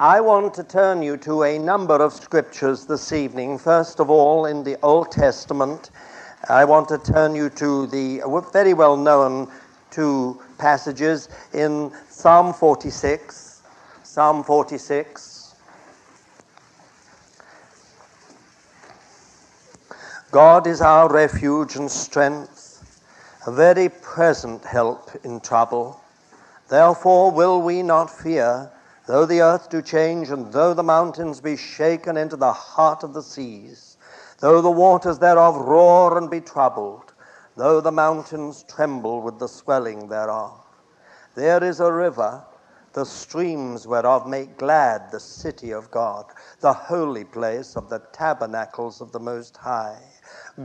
I 0.00 0.20
want 0.20 0.54
to 0.54 0.62
turn 0.62 1.02
you 1.02 1.16
to 1.16 1.42
a 1.42 1.58
number 1.58 1.96
of 1.96 2.12
scriptures 2.12 2.86
this 2.86 3.12
evening. 3.12 3.58
First 3.58 3.98
of 3.98 4.10
all, 4.10 4.46
in 4.46 4.62
the 4.62 4.78
Old 4.80 5.10
Testament, 5.10 5.90
I 6.48 6.64
want 6.66 6.88
to 6.90 6.98
turn 6.98 7.34
you 7.34 7.50
to 7.50 7.88
the 7.88 8.22
very 8.52 8.74
well 8.74 8.96
known 8.96 9.50
two 9.90 10.40
passages 10.56 11.28
in 11.52 11.90
Psalm 12.10 12.54
46. 12.54 13.62
Psalm 14.04 14.44
46. 14.44 15.56
God 20.30 20.68
is 20.68 20.80
our 20.80 21.12
refuge 21.12 21.74
and 21.74 21.90
strength, 21.90 23.02
a 23.48 23.50
very 23.50 23.88
present 23.88 24.64
help 24.64 25.10
in 25.24 25.40
trouble. 25.40 26.00
Therefore 26.68 27.32
will 27.32 27.60
we 27.60 27.82
not 27.82 28.08
fear, 28.08 28.70
though 29.08 29.24
the 29.24 29.40
earth 29.40 29.70
do 29.70 29.80
change, 29.80 30.28
and 30.28 30.52
though 30.52 30.74
the 30.74 30.82
mountains 30.82 31.40
be 31.40 31.56
shaken 31.56 32.18
into 32.18 32.36
the 32.36 32.52
heart 32.52 33.02
of 33.02 33.14
the 33.14 33.22
seas, 33.22 33.96
though 34.40 34.60
the 34.60 34.70
waters 34.70 35.18
thereof 35.18 35.56
roar 35.56 36.18
and 36.18 36.30
be 36.30 36.42
troubled, 36.42 37.14
though 37.56 37.80
the 37.80 37.90
mountains 37.90 38.66
tremble 38.68 39.22
with 39.22 39.38
the 39.38 39.48
swelling 39.48 40.08
thereof. 40.08 40.60
There 41.34 41.64
is 41.64 41.80
a 41.80 41.90
river, 41.90 42.44
the 42.92 43.06
streams 43.06 43.86
whereof 43.86 44.26
make 44.26 44.58
glad 44.58 45.10
the 45.10 45.20
city 45.20 45.70
of 45.70 45.90
God, 45.90 46.26
the 46.60 46.74
holy 46.74 47.24
place 47.24 47.76
of 47.76 47.88
the 47.88 48.02
tabernacles 48.12 49.00
of 49.00 49.12
the 49.12 49.20
Most 49.20 49.56
High. 49.56 50.02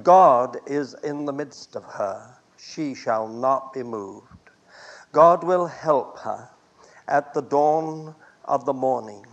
God 0.04 0.58
is 0.68 0.96
in 0.96 1.24
the 1.24 1.32
midst 1.32 1.78
of 1.78 1.86
her, 1.86 2.36
she 2.58 2.94
shall 2.94 3.26
not 3.26 3.72
be 3.72 3.84
moved. 3.84 4.28
God 5.14 5.46
will 5.46 5.68
help 5.68 6.20
her 6.20 6.50
at 7.08 7.34
the 7.34 7.42
dawn 7.42 8.16
of 8.46 8.66
the 8.66 8.74
morning. 8.74 9.26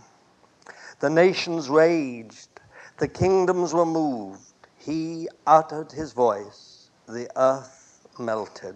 The 0.99 1.09
nations 1.09 1.69
raged, 1.69 2.49
the 2.97 3.07
kingdoms 3.07 3.73
were 3.73 3.85
moved. 3.85 4.53
He 4.77 5.29
uttered 5.47 5.91
his 5.91 6.13
voice, 6.13 6.89
the 7.07 7.29
earth 7.35 8.07
melted. 8.19 8.75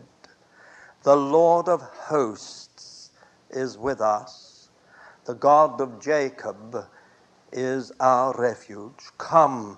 The 1.03 1.15
Lord 1.15 1.69
of 1.69 1.81
hosts 1.81 3.11
is 3.51 3.77
with 3.77 4.01
us. 4.01 4.69
The 5.25 5.35
God 5.35 5.81
of 5.81 5.99
Jacob 6.01 6.85
is 7.51 7.91
our 7.99 8.33
refuge. 8.39 9.11
Come, 9.17 9.77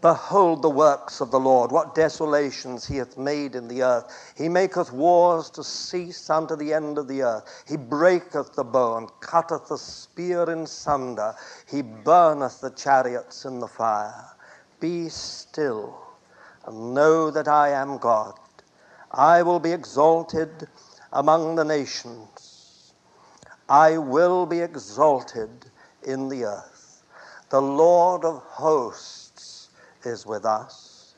Behold 0.00 0.62
the 0.62 0.70
works 0.70 1.20
of 1.20 1.32
the 1.32 1.40
Lord, 1.40 1.72
what 1.72 1.96
desolations 1.96 2.86
he 2.86 2.98
hath 2.98 3.18
made 3.18 3.56
in 3.56 3.66
the 3.66 3.82
earth. 3.82 4.32
He 4.36 4.48
maketh 4.48 4.92
wars 4.92 5.50
to 5.50 5.64
cease 5.64 6.30
unto 6.30 6.54
the 6.54 6.72
end 6.72 6.98
of 6.98 7.08
the 7.08 7.22
earth. 7.22 7.64
He 7.66 7.76
breaketh 7.76 8.54
the 8.54 8.62
bow 8.62 8.98
and 8.98 9.10
cutteth 9.20 9.66
the 9.66 9.76
spear 9.76 10.48
in 10.50 10.66
sunder. 10.66 11.34
He 11.66 11.82
burneth 11.82 12.60
the 12.60 12.70
chariots 12.70 13.44
in 13.44 13.58
the 13.58 13.66
fire. 13.66 14.24
Be 14.78 15.08
still 15.08 15.98
and 16.64 16.94
know 16.94 17.32
that 17.32 17.48
I 17.48 17.70
am 17.70 17.98
God. 17.98 18.38
I 19.10 19.42
will 19.42 19.58
be 19.58 19.72
exalted 19.72 20.68
among 21.12 21.56
the 21.56 21.64
nations. 21.64 22.92
I 23.68 23.98
will 23.98 24.46
be 24.46 24.60
exalted 24.60 25.50
in 26.04 26.28
the 26.28 26.44
earth. 26.44 27.02
The 27.50 27.60
Lord 27.60 28.24
of 28.24 28.42
hosts 28.44 29.17
is 30.04 30.26
with 30.26 30.44
us. 30.44 31.14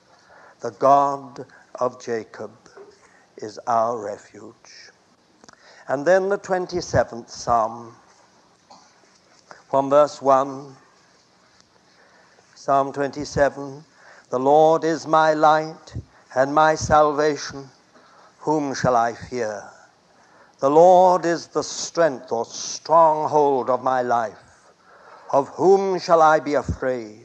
The 0.60 0.70
God 0.72 1.46
of 1.76 2.02
Jacob 2.02 2.50
is 3.38 3.58
our 3.66 3.98
refuge. 3.98 4.90
And 5.88 6.06
then 6.06 6.28
the 6.28 6.38
27th 6.38 7.30
Psalm, 7.30 7.94
from 9.68 9.90
verse 9.90 10.20
1, 10.20 10.76
Psalm 12.54 12.92
27 12.92 13.84
The 14.30 14.38
Lord 14.38 14.84
is 14.84 15.06
my 15.06 15.32
light 15.32 15.94
and 16.36 16.54
my 16.54 16.74
salvation. 16.74 17.68
Whom 18.40 18.74
shall 18.74 18.96
I 18.96 19.14
fear? 19.14 19.64
The 20.60 20.70
Lord 20.70 21.24
is 21.24 21.46
the 21.46 21.62
strength 21.62 22.30
or 22.32 22.44
stronghold 22.44 23.70
of 23.70 23.82
my 23.82 24.02
life. 24.02 24.38
Of 25.32 25.48
whom 25.48 25.98
shall 25.98 26.20
I 26.20 26.38
be 26.40 26.54
afraid? 26.54 27.19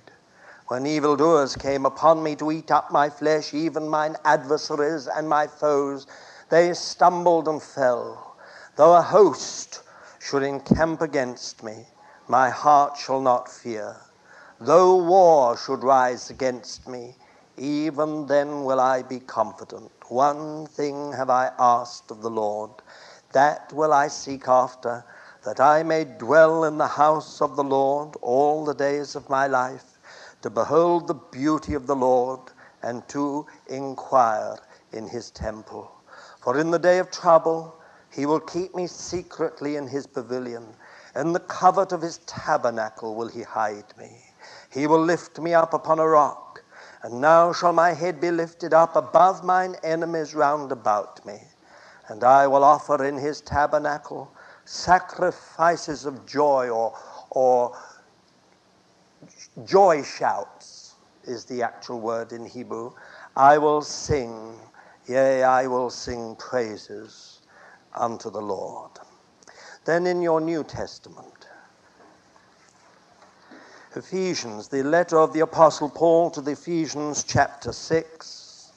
When 0.67 0.87
evildoers 0.87 1.55
came 1.55 1.85
upon 1.85 2.23
me 2.23 2.35
to 2.37 2.51
eat 2.51 2.71
up 2.71 2.89
my 2.89 3.07
flesh, 3.07 3.53
even 3.53 3.87
mine 3.87 4.15
adversaries 4.25 5.07
and 5.07 5.29
my 5.29 5.45
foes, 5.45 6.07
they 6.49 6.73
stumbled 6.73 7.47
and 7.47 7.61
fell. 7.61 8.35
Though 8.75 8.95
a 8.95 9.01
host 9.03 9.83
should 10.17 10.41
encamp 10.41 11.01
against 11.01 11.61
me, 11.61 11.85
my 12.27 12.49
heart 12.49 12.97
shall 12.97 13.21
not 13.21 13.47
fear. 13.47 13.95
Though 14.59 14.95
war 14.95 15.55
should 15.55 15.83
rise 15.83 16.31
against 16.31 16.87
me, 16.87 17.15
even 17.57 18.25
then 18.25 18.63
will 18.63 18.79
I 18.79 19.03
be 19.03 19.19
confident. 19.19 19.91
One 20.07 20.65
thing 20.65 21.11
have 21.11 21.29
I 21.29 21.51
asked 21.59 22.09
of 22.09 22.23
the 22.23 22.31
Lord, 22.31 22.71
that 23.33 23.71
will 23.71 23.93
I 23.93 24.07
seek 24.07 24.47
after, 24.47 25.05
that 25.43 25.59
I 25.59 25.83
may 25.83 26.05
dwell 26.05 26.63
in 26.63 26.79
the 26.79 26.87
house 26.87 27.39
of 27.39 27.55
the 27.55 27.63
Lord 27.63 28.15
all 28.23 28.65
the 28.65 28.73
days 28.73 29.15
of 29.15 29.29
my 29.29 29.45
life 29.45 29.94
to 30.41 30.49
behold 30.49 31.07
the 31.07 31.13
beauty 31.13 31.73
of 31.73 31.87
the 31.87 31.95
Lord 31.95 32.39
and 32.83 33.07
to 33.09 33.45
inquire 33.67 34.57
in 34.91 35.07
his 35.07 35.31
temple. 35.31 35.91
For 36.41 36.59
in 36.59 36.71
the 36.71 36.79
day 36.79 36.99
of 36.99 37.09
trouble, 37.09 37.75
he 38.11 38.25
will 38.25 38.39
keep 38.39 38.75
me 38.75 38.87
secretly 38.87 39.75
in 39.75 39.87
his 39.87 40.07
pavilion. 40.07 40.75
In 41.15 41.33
the 41.33 41.39
covert 41.39 41.91
of 41.91 42.01
his 42.01 42.19
tabernacle 42.19 43.15
will 43.15 43.27
he 43.27 43.41
hide 43.41 43.97
me. 43.97 44.23
He 44.71 44.87
will 44.87 45.01
lift 45.01 45.39
me 45.39 45.53
up 45.53 45.73
upon 45.73 45.99
a 45.99 46.07
rock. 46.07 46.63
And 47.03 47.21
now 47.21 47.53
shall 47.53 47.73
my 47.73 47.93
head 47.93 48.19
be 48.19 48.31
lifted 48.31 48.73
up 48.73 48.95
above 48.95 49.43
mine 49.43 49.75
enemies 49.83 50.33
round 50.33 50.71
about 50.71 51.25
me. 51.25 51.41
And 52.07 52.23
I 52.23 52.47
will 52.47 52.63
offer 52.63 53.03
in 53.03 53.17
his 53.17 53.41
tabernacle 53.41 54.31
sacrifices 54.65 56.05
of 56.05 56.25
joy 56.25 56.69
or, 56.69 56.97
or 57.31 57.75
joy 59.65 60.03
shouts 60.03 60.95
is 61.23 61.45
the 61.45 61.63
actual 61.63 61.99
word 61.99 62.31
in 62.31 62.45
Hebrew. 62.45 62.91
I 63.35 63.57
will 63.57 63.81
sing, 63.81 64.59
yea, 65.07 65.43
I 65.43 65.67
will 65.67 65.89
sing 65.89 66.35
praises 66.35 67.41
unto 67.93 68.29
the 68.29 68.41
Lord. 68.41 68.91
Then 69.85 70.07
in 70.07 70.21
your 70.21 70.41
New 70.41 70.63
Testament, 70.63 71.47
Ephesians, 73.95 74.67
the 74.67 74.83
letter 74.83 75.17
of 75.17 75.31
the 75.33 75.39
Apostle 75.39 75.89
Paul 75.89 76.29
to 76.31 76.41
the 76.41 76.51
Ephesians, 76.51 77.23
chapter 77.23 77.71
6, 77.71 78.71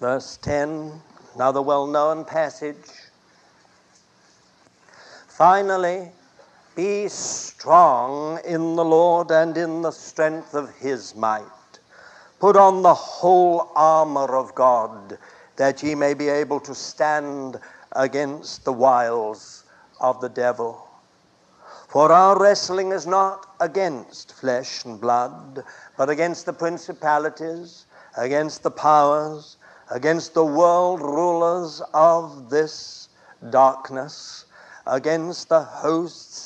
verse 0.00 0.38
10, 0.38 0.92
another 1.34 1.60
well 1.60 1.86
known 1.86 2.24
passage. 2.24 2.90
Finally, 5.28 6.10
be 6.76 7.08
strong 7.08 8.38
in 8.44 8.76
the 8.76 8.84
Lord 8.84 9.30
and 9.30 9.56
in 9.56 9.80
the 9.80 9.90
strength 9.90 10.52
of 10.52 10.70
his 10.76 11.16
might. 11.16 11.42
Put 12.38 12.54
on 12.54 12.82
the 12.82 12.92
whole 12.92 13.72
armor 13.74 14.36
of 14.36 14.54
God, 14.54 15.16
that 15.56 15.82
ye 15.82 15.94
may 15.94 16.12
be 16.12 16.28
able 16.28 16.60
to 16.60 16.74
stand 16.74 17.58
against 17.92 18.66
the 18.66 18.74
wiles 18.74 19.64
of 20.00 20.20
the 20.20 20.28
devil. 20.28 20.86
For 21.88 22.12
our 22.12 22.38
wrestling 22.38 22.92
is 22.92 23.06
not 23.06 23.54
against 23.58 24.34
flesh 24.34 24.84
and 24.84 25.00
blood, 25.00 25.64
but 25.96 26.10
against 26.10 26.44
the 26.44 26.52
principalities, 26.52 27.86
against 28.18 28.62
the 28.62 28.70
powers, 28.70 29.56
against 29.90 30.34
the 30.34 30.44
world 30.44 31.00
rulers 31.00 31.80
of 31.94 32.50
this 32.50 33.08
darkness, 33.48 34.44
against 34.86 35.48
the 35.48 35.62
hosts 35.62 36.45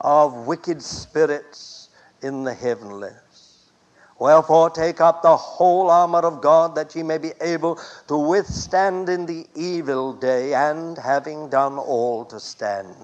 of 0.00 0.46
wicked 0.46 0.82
spirits 0.82 1.88
in 2.22 2.44
the 2.44 2.54
heavenlies. 2.54 3.70
Wherefore, 4.18 4.68
take 4.68 5.00
up 5.00 5.22
the 5.22 5.36
whole 5.36 5.90
armor 5.90 6.18
of 6.18 6.42
God 6.42 6.74
that 6.74 6.94
ye 6.94 7.02
may 7.02 7.16
be 7.16 7.32
able 7.40 7.80
to 8.08 8.18
withstand 8.18 9.08
in 9.08 9.24
the 9.24 9.46
evil 9.54 10.12
day, 10.12 10.52
and 10.52 10.98
having 10.98 11.48
done 11.48 11.78
all 11.78 12.26
to 12.26 12.38
stand. 12.38 12.94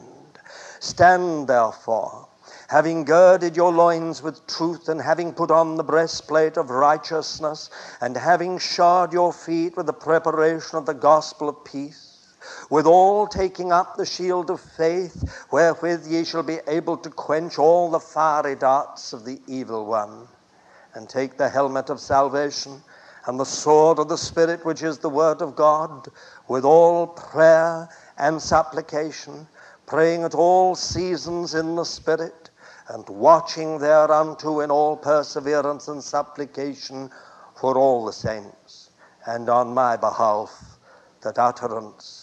Stand 0.79 1.49
therefore, 1.49 2.29
having 2.69 3.05
girded 3.05 3.57
your 3.57 3.73
loins 3.73 4.23
with 4.23 4.47
truth, 4.47 4.91
and 4.91 5.01
having 5.01 5.33
put 5.33 5.51
on 5.51 5.77
the 5.77 5.85
breastplate 5.85 6.59
of 6.59 6.69
righteousness, 6.69 7.71
and 8.03 8.15
having 8.15 8.59
shod 8.59 9.11
your 9.13 9.33
feet 9.33 9.75
with 9.75 9.87
the 9.87 9.95
preparation 9.95 10.77
of 10.77 10.85
the 10.85 10.93
gospel 10.93 11.49
of 11.49 11.65
peace 11.65 12.06
withal 12.71 13.27
taking 13.27 13.73
up 13.73 13.97
the 13.97 14.07
shield 14.07 14.51
of 14.51 14.61
faith, 14.61 15.47
wherewith 15.51 16.07
ye 16.07 16.25
shall 16.25 16.43
be 16.43 16.59
able 16.67 16.97
to 16.97 17.11
quench 17.11 17.59
all 17.59 17.91
the 17.91 18.01
fiery 18.01 18.57
darts 18.57 19.13
of 19.13 19.25
the 19.25 19.41
evil 19.47 19.87
one, 19.87 20.27
and 20.95 21.09
take 21.09 21.37
the 21.37 21.49
helmet 21.49 21.91
of 21.91 22.01
salvation 22.01 22.83
and 23.27 23.41
the 23.41 23.45
sword 23.45 23.99
of 23.99 24.09
the 24.09 24.17
Spirit, 24.17 24.65
which 24.65 24.83
is 24.83 24.99
the 24.99 25.09
word 25.09 25.43
of 25.43 25.57
God, 25.57 26.09
with 26.49 26.65
all 26.65 27.07
prayer 27.07 27.89
and 28.19 28.41
supplication. 28.41 29.47
praying 29.87 30.25
at 30.25 30.35
all 30.35 30.75
seasons 30.75 31.55
in 31.55 31.77
the 31.77 31.85
Spirit, 31.85 32.51
and 32.89 33.09
watching 33.09 33.79
thereunto 33.79 34.61
in 34.61 34.71
all 34.71 34.97
perseverance 34.97 35.89
and 35.89 36.03
supplication 36.03 37.11
for 37.55 37.77
all 37.79 38.05
the 38.05 38.13
saints, 38.13 38.91
and 39.27 39.49
on 39.49 39.73
my 39.73 39.97
behalf, 39.97 40.79
that 41.23 41.39
utterance 41.39 42.16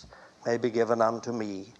may 0.46 0.58
be 0.58 0.70
given 0.70 1.02
unto 1.02 1.32
me 1.32 1.74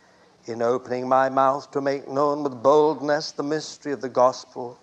in 0.46 0.62
opening 0.62 1.08
my 1.08 1.30
mouth 1.30 1.72
to 1.72 1.82
make 1.82 2.08
known 2.08 2.44
with 2.44 2.62
boldness 2.62 3.32
the 3.32 3.44
mystery 3.44 3.92
of 3.94 4.02
the 4.02 4.10
gospel, 4.10 4.78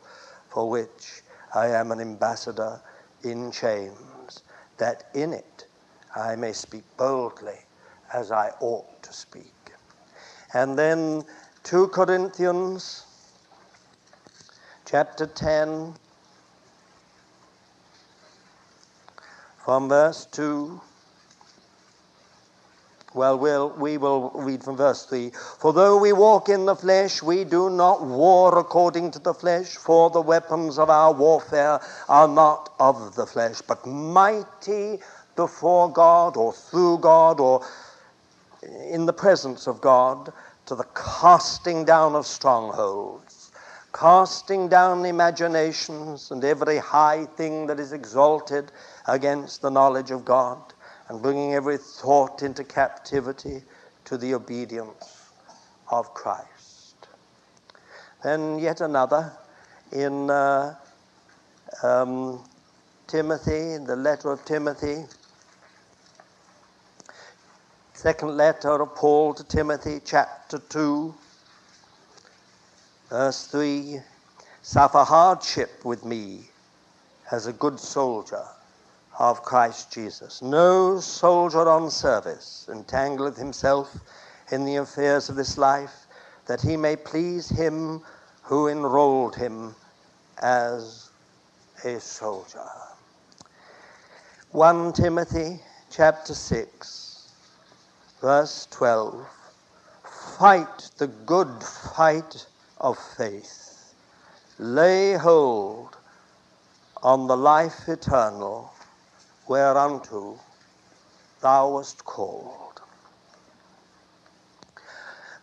for 0.49 0.69
which 0.69 1.23
I 1.55 1.69
am 1.69 1.93
an 1.93 2.01
ambassador 2.01 2.81
in 3.23 3.51
chains, 3.51 4.43
that 4.79 5.05
in 5.15 5.33
it 5.33 5.67
I 6.15 6.37
may 6.37 6.53
speak 6.53 6.85
boldly 6.97 7.59
as 8.13 8.33
I 8.33 8.51
ought 8.61 9.03
to 9.03 9.13
speak. 9.13 9.53
And 10.55 10.79
then 10.79 11.25
2 11.65 11.89
Corinthians 11.89 13.07
chapter 14.85 15.27
10, 15.27 15.95
from 19.65 19.89
verse 19.89 20.27
2. 20.27 20.81
Well, 23.13 23.39
we'll, 23.41 23.71
we 23.71 23.99
will 23.99 24.31
read 24.37 24.63
from 24.63 24.77
verse 24.77 25.05
3. 25.05 25.33
For 25.59 25.73
though 25.73 25.99
we 25.99 26.13
walk 26.13 26.49
in 26.49 26.65
the 26.65 26.77
flesh, 26.77 27.21
we 27.21 27.43
do 27.43 27.69
not 27.69 28.07
war 28.07 28.57
according 28.57 29.11
to 29.13 29.19
the 29.19 29.35
flesh, 29.35 29.75
for 29.75 30.11
the 30.11 30.21
weapons 30.21 30.79
of 30.79 30.91
our 30.91 31.13
warfare 31.13 31.81
are 32.09 32.29
not 32.29 32.73
of 32.79 33.17
the 33.17 33.27
flesh, 33.27 33.63
but 33.63 33.85
mighty 33.85 35.01
before 35.35 35.93
God, 35.93 36.37
or 36.37 36.53
through 36.53 36.99
God, 36.99 37.41
or 37.41 37.67
in 38.63 39.07
the 39.07 39.13
presence 39.13 39.67
of 39.67 39.81
God, 39.81 40.33
to 40.67 40.77
the 40.77 40.87
casting 40.95 41.85
down 41.85 42.15
of 42.15 42.27
strongholds, 42.27 43.51
casting 43.93 44.69
down 44.69 45.05
imaginations 45.05 46.31
and 46.31 46.45
every 46.45 46.79
high 46.79 47.25
thing 47.25 47.67
that 47.67 47.81
is 47.81 47.93
exalted 47.93 48.71
against 49.09 49.63
the 49.63 49.71
knowledge 49.71 50.13
of 50.13 50.25
God 50.25 50.75
and 51.11 51.21
bringing 51.21 51.55
every 51.55 51.77
thought 51.77 52.41
into 52.41 52.63
captivity 52.63 53.63
to 54.05 54.17
the 54.17 54.33
obedience 54.33 55.33
of 55.91 56.15
Christ. 56.15 57.09
Then, 58.23 58.61
yet 58.61 58.81
another 58.81 59.33
in 59.91 60.31
uh, 60.31 60.77
um, 61.83 62.45
Timothy, 63.09 63.77
the 63.85 63.97
letter 63.97 64.31
of 64.31 64.45
Timothy, 64.45 65.03
second 67.93 68.37
letter 68.37 68.81
of 68.81 68.95
Paul 68.95 69.35
to 69.35 69.43
Timothy, 69.43 70.01
chapter 70.05 70.61
2, 70.61 71.13
verse 73.09 73.47
3 73.49 73.99
Suffer 74.63 75.03
hardship 75.03 75.85
with 75.85 76.05
me 76.05 76.43
as 77.33 77.49
a 77.49 77.53
good 77.53 77.81
soldier 77.81 78.45
of 79.21 79.43
Christ 79.43 79.93
Jesus. 79.93 80.41
No 80.41 80.99
soldier 80.99 81.69
on 81.69 81.91
service 81.91 82.67
entangleth 82.71 83.37
himself 83.37 83.95
in 84.51 84.65
the 84.65 84.77
affairs 84.77 85.29
of 85.29 85.37
this 85.37 85.59
life, 85.59 86.07
that 86.47 86.63
he 86.63 86.75
may 86.75 86.97
please 86.97 87.47
him 87.51 88.01
who 88.43 88.69
enrolled 88.69 89.37
him 89.37 89.75
as 90.39 91.11
a 91.85 92.01
soldier. 92.01 92.67
1 94.53 94.95
Timothy 94.95 95.61
chapter 95.91 96.33
6, 96.33 97.29
verse 98.23 98.67
12. 98.71 99.29
Fight 100.39 100.91
the 100.97 101.09
good 101.09 101.63
fight 101.63 102.47
of 102.79 102.99
faith. 103.19 103.93
Lay 104.59 105.13
hold 105.13 105.99
on 107.03 107.27
the 107.27 107.37
life 107.37 107.87
eternal 107.87 108.73
whereunto 109.51 110.39
thou 111.41 111.71
wast 111.71 112.05
called. 112.05 112.81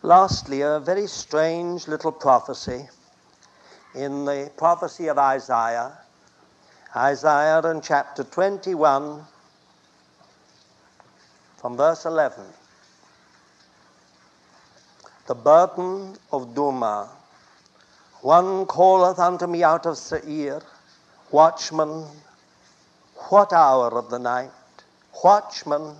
Lastly, 0.00 0.62
a 0.62 0.80
very 0.80 1.06
strange 1.06 1.86
little 1.86 2.12
prophecy 2.12 2.88
in 3.94 4.24
the 4.24 4.50
prophecy 4.56 5.08
of 5.08 5.18
Isaiah, 5.18 5.92
Isaiah 6.96 7.60
in 7.70 7.82
chapter 7.82 8.24
21, 8.24 9.26
from 11.58 11.76
verse 11.76 12.06
11. 12.06 12.46
The 15.26 15.34
burden 15.34 16.16
of 16.32 16.54
Duma. 16.54 17.10
One 18.22 18.64
calleth 18.64 19.18
unto 19.18 19.46
me 19.46 19.62
out 19.62 19.84
of 19.84 19.98
Seir, 19.98 20.62
watchman, 21.30 22.06
what 23.28 23.52
hour 23.52 23.98
of 23.98 24.10
the 24.10 24.18
night? 24.18 24.50
Watchman, 25.22 25.94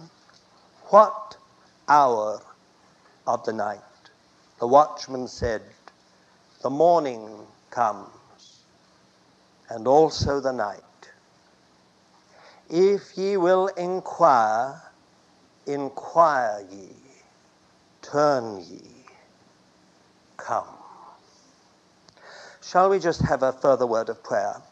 what 0.87 1.37
hour 1.89 2.41
of 3.27 3.45
the 3.45 3.53
night? 3.53 3.81
The 4.61 4.67
watchman 4.67 5.29
said, 5.29 5.63
The 6.63 6.71
morning 6.71 7.47
comes, 7.71 8.09
and 9.69 9.87
also 9.87 10.41
the 10.41 10.53
night. 10.53 10.83
If 12.71 13.17
ye 13.17 13.37
will 13.37 13.69
inquire, 13.69 14.83
inquire 15.67 16.65
ye, 16.71 16.89
turn 18.03 18.65
ye, 18.69 18.83
come. 20.37 20.67
Shall 22.63 22.91
we 22.91 22.99
just 22.99 23.23
have 23.23 23.43
a 23.43 23.53
further 23.53 23.87
word 23.87 24.09
of 24.09 24.23
prayer? 24.23 24.63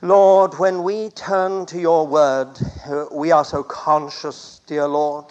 Lord, 0.00 0.56
when 0.60 0.84
we 0.84 1.10
turn 1.10 1.66
to 1.66 1.80
your 1.80 2.06
word, 2.06 2.56
uh, 2.86 3.06
we 3.10 3.32
are 3.32 3.44
so 3.44 3.64
conscious, 3.64 4.60
dear 4.64 4.86
Lord, 4.86 5.24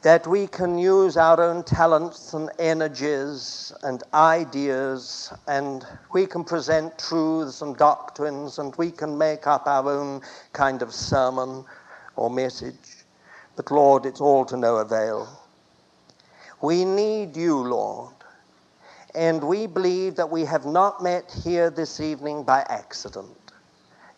that 0.00 0.26
we 0.26 0.46
can 0.46 0.78
use 0.78 1.18
our 1.18 1.42
own 1.42 1.64
talents 1.64 2.32
and 2.32 2.50
energies 2.58 3.70
and 3.82 4.02
ideas, 4.14 5.30
and 5.46 5.84
we 6.10 6.24
can 6.26 6.42
present 6.42 6.98
truths 6.98 7.60
and 7.60 7.76
doctrines, 7.76 8.58
and 8.58 8.74
we 8.76 8.90
can 8.90 9.18
make 9.18 9.46
up 9.46 9.66
our 9.66 9.90
own 9.90 10.22
kind 10.54 10.80
of 10.80 10.94
sermon 10.94 11.62
or 12.16 12.30
message. 12.30 13.04
But 13.56 13.70
Lord, 13.70 14.06
it's 14.06 14.22
all 14.22 14.46
to 14.46 14.56
no 14.56 14.76
avail. 14.76 15.28
We 16.62 16.86
need 16.86 17.36
you, 17.36 17.58
Lord. 17.58 18.14
And 19.14 19.42
we 19.44 19.66
believe 19.66 20.16
that 20.16 20.30
we 20.30 20.46
have 20.46 20.64
not 20.64 21.02
met 21.02 21.30
here 21.44 21.68
this 21.68 22.00
evening 22.00 22.44
by 22.44 22.64
accident. 22.70 23.39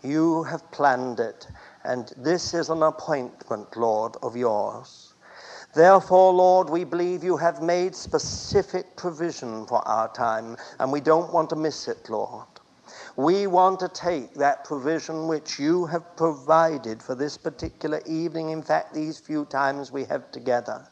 You 0.03 0.43
have 0.45 0.69
planned 0.73 1.21
it, 1.21 1.47
and 1.85 2.13
this 2.17 2.55
is 2.55 2.71
an 2.71 2.83
appointment, 2.83 3.77
Lord, 3.77 4.17
of 4.21 4.37
yours. 4.37 5.15
Therefore, 5.75 6.33
Lord, 6.33 6.69
we 6.69 6.83
believe 6.83 7.23
you 7.23 7.37
have 7.37 7.63
made 7.63 7.95
specific 7.95 8.97
provision 8.97 9.65
for 9.65 9.87
our 9.87 10.13
time, 10.13 10.57
and 10.81 10.91
we 10.91 11.01
don't 11.01 11.33
want 11.33 11.51
to 11.51 11.57
miss 11.57 11.87
it, 11.87 12.11
Lord. 12.11 12.49
We 13.17 13.47
want 13.47 13.79
to 13.81 13.89
take 13.89 14.35
that 14.35 14.65
provision 14.65 15.29
which 15.29 15.59
you 15.59 15.87
have 15.87 16.17
provided 16.17 17.01
for 17.01 17.15
this 17.15 17.39
particular 17.39 18.01
evening, 18.05 18.51
in 18.51 18.63
fact, 18.63 18.95
these 18.95 19.21
few 19.21 19.45
times 19.45 19.93
we 19.93 20.05
have 20.05 20.33
together. 20.33 20.85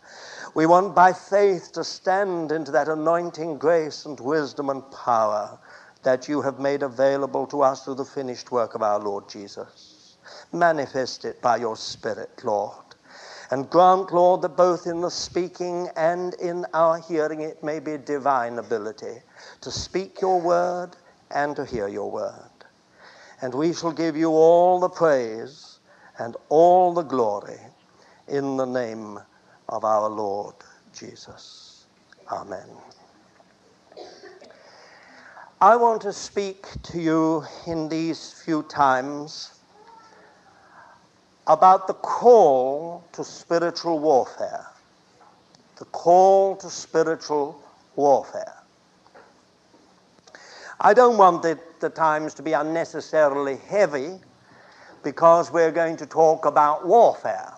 We 0.54 0.66
want 0.66 0.94
by 0.94 1.12
faith 1.12 1.72
to 1.72 1.82
stand 1.82 2.52
into 2.52 2.70
that 2.70 2.88
anointing 2.88 3.58
grace 3.58 4.04
and 4.04 4.20
wisdom 4.20 4.70
and 4.70 4.88
power 4.92 5.58
that 6.02 6.28
you 6.28 6.42
have 6.42 6.58
made 6.58 6.82
available 6.82 7.46
to 7.48 7.62
us 7.62 7.84
through 7.84 7.96
the 7.96 8.04
finished 8.04 8.50
work 8.50 8.74
of 8.74 8.82
our 8.82 8.98
Lord 8.98 9.28
Jesus. 9.28 10.16
Manifest 10.52 11.24
it 11.24 11.40
by 11.42 11.56
your 11.56 11.76
Spirit, 11.76 12.42
Lord. 12.44 12.84
And 13.50 13.68
grant, 13.68 14.12
Lord, 14.12 14.42
that 14.42 14.56
both 14.56 14.86
in 14.86 15.00
the 15.00 15.10
speaking 15.10 15.88
and 15.96 16.34
in 16.34 16.64
our 16.72 16.98
hearing 16.98 17.40
it 17.40 17.62
may 17.64 17.80
be 17.80 17.98
divine 17.98 18.58
ability 18.58 19.22
to 19.60 19.70
speak 19.70 20.20
your 20.20 20.40
word 20.40 20.90
and 21.32 21.56
to 21.56 21.64
hear 21.64 21.88
your 21.88 22.10
word. 22.10 22.50
And 23.42 23.54
we 23.54 23.72
shall 23.72 23.92
give 23.92 24.16
you 24.16 24.30
all 24.30 24.78
the 24.78 24.88
praise 24.88 25.80
and 26.18 26.36
all 26.48 26.94
the 26.94 27.02
glory 27.02 27.58
in 28.28 28.56
the 28.56 28.66
name 28.66 29.18
of 29.68 29.84
our 29.84 30.08
Lord 30.08 30.54
Jesus. 30.92 31.86
Amen. 32.30 32.89
I 35.62 35.76
want 35.76 36.00
to 36.02 36.12
speak 36.14 36.64
to 36.84 36.98
you 36.98 37.44
in 37.66 37.90
these 37.90 38.32
few 38.32 38.62
times 38.62 39.60
about 41.46 41.86
the 41.86 41.92
call 41.92 43.04
to 43.12 43.22
spiritual 43.22 43.98
warfare. 43.98 44.64
The 45.78 45.84
call 45.84 46.56
to 46.56 46.70
spiritual 46.70 47.62
warfare. 47.94 48.54
I 50.80 50.94
don't 50.94 51.18
want 51.18 51.42
the, 51.42 51.58
the 51.80 51.90
times 51.90 52.32
to 52.34 52.42
be 52.42 52.54
unnecessarily 52.54 53.58
heavy 53.68 54.18
because 55.02 55.52
we're 55.52 55.72
going 55.72 55.98
to 55.98 56.06
talk 56.06 56.46
about 56.46 56.86
warfare. 56.86 57.52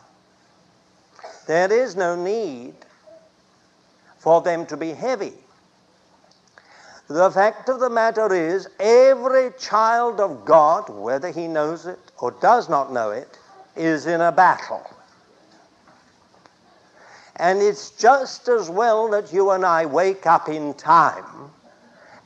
There 1.47 1.73
is 1.73 1.95
no 1.95 2.17
need 2.17 2.75
for 4.19 4.43
them 4.43 4.67
to 4.67 4.77
be 4.77 4.91
heavy. 4.91 5.35
The 7.09 7.31
fact 7.31 7.69
of 7.69 7.81
the 7.81 7.91
matter 7.91 8.33
is, 8.33 8.69
every 8.79 9.51
child 9.59 10.21
of 10.21 10.45
God, 10.45 10.89
whether 10.89 11.31
he 11.31 11.49
knows 11.49 11.87
it 11.87 11.99
or 12.19 12.31
does 12.31 12.69
not 12.69 12.93
know 12.93 13.11
it, 13.11 13.39
is 13.77 14.07
in 14.07 14.21
a 14.21 14.33
battle. 14.33 14.83
And 17.37 17.61
it's 17.61 17.91
just 17.91 18.49
as 18.49 18.71
well 18.71 19.11
that 19.11 19.33
you 19.33 19.51
and 19.51 19.65
I 19.65 19.87
wake 19.87 20.27
up 20.27 20.49
in 20.49 20.75
time 20.75 21.51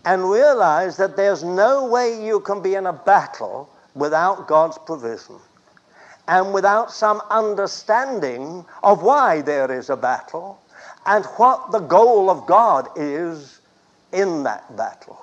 and 0.04 0.30
realize 0.30 0.96
that 0.98 1.16
there's 1.16 1.42
no 1.42 1.86
way 1.86 2.24
you 2.24 2.40
can 2.40 2.62
be 2.62 2.74
in 2.74 2.86
a 2.86 2.92
battle 2.92 3.68
without 3.94 4.46
God's 4.46 4.78
provision 4.78 5.36
and 6.28 6.52
without 6.52 6.92
some 6.92 7.22
understanding 7.30 8.64
of 8.82 9.02
why 9.02 9.40
there 9.40 9.70
is 9.70 9.90
a 9.90 9.96
battle 9.96 10.60
and 11.06 11.24
what 11.36 11.70
the 11.70 11.80
goal 11.80 12.28
of 12.30 12.46
God 12.46 12.88
is 12.96 13.55
in 14.16 14.42
that 14.44 14.76
battle. 14.76 15.20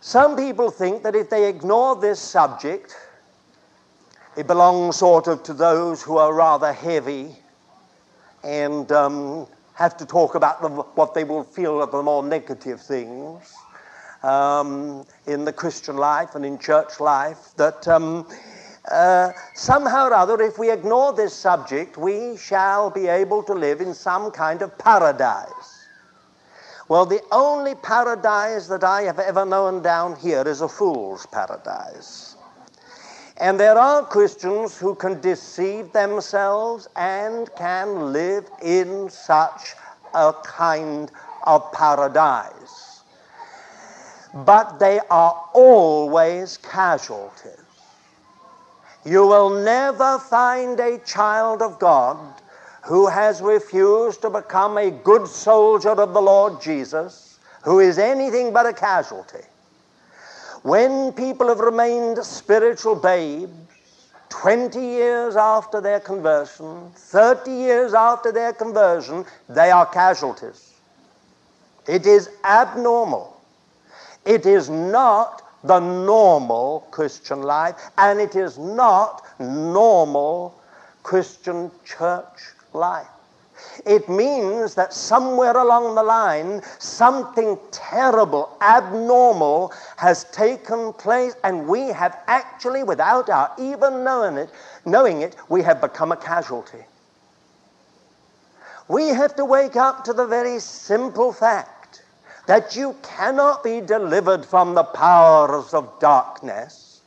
Some 0.00 0.36
people 0.36 0.70
think 0.70 1.02
that 1.02 1.14
if 1.14 1.30
they 1.30 1.48
ignore 1.48 1.96
this 1.96 2.18
subject, 2.18 2.96
it 4.36 4.46
belongs 4.46 4.96
sort 4.96 5.26
of 5.26 5.42
to 5.44 5.52
those 5.52 6.02
who 6.02 6.16
are 6.16 6.32
rather 6.32 6.72
heavy 6.72 7.36
and 8.42 8.90
um, 8.90 9.46
have 9.74 9.96
to 9.98 10.06
talk 10.06 10.34
about 10.34 10.62
the, 10.62 10.68
what 10.68 11.14
they 11.14 11.24
will 11.24 11.44
feel 11.44 11.80
are 11.80 11.86
the 11.86 12.02
more 12.02 12.22
negative 12.22 12.80
things 12.80 13.54
um, 14.22 15.04
in 15.26 15.44
the 15.44 15.52
Christian 15.52 15.96
life 15.96 16.34
and 16.34 16.44
in 16.44 16.58
church 16.58 17.00
life. 17.00 17.54
That 17.56 17.86
um, 17.86 18.26
uh, 18.90 19.30
somehow 19.54 20.08
or 20.08 20.14
other, 20.14 20.40
if 20.42 20.58
we 20.58 20.70
ignore 20.70 21.12
this 21.12 21.34
subject, 21.34 21.96
we 21.96 22.36
shall 22.36 22.90
be 22.90 23.06
able 23.06 23.42
to 23.44 23.54
live 23.54 23.80
in 23.80 23.94
some 23.94 24.30
kind 24.30 24.62
of 24.62 24.76
paradise. 24.78 25.71
Well, 26.88 27.06
the 27.06 27.22
only 27.30 27.74
paradise 27.76 28.66
that 28.66 28.84
I 28.84 29.02
have 29.02 29.18
ever 29.18 29.44
known 29.44 29.82
down 29.82 30.16
here 30.16 30.42
is 30.46 30.60
a 30.60 30.68
fool's 30.68 31.26
paradise. 31.26 32.36
And 33.38 33.58
there 33.58 33.78
are 33.78 34.04
Christians 34.04 34.78
who 34.78 34.94
can 34.94 35.20
deceive 35.20 35.92
themselves 35.92 36.88
and 36.96 37.52
can 37.56 38.12
live 38.12 38.50
in 38.62 39.08
such 39.10 39.74
a 40.14 40.32
kind 40.44 41.10
of 41.44 41.72
paradise. 41.72 43.00
But 44.34 44.78
they 44.78 45.00
are 45.10 45.48
always 45.54 46.56
casualties. 46.58 47.58
You 49.04 49.26
will 49.26 49.50
never 49.50 50.18
find 50.18 50.78
a 50.78 50.98
child 50.98 51.62
of 51.62 51.78
God 51.78 52.18
who 52.82 53.06
has 53.06 53.40
refused 53.40 54.22
to 54.22 54.30
become 54.30 54.76
a 54.76 54.90
good 54.90 55.26
soldier 55.28 55.90
of 55.90 56.12
the 56.12 56.20
Lord 56.20 56.60
Jesus, 56.60 57.38
who 57.62 57.78
is 57.80 57.98
anything 57.98 58.52
but 58.52 58.66
a 58.66 58.72
casualty. 58.72 59.44
When 60.62 61.12
people 61.12 61.48
have 61.48 61.60
remained 61.60 62.18
spiritual 62.24 62.96
babes, 62.96 63.52
20 64.30 64.80
years 64.80 65.36
after 65.36 65.80
their 65.80 66.00
conversion, 66.00 66.90
30 66.96 67.50
years 67.50 67.94
after 67.94 68.32
their 68.32 68.52
conversion, 68.52 69.26
they 69.48 69.70
are 69.70 69.86
casualties. 69.86 70.72
It 71.86 72.06
is 72.06 72.30
abnormal. 72.42 73.40
It 74.24 74.46
is 74.46 74.70
not 74.70 75.42
the 75.62 75.78
normal 75.78 76.88
Christian 76.90 77.42
life, 77.42 77.74
and 77.98 78.20
it 78.20 78.34
is 78.34 78.58
not 78.58 79.22
normal 79.38 80.60
Christian 81.02 81.70
church 81.84 82.54
life. 82.74 83.06
It 83.84 84.08
means 84.08 84.74
that 84.74 84.92
somewhere 84.92 85.56
along 85.56 85.94
the 85.94 86.02
line, 86.02 86.62
something 86.78 87.58
terrible, 87.70 88.56
abnormal 88.60 89.72
has 89.96 90.24
taken 90.24 90.92
place, 90.94 91.36
and 91.44 91.68
we 91.68 91.88
have 91.88 92.18
actually, 92.26 92.82
without 92.82 93.28
our 93.28 93.52
even 93.58 94.04
knowing 94.04 94.36
it, 94.36 94.50
knowing 94.84 95.22
it, 95.22 95.36
we 95.48 95.62
have 95.62 95.80
become 95.80 96.12
a 96.12 96.16
casualty. 96.16 96.84
We 98.88 99.08
have 99.08 99.36
to 99.36 99.44
wake 99.44 99.76
up 99.76 100.04
to 100.04 100.12
the 100.12 100.26
very 100.26 100.58
simple 100.58 101.32
fact 101.32 102.02
that 102.46 102.74
you 102.74 102.96
cannot 103.02 103.62
be 103.62 103.80
delivered 103.80 104.44
from 104.44 104.74
the 104.74 104.84
powers 104.84 105.72
of 105.72 105.98
darkness 106.00 107.00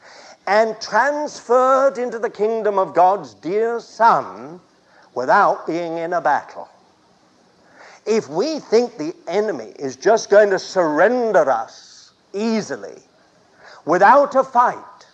and 0.48 0.80
transferred 0.80 1.98
into 1.98 2.20
the 2.20 2.30
kingdom 2.30 2.80
of 2.80 2.94
God's 2.94 3.34
dear 3.34 3.80
Son 3.80 4.62
without 5.16 5.66
being 5.66 5.98
in 5.98 6.14
a 6.14 6.22
battle. 6.22 6.70
If 8.06 8.30
we 8.30 8.60
think 8.60 8.98
the 8.98 9.16
enemy 9.28 9.74
is 9.80 9.96
just 9.96 10.30
going 10.30 10.52
to 10.52 10.60
surrender 10.60 11.50
us 11.50 12.12
easily, 12.34 13.02
without 13.86 14.36
a 14.36 14.44
fight, 14.44 15.08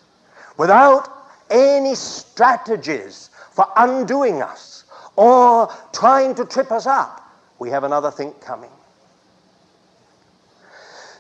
without 0.58 1.08
any 1.50 1.96
strategies 1.96 3.30
for 3.52 3.66
undoing 3.78 4.42
us 4.42 4.86
or 5.16 5.72
trying 5.94 6.36
to 6.36 6.46
trip 6.46 6.72
us 6.72 6.86
up, 6.86 7.22
we 7.60 7.70
have 7.70 7.84
another 7.84 8.12
thing 8.12 8.34
coming. 8.42 8.72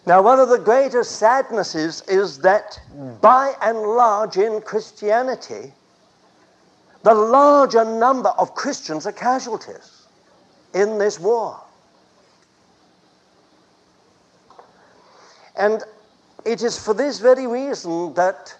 Now, 0.05 0.23
one 0.23 0.39
of 0.39 0.49
the 0.49 0.57
greatest 0.57 1.17
sadnesses 1.17 2.01
is 2.07 2.39
that 2.39 2.79
by 3.21 3.53
and 3.61 3.77
large 3.77 4.37
in 4.37 4.59
Christianity, 4.61 5.73
the 7.03 7.13
larger 7.13 7.83
number 7.83 8.29
of 8.29 8.53
Christians 8.53 9.05
are 9.05 9.11
casualties 9.11 10.07
in 10.73 10.97
this 10.97 11.19
war. 11.19 11.59
And 15.55 15.83
it 16.45 16.63
is 16.63 16.77
for 16.77 16.93
this 16.93 17.19
very 17.19 17.47
reason 17.47 18.13
that 18.13 18.55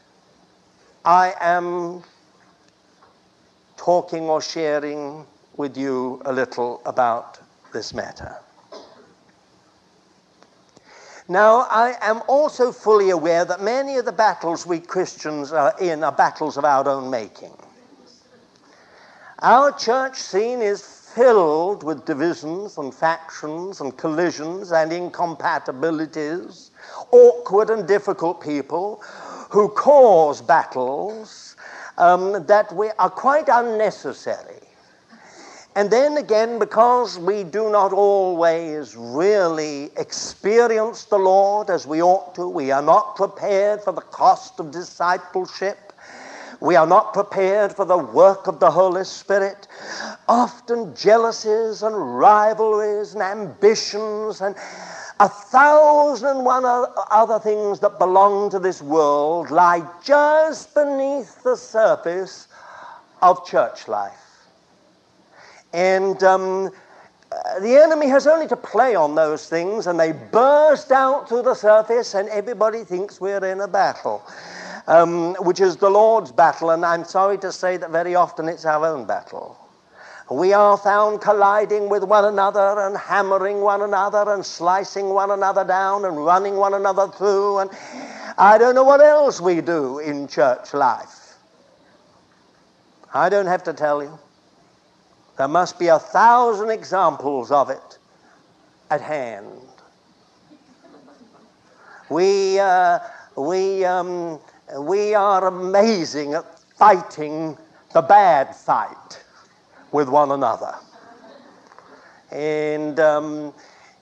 I 1.06 1.34
am 1.40 2.04
talking 3.78 4.24
or 4.24 4.42
sharing 4.42 5.26
with 5.58 5.78
you 5.78 6.22
a 6.26 6.34
little 6.34 6.82
about 6.86 7.40
this 7.74 7.94
matter. 7.94 8.36
Now, 11.28 11.68
I 11.70 11.96
am 12.02 12.22
also 12.28 12.72
fully 12.72 13.12
aware 13.12 13.46
that 13.46 13.62
many 13.62 13.98
of 13.98 14.06
the 14.06 14.12
battles 14.12 14.66
we 14.66 14.80
Christians 14.80 15.52
are 15.54 15.74
in 15.80 16.04
are 16.04 16.12
battles 16.12 16.58
of 16.58 16.66
our 16.66 16.88
own 16.88 17.10
making. 17.10 17.54
Our 19.44 19.72
church 19.72 20.18
scene 20.18 20.62
is 20.62 20.84
filled 20.84 21.82
with 21.82 22.06
divisions 22.06 22.78
and 22.78 22.94
factions 22.94 23.82
and 23.82 23.98
collisions 23.98 24.72
and 24.72 24.94
incompatibilities, 24.94 26.70
awkward 27.10 27.72
and 27.72 27.88
difficult 27.88 28.40
people 28.40 29.02
who 29.50 29.70
cause 29.70 30.44
battles 30.44 31.56
um, 31.98 32.46
that 32.46 32.72
we 32.72 32.92
are 33.00 33.10
quite 33.10 33.50
unnecessary. 33.52 34.62
And 35.76 35.90
then 35.90 36.18
again, 36.18 36.60
because 36.60 37.18
we 37.18 37.44
do 37.44 37.72
not 37.72 37.94
always 37.94 38.96
really 38.96 39.90
experience 39.98 41.06
the 41.06 41.18
Lord 41.18 41.72
as 41.72 41.88
we 41.88 42.04
ought 42.04 42.36
to, 42.36 42.48
we 42.48 42.70
are 42.70 42.84
not 42.84 43.16
prepared 43.16 43.82
for 43.82 43.92
the 43.92 44.02
cost 44.02 44.60
of 44.60 44.70
discipleship. 44.70 45.91
We 46.62 46.76
are 46.76 46.86
not 46.86 47.14
prepared 47.14 47.76
for 47.76 47.86
the 47.86 47.98
work 47.98 48.46
of 48.46 48.60
the 48.60 48.70
Holy 48.70 49.04
Spirit. 49.04 49.68
Often 50.28 50.96
jealousies 50.96 51.82
and 51.82 52.20
rivalries 52.20 53.14
and 53.16 53.24
ambitions 53.24 54.42
and 54.42 54.56
a 55.20 55.28
thousand 55.28 56.38
and 56.38 56.46
one 56.46 56.64
other 57.10 57.40
things 57.40 57.80
that 57.80 57.98
belong 57.98 58.52
to 58.52 58.60
this 58.60 58.80
world 58.80 59.50
lie 59.50 59.84
just 60.04 60.76
beneath 60.76 61.42
the 61.42 61.58
surface 61.58 62.48
of 63.24 63.44
church 63.46 63.88
life. 63.88 64.14
And 65.74 66.22
um, 66.22 66.70
the 67.60 67.82
enemy 67.82 68.08
has 68.10 68.28
only 68.28 68.48
to 68.48 68.56
play 68.56 68.94
on 68.94 69.16
those 69.16 69.50
things, 69.50 69.88
and 69.88 70.00
they 70.00 70.12
burst 70.12 70.92
out 70.92 71.28
to 71.30 71.42
the 71.42 71.56
surface, 71.56 72.14
and 72.14 72.30
everybody 72.30 72.84
thinks 72.84 73.20
we're 73.20 73.44
in 73.46 73.62
a 73.62 73.68
battle 73.68 74.22
um, 74.88 75.36
which 75.36 75.60
is 75.60 75.78
the 75.78 75.90
Lord's 75.90 76.32
battle, 76.32 76.72
and 76.72 76.86
I'm 76.86 77.04
sorry 77.04 77.38
to 77.40 77.52
say 77.52 77.78
that 77.78 77.92
very 77.92 78.16
often 78.16 78.48
it's 78.50 78.66
our 78.66 78.86
own 78.86 79.06
battle. 79.06 79.58
We 80.30 80.54
are 80.54 80.78
found 80.78 81.20
colliding 81.20 81.90
with 81.90 82.04
one 82.06 82.24
another 82.24 82.80
and 82.80 82.96
hammering 82.96 83.60
one 83.60 83.82
another 83.82 84.32
and 84.34 84.46
slicing 84.46 85.10
one 85.10 85.32
another 85.32 85.66
down 85.66 86.06
and 86.06 86.24
running 86.24 86.56
one 86.56 86.74
another 86.74 87.10
through. 87.10 87.60
And 87.60 87.70
I 88.38 88.58
don't 88.58 88.74
know 88.74 88.86
what 88.86 89.02
else 89.02 89.42
we 89.42 89.60
do 89.60 90.00
in 90.00 90.30
church 90.30 90.74
life. 90.74 91.34
I 93.14 93.28
don't 93.28 93.48
have 93.48 93.64
to 93.64 93.74
tell 93.74 94.02
you. 94.02 94.18
There 95.38 95.50
must 95.50 95.78
be 95.78 95.88
a 95.88 96.00
thousand 96.00 96.70
examples 96.70 97.52
of 97.52 97.70
it 97.70 97.98
at 98.90 99.02
hand. 99.02 99.48
We, 102.10 102.58
uh, 102.58 103.00
we 103.36 103.84
um, 103.84 104.40
we 104.80 105.14
are 105.14 105.48
amazing 105.48 106.34
at 106.34 106.60
fighting 106.78 107.58
the 107.94 108.02
bad 108.02 108.56
fight 108.56 109.24
with 109.92 110.10
one 110.10 110.32
another. 110.32 110.76
And 112.32 113.00
um, 113.00 113.54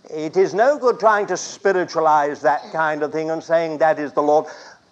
it 0.10 0.38
is 0.38 0.54
no 0.54 0.78
good 0.78 1.00
trying 1.00 1.26
to 1.28 1.38
spiritualize 1.38 2.42
that 2.42 2.72
kind 2.72 3.04
of 3.04 3.12
thing 3.12 3.32
and 3.32 3.44
saying 3.44 3.80
that 3.80 4.00
is 4.00 4.14
the 4.14 4.22
Lord. 4.22 4.46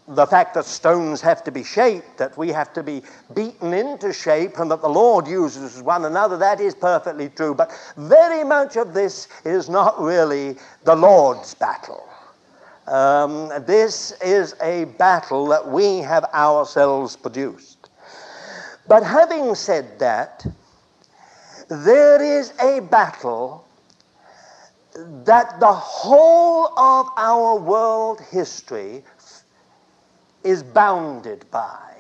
The 0.09 0.25
fact 0.25 0.53
that 0.53 0.63
stones 0.63 1.19
have 1.19 1.43
to 1.43 1.51
be 1.51 1.65
shaped, 1.65 2.17
that 2.17 2.37
we 2.37 2.47
have 2.49 2.71
to 2.73 2.81
be 2.81 3.03
beaten 3.35 3.73
into 3.73 4.13
shape, 4.13 4.57
and 4.57 4.71
that 4.71 4.81
the 4.81 4.87
Lord 4.87 5.27
uses 5.27 5.83
one 5.83 6.05
another, 6.05 6.37
that 6.37 6.61
is 6.61 6.73
perfectly 6.73 7.27
true. 7.27 7.53
But 7.53 7.73
very 7.97 8.45
much 8.45 8.77
of 8.77 8.93
this 8.93 9.27
is 9.43 9.69
not 9.69 9.99
really 9.99 10.55
the 10.85 10.95
Lord's 10.95 11.53
battle. 11.55 12.07
Um, 12.87 13.49
this 13.65 14.13
is 14.21 14.55
a 14.61 14.85
battle 14.85 15.47
that 15.47 15.67
we 15.67 15.97
have 15.97 16.23
ourselves 16.33 17.17
produced. 17.17 17.89
But 18.87 19.03
having 19.03 19.55
said 19.55 19.99
that, 19.99 20.45
there 21.69 22.21
is 22.21 22.53
a 22.61 22.79
battle 22.79 23.65
that 25.25 25.59
the 25.59 25.71
whole 25.71 26.67
of 26.77 27.07
our 27.17 27.59
world 27.59 28.21
history 28.21 29.03
is 30.43 30.63
bounded 30.63 31.45
by. 31.51 31.93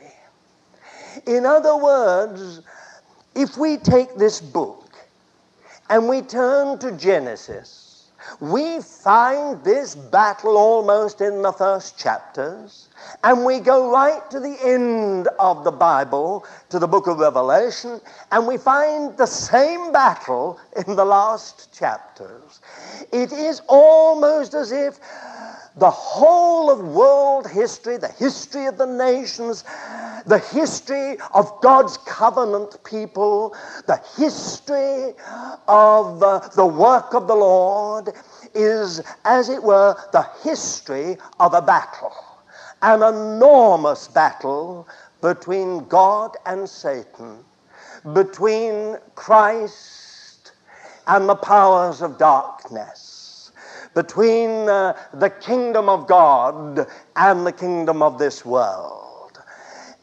In 1.25 1.45
other 1.45 1.75
words, 1.75 2.61
if 3.35 3.57
we 3.57 3.75
take 3.77 4.15
this 4.15 4.39
book 4.39 4.95
and 5.89 6.07
we 6.07 6.21
turn 6.21 6.79
to 6.79 6.93
Genesis, 6.93 7.86
we 8.39 8.81
find 8.81 9.63
this 9.63 9.95
battle 9.95 10.57
almost 10.57 11.21
in 11.21 11.41
the 11.41 11.51
first 11.51 11.97
chapters. 11.97 12.89
And 13.23 13.45
we 13.45 13.59
go 13.59 13.91
right 13.91 14.29
to 14.31 14.39
the 14.39 14.57
end 14.63 15.27
of 15.39 15.63
the 15.63 15.71
Bible, 15.71 16.45
to 16.69 16.79
the 16.79 16.87
book 16.87 17.07
of 17.07 17.19
Revelation, 17.19 18.01
and 18.31 18.47
we 18.47 18.57
find 18.57 19.15
the 19.17 19.25
same 19.25 19.91
battle 19.91 20.59
in 20.75 20.95
the 20.95 21.05
last 21.05 21.71
chapters. 21.77 22.59
It 23.11 23.31
is 23.31 23.61
almost 23.67 24.53
as 24.53 24.71
if 24.71 24.99
the 25.77 25.89
whole 25.89 26.69
of 26.69 26.79
world 26.79 27.49
history, 27.49 27.97
the 27.97 28.11
history 28.13 28.65
of 28.65 28.77
the 28.77 28.85
nations, 28.85 29.63
the 30.25 30.39
history 30.39 31.17
of 31.33 31.61
God's 31.61 31.97
covenant 31.97 32.83
people, 32.83 33.55
the 33.85 34.01
history 34.17 35.13
of 35.67 36.23
uh, 36.23 36.39
the 36.55 36.65
work 36.65 37.13
of 37.13 37.27
the 37.27 37.35
Lord 37.35 38.09
is, 38.53 39.01
as 39.23 39.49
it 39.49 39.61
were, 39.61 39.95
the 40.11 40.27
history 40.43 41.17
of 41.39 41.53
a 41.53 41.61
battle 41.61 42.13
an 42.81 43.01
enormous 43.01 44.07
battle 44.07 44.87
between 45.21 45.87
God 45.87 46.37
and 46.45 46.69
Satan, 46.69 47.43
between 48.13 48.97
Christ 49.15 50.51
and 51.07 51.27
the 51.27 51.35
powers 51.35 52.01
of 52.01 52.17
darkness, 52.17 53.06
between 53.97 54.69
uh, 54.69 54.93
the 55.15 55.31
kingdom 55.31 55.89
of 55.89 56.05
God 56.05 56.85
and 57.15 57.47
the 57.47 57.51
kingdom 57.51 58.03
of 58.03 58.19
this 58.19 58.45
world. 58.45 59.41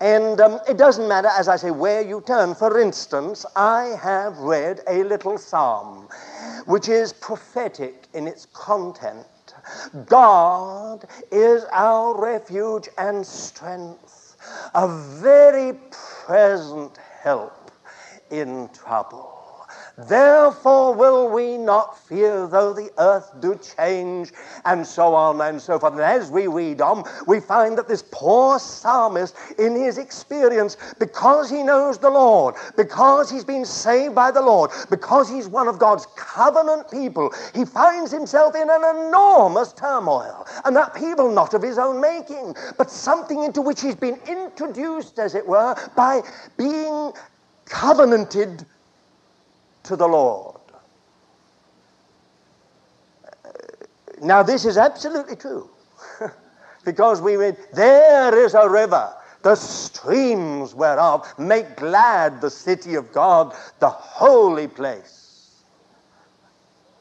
And 0.01 0.41
um, 0.41 0.59
it 0.69 0.77
doesn't 0.77 1.07
matter, 1.07 1.29
as 1.29 1.47
I 1.47 1.55
say, 1.55 1.71
where 1.71 2.03
you 2.03 2.21
turn. 2.27 2.57
For 2.57 2.81
instance, 2.81 3.47
I 3.55 3.97
have 4.03 4.37
read 4.39 4.81
a 4.89 5.05
little 5.05 5.39
psalm 5.39 6.09
which 6.67 6.89
is 6.89 7.13
prophetic 7.13 8.09
in 8.15 8.27
its 8.27 8.47
content. 8.47 9.55
God 10.07 11.07
is 11.31 11.65
our 11.71 12.21
refuge 12.21 12.89
and 12.99 13.25
strength, 13.25 14.37
a 14.75 14.89
very 15.23 15.79
present 16.27 16.97
help 17.23 17.71
in 18.33 18.69
trouble. 18.71 19.34
Therefore 19.97 20.93
will 20.93 21.29
we 21.29 21.57
not 21.57 21.97
fear 22.09 22.49
though 22.49 22.73
the 22.73 22.91
earth 22.99 23.31
do 23.41 23.59
change, 23.77 24.33
and 24.65 24.85
so 24.85 25.15
on 25.15 25.41
and 25.41 25.61
so 25.61 25.79
forth. 25.79 25.93
And 25.93 26.03
as 26.03 26.31
we 26.31 26.49
read 26.49 26.81
on, 26.81 27.05
we 27.27 27.39
find 27.39 27.79
that 27.79 27.87
this 27.87 28.03
poor 28.11 28.59
psalmist, 28.59 29.37
in 29.59 29.77
his 29.77 29.99
experience, 29.99 30.77
because 30.99 31.49
he 31.49 31.63
knows 31.63 31.99
the 31.99 32.11
Lord, 32.11 32.57
because 32.77 33.31
he's 33.31 33.45
been 33.45 33.65
saved 33.65 34.15
by 34.15 34.31
the 34.31 34.43
Lord, 34.43 34.73
because 34.91 35.29
he's 35.29 35.47
one 35.49 35.69
of 35.69 35.79
God's 35.79 36.07
covenant 36.17 36.91
people, 36.91 37.33
he 37.55 37.65
finds 37.65 38.11
himself 38.11 38.57
in 38.57 38.69
an 38.69 39.07
enormous 39.07 39.73
turmoil. 39.73 40.47
an 40.65 40.77
upheaval 40.77 41.31
not 41.31 41.55
of 41.55 41.63
his 41.63 41.79
own 41.79 42.01
making, 42.01 42.57
but 42.79 42.91
something 42.91 43.45
into 43.45 43.61
which 43.61 43.81
he's 43.81 43.95
been 43.95 44.19
introduced, 44.27 45.19
as 45.19 45.35
it 45.35 45.47
were, 45.47 45.77
by 45.95 46.21
being 46.57 47.13
covenanted 47.67 48.67
to 49.85 49.97
the 49.97 50.07
Lord. 50.07 50.61
Now, 54.21 54.43
this 54.43 54.65
is 54.65 54.77
absolutely 54.77 55.37
true. 55.37 55.69
Because 56.85 57.21
we 57.21 57.37
read, 57.37 57.57
There 57.73 58.39
is 58.45 58.53
a 58.53 58.69
river, 58.69 59.15
the 59.43 59.55
streams 59.55 60.75
whereof 60.75 61.27
make 61.39 61.77
glad 61.77 62.43
the 62.43 62.51
city 62.51 62.95
of 62.95 63.11
God, 63.13 63.55
the 63.81 63.89
holy 63.89 64.69
place 64.69 65.63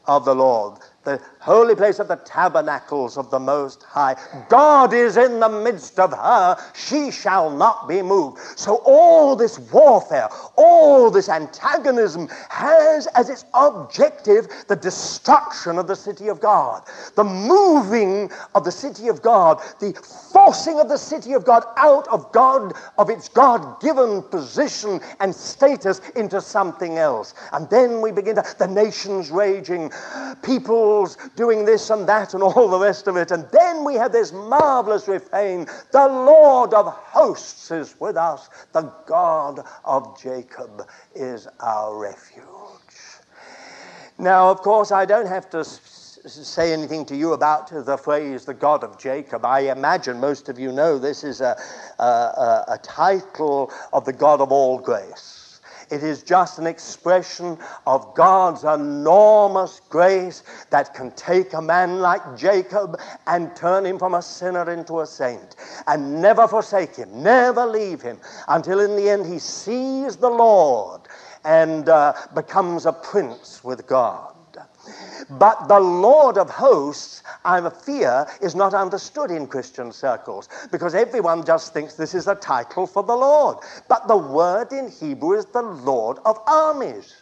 of 0.06 0.24
the 0.24 0.34
Lord 0.34 0.78
the 1.04 1.20
holy 1.40 1.74
place 1.74 1.98
of 1.98 2.08
the 2.08 2.16
tabernacles 2.16 3.16
of 3.16 3.30
the 3.30 3.38
Most 3.38 3.82
High. 3.82 4.16
God 4.48 4.92
is 4.92 5.16
in 5.16 5.40
the 5.40 5.48
midst 5.48 5.98
of 5.98 6.12
her. 6.12 6.56
She 6.74 7.10
shall 7.10 7.50
not 7.50 7.88
be 7.88 8.02
moved. 8.02 8.38
So, 8.58 8.76
all 8.84 9.36
this 9.36 9.58
warfare, 9.58 10.28
all 10.56 11.10
this 11.10 11.28
antagonism 11.28 12.28
has 12.48 13.06
as 13.08 13.28
its 13.28 13.44
objective 13.54 14.48
the 14.68 14.76
destruction 14.76 15.78
of 15.78 15.86
the 15.86 15.96
city 15.96 16.28
of 16.28 16.40
God, 16.40 16.82
the 17.16 17.24
moving 17.24 18.30
of 18.54 18.64
the 18.64 18.72
city 18.72 19.08
of 19.08 19.22
God, 19.22 19.60
the 19.80 19.92
forcing 20.32 20.80
of 20.80 20.88
the 20.88 20.96
city 20.96 21.32
of 21.32 21.44
God 21.44 21.64
out 21.76 22.08
of 22.08 22.32
God, 22.32 22.72
of 22.98 23.10
its 23.10 23.28
God 23.28 23.80
given 23.80 24.22
position 24.22 25.00
and 25.20 25.34
status 25.34 26.00
into 26.16 26.40
something 26.40 26.98
else. 26.98 27.34
And 27.52 27.68
then 27.70 28.00
we 28.00 28.12
begin 28.12 28.36
to, 28.36 28.44
the 28.58 28.66
nations 28.66 29.30
raging, 29.30 29.90
people 30.42 30.93
doing 31.36 31.64
this 31.64 31.90
and 31.90 32.08
that 32.08 32.34
and 32.34 32.42
all 32.42 32.68
the 32.68 32.78
rest 32.78 33.06
of 33.06 33.16
it. 33.16 33.30
And 33.30 33.46
then 33.52 33.84
we 33.84 33.94
have 33.94 34.12
this 34.12 34.32
marvelous 34.32 35.08
refrain 35.08 35.66
The 35.92 36.06
Lord 36.06 36.74
of 36.74 36.86
hosts 36.86 37.70
is 37.70 37.94
with 38.00 38.16
us, 38.16 38.48
the 38.72 38.92
God 39.06 39.64
of 39.84 40.20
Jacob 40.20 40.86
is 41.14 41.48
our 41.60 41.96
refuge. 41.96 42.44
Now, 44.18 44.50
of 44.50 44.58
course, 44.58 44.92
I 44.92 45.04
don't 45.04 45.26
have 45.26 45.50
to 45.50 45.64
say 45.64 46.72
anything 46.72 47.04
to 47.06 47.16
you 47.16 47.32
about 47.32 47.68
the 47.68 47.98
phrase 47.98 48.44
the 48.44 48.54
God 48.54 48.84
of 48.84 48.98
Jacob. 48.98 49.44
I 49.44 49.70
imagine 49.70 50.20
most 50.20 50.48
of 50.48 50.58
you 50.58 50.72
know 50.72 50.98
this 50.98 51.24
is 51.24 51.40
a, 51.40 51.56
a, 51.98 52.64
a 52.68 52.78
title 52.82 53.72
of 53.92 54.04
the 54.04 54.12
God 54.12 54.40
of 54.40 54.52
all 54.52 54.78
grace. 54.78 55.43
It 55.94 56.02
is 56.02 56.24
just 56.24 56.58
an 56.58 56.66
expression 56.66 57.56
of 57.86 58.16
God's 58.16 58.64
enormous 58.64 59.80
grace 59.88 60.42
that 60.70 60.92
can 60.92 61.12
take 61.12 61.52
a 61.52 61.62
man 61.62 62.00
like 62.00 62.36
Jacob 62.36 62.98
and 63.28 63.54
turn 63.54 63.86
him 63.86 63.96
from 63.96 64.14
a 64.14 64.22
sinner 64.22 64.68
into 64.72 65.00
a 65.00 65.06
saint 65.06 65.54
and 65.86 66.20
never 66.20 66.48
forsake 66.48 66.96
him, 66.96 67.22
never 67.22 67.64
leave 67.64 68.02
him 68.02 68.18
until 68.48 68.80
in 68.80 68.96
the 68.96 69.08
end 69.08 69.24
he 69.24 69.38
sees 69.38 70.16
the 70.16 70.28
Lord 70.28 71.02
and 71.44 71.88
uh, 71.88 72.12
becomes 72.34 72.86
a 72.86 72.92
prince 72.92 73.62
with 73.62 73.86
God. 73.86 74.33
But 75.30 75.68
the 75.68 75.80
Lord 75.80 76.38
of 76.38 76.50
hosts, 76.50 77.22
I 77.44 77.68
fear, 77.70 78.26
is 78.40 78.54
not 78.54 78.74
understood 78.74 79.30
in 79.30 79.46
Christian 79.46 79.92
circles 79.92 80.48
because 80.70 80.94
everyone 80.94 81.44
just 81.44 81.72
thinks 81.72 81.94
this 81.94 82.14
is 82.14 82.28
a 82.28 82.34
title 82.34 82.86
for 82.86 83.02
the 83.02 83.16
Lord. 83.16 83.58
But 83.88 84.08
the 84.08 84.16
word 84.16 84.72
in 84.72 84.90
Hebrew 84.90 85.32
is 85.32 85.46
the 85.46 85.62
Lord 85.62 86.18
of 86.24 86.38
armies. 86.46 87.14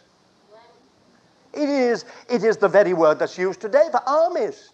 It 1.53 1.69
is, 1.69 2.05
it 2.29 2.43
is 2.43 2.57
the 2.57 2.67
very 2.67 2.93
word 2.93 3.19
that's 3.19 3.37
used 3.37 3.61
today 3.61 3.87
for 3.91 4.01
armies 4.07 4.72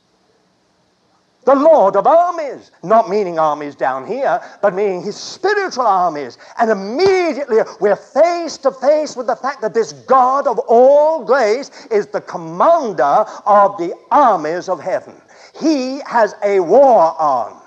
the 1.50 1.56
Lord 1.56 1.96
of 1.96 2.06
armies, 2.06 2.70
not 2.84 3.10
meaning 3.10 3.40
armies 3.40 3.74
down 3.74 4.06
here, 4.06 4.40
but 4.62 4.76
meaning 4.76 5.02
his 5.02 5.16
spiritual 5.16 5.88
armies. 5.88 6.38
And 6.60 6.70
immediately 6.70 7.58
we're 7.80 7.96
face 7.96 8.56
to 8.60 8.72
face 8.72 9.16
with 9.18 9.26
the 9.26 9.36
fact 9.36 9.62
that 9.62 9.74
this 9.74 9.94
God 9.94 10.46
of 10.46 10.60
all 10.68 11.26
grace 11.26 11.88
is 11.90 12.06
the 12.06 12.22
commander 12.22 13.26
of 13.48 13.78
the 13.80 13.96
armies 14.12 14.70
of 14.70 14.80
heaven. 14.80 15.16
He 15.60 16.02
has 16.06 16.36
a 16.44 16.60
war 16.60 17.20
on. 17.20 17.60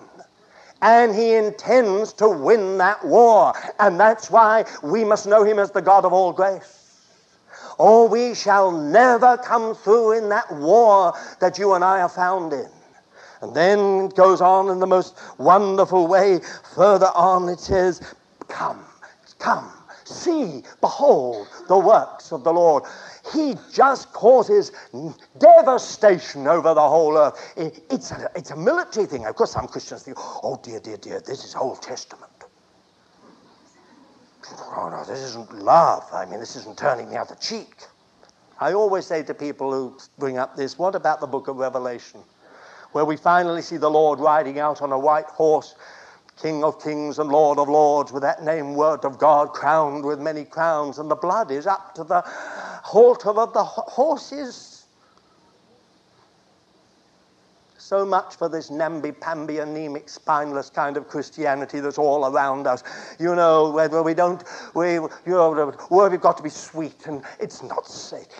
And 0.80 1.12
he 1.12 1.34
intends 1.34 2.12
to 2.14 2.28
win 2.28 2.78
that 2.78 3.04
war. 3.04 3.52
And 3.80 3.98
that's 3.98 4.30
why 4.30 4.64
we 4.84 5.04
must 5.04 5.26
know 5.26 5.42
him 5.42 5.58
as 5.58 5.72
the 5.72 5.82
God 5.82 6.04
of 6.04 6.12
all 6.12 6.32
grace. 6.32 7.00
Or 7.78 8.06
we 8.06 8.34
shall 8.34 8.70
never 8.70 9.36
come 9.38 9.74
through 9.74 10.18
in 10.18 10.28
that 10.28 10.52
war 10.52 11.14
that 11.40 11.58
you 11.58 11.72
and 11.72 11.82
I 11.82 12.00
are 12.02 12.08
found 12.08 12.52
in. 12.52 12.68
And 13.42 13.54
then 13.54 14.06
it 14.06 14.14
goes 14.14 14.40
on 14.40 14.68
in 14.70 14.78
the 14.78 14.86
most 14.86 15.18
wonderful 15.38 16.06
way. 16.06 16.40
Further 16.74 17.10
on, 17.14 17.48
it 17.48 17.58
says, 17.58 18.00
Come, 18.48 18.84
come, 19.38 19.68
see, 20.04 20.62
behold 20.80 21.48
the 21.68 21.78
works 21.78 22.32
of 22.32 22.44
the 22.44 22.52
Lord. 22.52 22.84
He 23.32 23.54
just 23.72 24.12
causes 24.12 24.72
devastation 25.38 26.46
over 26.46 26.74
the 26.74 26.88
whole 26.88 27.16
earth. 27.18 27.52
It's 27.90 28.12
a, 28.12 28.30
it's 28.36 28.50
a 28.50 28.56
military 28.56 29.06
thing. 29.06 29.26
Of 29.26 29.34
course, 29.34 29.52
some 29.52 29.66
Christians 29.66 30.04
think, 30.04 30.18
oh, 30.20 30.60
dear, 30.62 30.80
dear, 30.80 30.96
dear, 30.96 31.20
this 31.20 31.44
is 31.44 31.54
Old 31.54 31.82
Testament. 31.82 32.30
Oh, 34.76 34.88
no, 34.88 35.04
this 35.04 35.20
isn't 35.20 35.52
love. 35.54 36.04
I 36.12 36.26
mean, 36.26 36.40
this 36.40 36.56
isn't 36.56 36.76
turning 36.78 37.08
the 37.10 37.16
other 37.16 37.36
cheek. 37.36 37.74
I 38.60 38.74
always 38.74 39.06
say 39.06 39.22
to 39.24 39.34
people 39.34 39.72
who 39.72 39.98
bring 40.18 40.38
up 40.38 40.56
this, 40.56 40.78
what 40.78 40.94
about 40.94 41.20
the 41.20 41.26
book 41.26 41.48
of 41.48 41.56
Revelation, 41.56 42.22
where 42.92 43.04
we 43.04 43.16
finally 43.16 43.62
see 43.62 43.76
the 43.76 43.90
Lord 43.90 44.20
riding 44.20 44.58
out 44.58 44.82
on 44.82 44.92
a 44.92 44.98
white 44.98 45.26
horse 45.26 45.74
King 46.40 46.64
of 46.64 46.82
kings 46.82 47.18
and 47.18 47.30
Lord 47.30 47.58
of 47.58 47.68
lords, 47.68 48.10
with 48.10 48.22
that 48.22 48.42
name, 48.42 48.74
Word 48.74 49.04
of 49.04 49.18
God, 49.18 49.52
crowned 49.52 50.04
with 50.04 50.18
many 50.18 50.44
crowns, 50.44 50.98
and 50.98 51.10
the 51.10 51.14
blood 51.14 51.50
is 51.50 51.66
up 51.66 51.94
to 51.94 52.04
the 52.04 52.22
halter 52.24 53.30
of 53.30 53.52
the 53.52 53.62
horses. 53.62 54.71
So 57.92 58.06
much 58.06 58.36
for 58.36 58.48
this 58.48 58.70
namby-pamby, 58.70 59.58
anemic, 59.58 60.08
spineless 60.08 60.70
kind 60.70 60.96
of 60.96 61.08
Christianity 61.08 61.78
that's 61.78 61.98
all 61.98 62.24
around 62.24 62.66
us. 62.66 62.82
You 63.18 63.34
know, 63.34 63.70
whether 63.70 64.02
we 64.02 64.14
don't, 64.14 64.42
we, 64.74 64.94
you 64.94 65.10
know, 65.26 65.74
we've 65.90 66.18
got 66.18 66.38
to 66.38 66.42
be 66.42 66.48
sweet, 66.48 67.06
and 67.06 67.22
it's 67.38 67.62
not. 67.62 67.84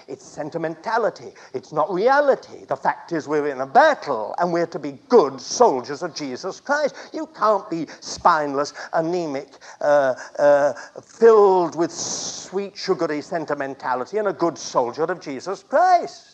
It's 0.09 0.25
sentimentality. 0.25 1.35
It's 1.53 1.71
not 1.71 1.93
reality. 1.93 2.65
The 2.65 2.77
fact 2.77 3.13
is, 3.13 3.29
we're 3.29 3.49
in 3.49 3.61
a 3.61 3.67
battle, 3.67 4.35
and 4.39 4.55
we're 4.55 4.65
to 4.69 4.79
be 4.79 4.93
good 5.11 5.39
soldiers 5.39 6.03
of 6.03 6.15
Jesus 6.15 6.59
Christ. 6.59 6.95
You 7.13 7.29
can't 7.39 7.69
be 7.69 7.89
spineless, 8.01 8.73
anemic, 8.95 9.51
uh, 9.83 10.15
uh, 10.39 10.73
filled 11.03 11.77
with 11.77 11.93
sweet, 11.93 12.75
sugary 12.75 13.21
sentimentality, 13.21 14.17
and 14.17 14.29
a 14.29 14.33
good 14.33 14.57
soldier 14.57 15.03
of 15.03 15.21
Jesus 15.21 15.63
Christ. 15.63 16.32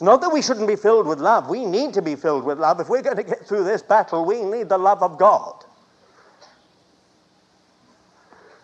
It's 0.00 0.06
not 0.06 0.22
that 0.22 0.32
we 0.32 0.40
shouldn't 0.40 0.66
be 0.66 0.76
filled 0.76 1.06
with 1.06 1.20
love. 1.20 1.50
We 1.50 1.66
need 1.66 1.92
to 1.92 2.00
be 2.00 2.16
filled 2.16 2.44
with 2.44 2.58
love. 2.58 2.80
If 2.80 2.88
we're 2.88 3.02
going 3.02 3.18
to 3.18 3.22
get 3.22 3.46
through 3.46 3.64
this 3.64 3.82
battle, 3.82 4.24
we 4.24 4.42
need 4.42 4.70
the 4.70 4.78
love 4.78 5.02
of 5.02 5.18
God. 5.18 5.62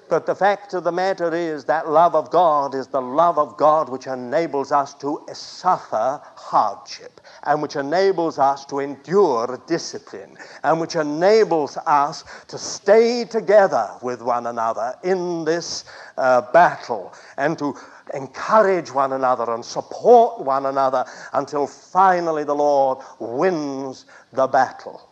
But 0.09 0.25
the 0.25 0.35
fact 0.35 0.73
of 0.73 0.85
the 0.85 0.93
matter 0.93 1.35
is 1.35 1.67
that 1.67 1.91
love 1.91 2.15
of 2.15 2.31
God 2.31 2.75
is 2.75 2.87
the 2.87 3.03
love 3.03 3.39
of 3.39 3.59
God 3.59 3.91
which 3.91 4.07
enables 4.07 4.73
us 4.73 4.95
to 4.95 5.27
suffer 5.35 6.23
hardship 6.37 7.21
and 7.43 7.61
which 7.61 7.77
enables 7.77 8.39
us 8.39 8.65
to 8.67 8.79
endure 8.79 9.61
discipline 9.67 10.39
and 10.63 10.81
which 10.81 10.97
enables 10.97 11.77
us 11.77 12.25
to 12.49 12.57
stay 12.57 13.25
together 13.25 13.91
with 14.01 14.23
one 14.23 14.47
another 14.47 14.95
in 15.05 15.45
this 15.45 15.85
uh, 16.17 16.41
battle 16.53 17.13
and 17.37 17.59
to 17.59 17.77
encourage 18.15 18.93
one 18.93 19.13
another 19.13 19.53
and 19.53 19.65
support 19.65 20.41
one 20.41 20.67
another 20.67 21.05
until 21.33 21.67
finally 21.67 22.45
the 22.45 22.55
Lord 22.55 22.99
wins 23.19 24.07
the 24.33 24.47
battle. 24.47 25.09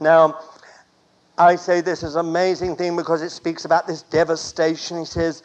Now, 0.00 0.40
I 1.38 1.56
say 1.56 1.80
this 1.80 2.02
is 2.02 2.14
an 2.14 2.26
amazing 2.26 2.76
thing 2.76 2.96
because 2.96 3.20
it 3.20 3.30
speaks 3.30 3.64
about 3.64 3.86
this 3.86 4.02
devastation. 4.02 4.98
He 4.98 5.04
says, 5.04 5.42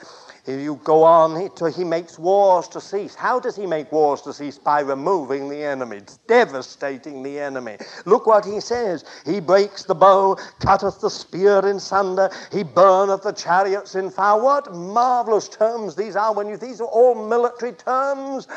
you 0.60 0.80
go 0.84 1.04
on, 1.04 1.40
he, 1.40 1.50
he 1.72 1.84
makes 1.84 2.18
wars 2.18 2.68
to 2.70 2.82
cease. 2.82 3.16
How 3.16 3.40
does 3.40 3.56
he 3.56 3.66
make 3.66 3.92
wars 3.92 4.22
to 4.24 4.34
cease? 4.34 4.58
By 4.58 4.82
removing 4.82 5.50
the 5.50 5.64
enemy, 5.64 5.98
it's 5.98 6.18
devastating 6.28 7.24
the 7.24 7.40
enemy. 7.40 7.78
Look 8.06 8.28
what 8.28 8.46
he 8.46 8.60
says. 8.60 9.06
He 9.26 9.40
breaks 9.40 9.84
the 9.84 9.96
bow, 9.96 10.38
cutteth 10.60 11.02
the 11.02 11.10
spear 11.10 11.66
in 11.68 11.80
sunder, 11.80 12.30
he 12.52 12.64
burneth 12.64 13.24
the 13.24 13.34
chariots 13.34 13.96
in 13.96 14.10
fire. 14.10 14.42
What 14.42 14.74
marvelous 14.74 15.48
terms 15.50 15.96
these 15.96 16.16
are 16.16 16.34
when 16.34 16.48
you 16.48 16.58
these 16.58 16.82
are 16.82 16.88
all 16.88 17.28
military 17.28 17.74
terms. 17.74 18.48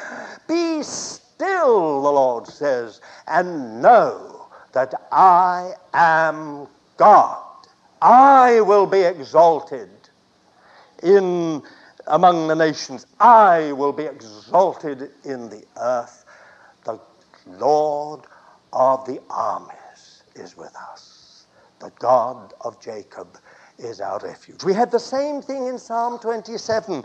Be 0.49 0.83
still, 0.83 2.03
the 2.03 2.11
Lord 2.11 2.47
says, 2.47 3.01
and 3.27 3.83
know 3.83 4.49
that 4.73 4.95
I 5.13 5.73
am 5.93 6.67
God. 6.97 7.43
I 8.03 8.61
will 8.61 8.87
be 8.87 9.01
exalted 9.01 9.89
in 11.03 11.63
among 12.07 12.49
the 12.49 12.55
nations. 12.55 13.07
I 13.21 13.73
will 13.73 13.93
be 13.93 14.05
exalted 14.05 15.11
in 15.25 15.49
the 15.49 15.65
earth. 15.77 16.25
The 16.85 16.99
Lord 17.47 18.23
of 18.73 19.07
the 19.07 19.21
armies 19.31 20.23
is 20.35 20.57
with 20.57 20.75
us. 20.93 21.47
The 21.81 21.91
God 21.99 22.55
of 22.61 22.81
Jacob 22.81 23.39
is 23.79 24.01
our 24.01 24.19
refuge. 24.21 24.63
We 24.65 24.73
had 24.73 24.91
the 24.91 25.01
same 25.01 25.43
thing 25.43 25.67
in 25.67 25.79
Psalm 25.79 26.19
27. 26.19 27.03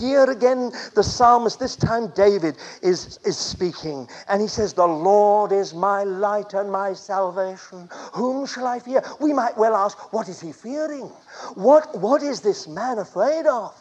Here 0.00 0.24
again, 0.24 0.72
the 0.94 1.02
psalmist, 1.02 1.60
this 1.60 1.76
time 1.76 2.08
David, 2.14 2.56
is, 2.82 3.18
is 3.24 3.38
speaking, 3.38 4.08
and 4.28 4.42
he 4.42 4.48
says, 4.48 4.72
The 4.72 4.86
Lord 4.86 5.52
is 5.52 5.74
my 5.74 6.02
light 6.02 6.54
and 6.54 6.70
my 6.70 6.92
salvation. 6.92 7.88
Whom 8.12 8.46
shall 8.46 8.66
I 8.66 8.80
fear? 8.80 9.02
We 9.20 9.32
might 9.32 9.56
well 9.56 9.76
ask, 9.76 10.12
What 10.12 10.28
is 10.28 10.40
he 10.40 10.52
fearing? 10.52 11.06
What, 11.54 11.96
what 11.98 12.22
is 12.22 12.40
this 12.40 12.66
man 12.66 12.98
afraid 12.98 13.46
of? 13.46 13.74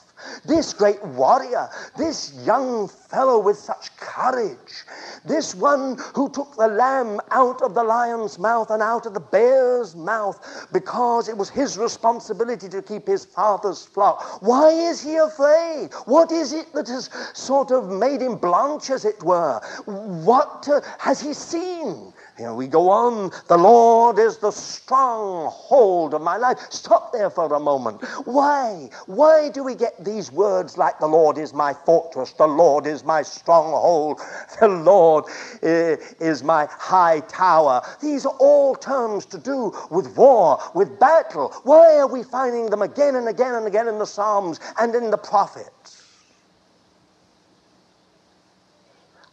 This 0.45 0.73
great 0.73 1.03
warrior, 1.03 1.69
this 1.97 2.34
young 2.45 2.88
fellow 2.88 3.39
with 3.39 3.58
such 3.58 3.95
courage, 3.97 4.86
this 5.25 5.53
one 5.53 5.97
who 6.15 6.30
took 6.30 6.56
the 6.56 6.67
lamb 6.67 7.19
out 7.32 7.62
of 7.62 7.73
the 7.73 7.84
lion's 7.84 8.39
mouth 8.39 8.71
and 8.71 8.82
out 8.82 9.06
of 9.06 9.13
the 9.13 9.19
bear's 9.19 9.95
mouth 9.95 10.67
because 10.71 11.30
it 11.30 11.38
was 11.38 11.49
his 11.49 11.77
responsibility 11.77 12.67
to 12.69 12.82
keep 12.82 13.08
his 13.08 13.25
father's 13.25 13.86
flock. 13.86 14.41
Why 14.41 14.69
is 14.69 15.01
he 15.01 15.15
afraid? 15.15 15.93
What 16.06 16.32
is 16.32 16.53
it 16.53 16.73
that 16.73 16.88
has 16.88 17.10
sort 17.34 17.71
of 17.71 17.89
made 17.89 18.21
him 18.21 18.36
blanch, 18.38 18.89
as 18.89 19.06
it 19.06 19.21
were? 19.23 19.60
What 19.86 20.67
uh, 20.67 20.82
has 20.99 21.21
he 21.21 21.34
seen? 21.34 22.13
Here 22.38 22.54
we 22.54 22.67
go 22.67 22.91
on. 22.91 23.32
The 23.47 23.58
Lord 23.58 24.19
is 24.19 24.38
the 24.38 24.52
stronghold 24.52 26.13
of 26.13 26.21
my 26.21 26.38
life. 26.38 26.60
Stop 26.69 27.12
there 27.12 27.32
for 27.32 27.52
a 27.52 27.60
moment. 27.60 28.04
Why? 28.26 28.89
Why 29.08 29.50
do 29.50 29.63
we 29.63 29.73
get 29.73 30.06
these 30.06 30.32
words 30.32 30.78
like 30.78 31.00
the 31.00 31.08
Lord 31.08 31.39
is 31.39 31.52
my 31.52 31.73
fortress, 31.73 32.34
the 32.34 32.45
Lord 32.45 32.86
is 32.86 33.04
my 33.04 33.23
stronghold, 33.23 34.21
the 34.60 34.67
Lord 34.67 35.26
eh, 35.63 35.95
is 36.19 36.43
my 36.43 36.67
high 36.69 37.21
tower? 37.21 37.82
These 38.02 38.28
are 38.28 38.36
all 38.39 38.76
terms 38.76 39.26
to 39.28 39.39
do 39.39 39.73
with 39.89 40.15
war, 40.15 40.60
with 40.76 41.00
battle. 41.00 41.52
Why 41.63 41.97
are 41.97 42.08
we 42.08 42.21
finding 42.21 42.69
them 42.69 42.84
again 42.84 43.15
and 43.15 43.28
again 43.28 43.56
and 43.56 43.65
again 43.65 43.88
in 43.88 43.97
the 43.97 44.06
Psalms 44.06 44.60
and 44.80 44.93
in 44.93 45.10
the 45.10 45.17
prophets? 45.17 46.07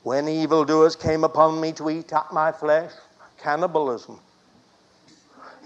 When 0.05 0.29
evildoers 0.29 0.97
came 0.97 1.25
upon 1.25 1.63
me 1.63 1.73
to 1.73 1.89
eat 1.89 2.13
up 2.13 2.31
my 2.31 2.53
flesh, 2.53 2.93
cannibalism. 3.39 4.21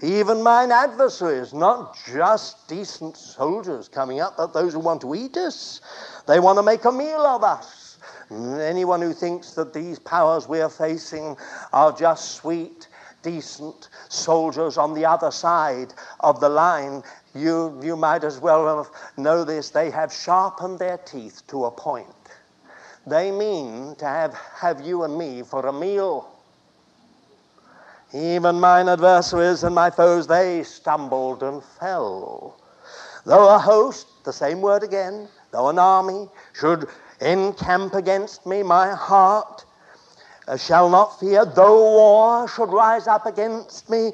Even 0.01 0.41
mine 0.41 0.71
adversaries, 0.71 1.53
not 1.53 1.97
just 2.07 2.65
decent 2.69 3.17
soldiers 3.17 3.89
coming 3.89 4.21
up, 4.21 4.37
but 4.37 4.53
those 4.53 4.71
who 4.71 4.79
want 4.79 5.01
to 5.01 5.13
eat 5.13 5.35
us. 5.35 5.81
They 6.25 6.39
want 6.39 6.57
to 6.57 6.63
make 6.63 6.85
a 6.85 6.91
meal 6.91 7.19
of 7.19 7.43
us. 7.43 7.97
Anyone 8.31 9.01
who 9.01 9.11
thinks 9.11 9.51
that 9.55 9.73
these 9.73 9.99
powers 9.99 10.47
we 10.47 10.61
are 10.61 10.69
facing 10.69 11.35
are 11.73 11.91
just 11.91 12.35
sweet, 12.35 12.87
decent 13.21 13.89
soldiers 14.07 14.77
on 14.77 14.93
the 14.93 15.05
other 15.05 15.31
side 15.31 15.93
of 16.21 16.39
the 16.39 16.47
line, 16.47 17.03
you, 17.35 17.77
you 17.83 17.97
might 17.97 18.23
as 18.23 18.39
well 18.39 18.89
know 19.17 19.43
this. 19.43 19.69
They 19.69 19.91
have 19.91 20.13
sharpened 20.13 20.79
their 20.79 20.97
teeth 20.99 21.41
to 21.47 21.65
a 21.65 21.71
point. 21.71 22.07
They 23.09 23.31
mean 23.31 23.95
to 23.95 24.05
have, 24.05 24.33
have 24.33 24.81
you 24.81 25.03
and 25.03 25.17
me 25.17 25.41
for 25.41 25.65
a 25.65 25.73
meal. 25.73 26.29
Even 28.13 28.59
mine 28.59 28.87
adversaries 28.87 29.63
and 29.63 29.73
my 29.73 29.89
foes, 29.89 30.27
they 30.27 30.63
stumbled 30.63 31.41
and 31.41 31.63
fell. 31.63 32.55
Though 33.25 33.53
a 33.53 33.57
host, 33.59 34.07
the 34.25 34.33
same 34.33 34.61
word 34.61 34.83
again, 34.83 35.27
though 35.51 35.69
an 35.69 35.79
army 35.79 36.27
should 36.53 36.87
encamp 37.21 37.95
against 37.95 38.45
me, 38.45 38.63
my 38.63 38.91
heart 38.91 39.65
uh, 40.47 40.57
shall 40.57 40.89
not 40.89 41.19
fear. 41.19 41.45
Though 41.45 41.81
war 41.95 42.47
should 42.47 42.69
rise 42.69 43.07
up 43.07 43.25
against 43.25 43.89
me, 43.89 44.11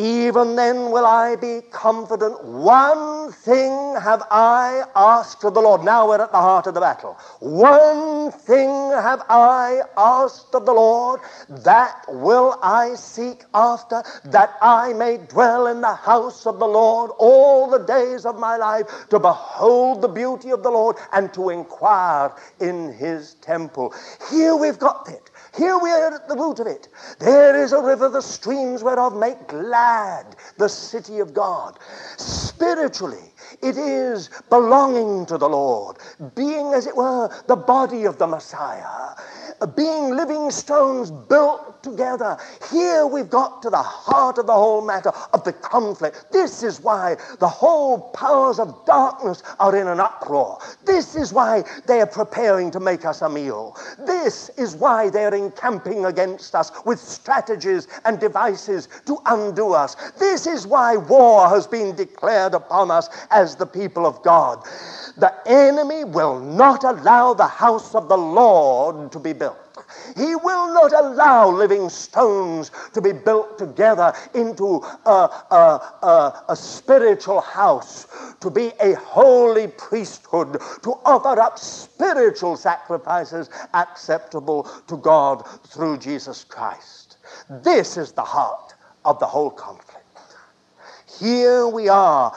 even 0.00 0.56
then 0.56 0.90
will 0.90 1.04
I 1.04 1.36
be 1.36 1.60
confident. 1.70 2.42
One 2.42 3.32
thing 3.32 3.96
have 4.00 4.22
I 4.30 4.84
asked 4.96 5.44
of 5.44 5.52
the 5.52 5.60
Lord. 5.60 5.84
Now 5.84 6.08
we're 6.08 6.22
at 6.22 6.32
the 6.32 6.38
heart 6.38 6.66
of 6.66 6.72
the 6.74 6.80
battle. 6.80 7.18
One 7.40 8.32
thing 8.32 8.70
have 8.92 9.22
I 9.28 9.82
asked 9.98 10.54
of 10.54 10.64
the 10.64 10.72
Lord, 10.72 11.20
that 11.50 12.04
will 12.08 12.58
I 12.62 12.94
seek 12.94 13.44
after, 13.54 14.02
that 14.24 14.56
I 14.62 14.94
may 14.94 15.18
dwell 15.18 15.66
in 15.66 15.82
the 15.82 15.94
house 15.94 16.46
of 16.46 16.58
the 16.58 16.66
Lord 16.66 17.10
all 17.18 17.68
the 17.68 17.84
days 17.84 18.24
of 18.24 18.38
my 18.38 18.56
life, 18.56 18.86
to 19.10 19.18
behold 19.18 20.00
the 20.00 20.08
beauty 20.08 20.50
of 20.50 20.62
the 20.62 20.70
Lord 20.70 20.96
and 21.12 21.32
to 21.34 21.50
inquire 21.50 22.32
in 22.58 22.92
his 22.94 23.34
temple. 23.34 23.92
Here 24.30 24.56
we've 24.56 24.78
got 24.78 25.08
it. 25.10 25.29
Here 25.56 25.76
we 25.78 25.90
are 25.90 26.14
at 26.14 26.28
the 26.28 26.36
root 26.36 26.60
of 26.60 26.66
it. 26.66 26.88
There 27.18 27.60
is 27.60 27.72
a 27.72 27.82
river, 27.82 28.08
the 28.08 28.20
streams 28.20 28.82
whereof 28.82 29.16
make 29.16 29.48
glad 29.48 30.36
the 30.58 30.68
city 30.68 31.18
of 31.18 31.34
God. 31.34 31.78
Spiritually, 32.16 33.32
It 33.62 33.76
is 33.76 34.30
belonging 34.48 35.26
to 35.26 35.36
the 35.36 35.48
Lord, 35.48 35.98
being, 36.34 36.72
as 36.72 36.86
it 36.86 36.96
were, 36.96 37.30
the 37.46 37.56
body 37.56 38.04
of 38.04 38.16
the 38.16 38.26
Messiah, 38.26 39.14
being 39.76 40.16
living 40.16 40.50
stones 40.50 41.10
built 41.10 41.82
together. 41.82 42.38
Here 42.70 43.06
we've 43.06 43.28
got 43.28 43.62
to 43.62 43.70
the 43.70 43.82
heart 43.82 44.38
of 44.38 44.46
the 44.46 44.54
whole 44.54 44.84
matter 44.84 45.12
of 45.32 45.44
the 45.44 45.52
conflict. 45.52 46.26
This 46.32 46.62
is 46.62 46.80
why 46.80 47.16
the 47.38 47.48
whole 47.48 48.10
powers 48.10 48.58
of 48.58 48.84
darkness 48.86 49.42
are 49.58 49.76
in 49.76 49.88
an 49.88 50.00
uproar. 50.00 50.58
This 50.84 51.14
is 51.14 51.32
why 51.32 51.64
they 51.86 52.00
are 52.00 52.06
preparing 52.06 52.70
to 52.70 52.80
make 52.80 53.04
us 53.04 53.22
a 53.22 53.28
meal. 53.28 53.76
This 54.06 54.50
is 54.50 54.74
why 54.74 55.10
they're 55.10 55.34
encamping 55.34 56.06
against 56.06 56.54
us 56.54 56.72
with 56.84 56.98
strategies 56.98 57.88
and 58.04 58.18
devices 58.18 58.88
to 59.06 59.18
undo 59.26 59.72
us. 59.72 59.96
This 60.18 60.46
is 60.46 60.66
why 60.66 60.96
war 60.96 61.48
has 61.48 61.66
been 61.66 61.94
declared 61.94 62.54
upon 62.54 62.90
us 62.90 63.08
as 63.30 63.49
the 63.54 63.66
people 63.66 64.06
of 64.06 64.22
God. 64.22 64.64
The 65.16 65.34
enemy 65.46 66.04
will 66.04 66.38
not 66.40 66.84
allow 66.84 67.34
the 67.34 67.46
house 67.46 67.94
of 67.94 68.08
the 68.08 68.16
Lord 68.16 69.12
to 69.12 69.18
be 69.18 69.32
built. 69.32 69.58
He 70.16 70.34
will 70.34 70.72
not 70.72 70.92
allow 70.92 71.50
living 71.50 71.88
stones 71.88 72.70
to 72.92 73.00
be 73.00 73.12
built 73.12 73.58
together 73.58 74.12
into 74.34 74.82
a, 75.06 75.30
a, 75.50 75.96
a, 76.02 76.44
a, 76.48 76.56
spiritual 76.56 77.40
house, 77.40 78.06
to 78.40 78.50
be 78.50 78.72
a 78.80 78.94
holy 78.94 79.68
priesthood, 79.68 80.60
to 80.82 80.92
offer 81.04 81.40
up 81.40 81.58
spiritual 81.58 82.56
sacrifices 82.56 83.50
acceptable 83.74 84.64
to 84.86 84.96
God 84.96 85.46
through 85.66 85.98
Jesus 85.98 86.44
Christ. 86.44 87.18
This 87.48 87.96
is 87.96 88.12
the 88.12 88.22
heart 88.22 88.74
of 89.04 89.18
the 89.18 89.26
whole 89.26 89.50
conflict. 89.50 90.06
Here 91.18 91.66
we 91.66 91.88
are 91.88 92.32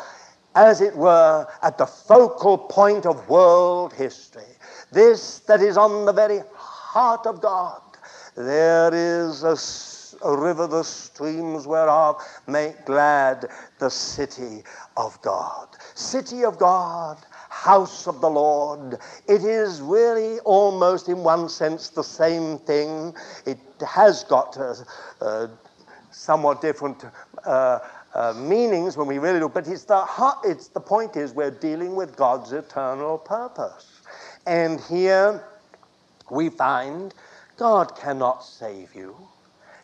as 0.55 0.81
it 0.81 0.95
were, 0.95 1.47
at 1.61 1.77
the 1.77 1.85
focal 1.85 2.57
point 2.57 3.05
of 3.05 3.27
world 3.29 3.93
history. 3.93 4.43
This 4.91 5.39
that 5.47 5.61
is 5.61 5.77
on 5.77 6.05
the 6.05 6.13
very 6.13 6.41
heart 6.55 7.25
of 7.25 7.41
God. 7.41 7.81
There 8.35 8.93
is 8.93 9.43
a, 9.43 9.57
a 10.27 10.37
river, 10.37 10.67
the 10.67 10.83
streams 10.83 11.67
whereof 11.67 12.21
make 12.47 12.85
glad 12.85 13.49
the 13.79 13.89
city 13.89 14.63
of 14.97 15.21
God. 15.21 15.67
City 15.95 16.43
of 16.43 16.57
God, 16.57 17.17
house 17.49 18.07
of 18.07 18.21
the 18.21 18.29
Lord. 18.29 18.99
It 19.27 19.43
is 19.43 19.81
really 19.81 20.39
almost, 20.41 21.09
in 21.09 21.23
one 21.23 21.49
sense, 21.49 21.89
the 21.89 22.03
same 22.03 22.59
thing. 22.59 23.15
It 23.45 23.59
has 23.87 24.23
got 24.23 24.57
a, 24.57 24.85
a 25.21 25.49
somewhat 26.11 26.61
different. 26.61 27.05
Uh, 27.45 27.79
uh, 28.13 28.33
meanings 28.33 28.95
when 28.95 29.07
we 29.07 29.17
really 29.17 29.39
look, 29.39 29.53
but 29.53 29.67
it's 29.67 29.85
the, 29.85 30.05
it's 30.43 30.67
the 30.67 30.79
point 30.79 31.15
is 31.15 31.33
we're 31.33 31.51
dealing 31.51 31.95
with 31.95 32.15
God's 32.15 32.51
eternal 32.53 33.17
purpose. 33.17 34.01
And 34.45 34.79
here 34.81 35.43
we 36.29 36.49
find 36.49 37.13
God 37.57 37.95
cannot 37.95 38.43
save 38.43 38.95
you, 38.95 39.15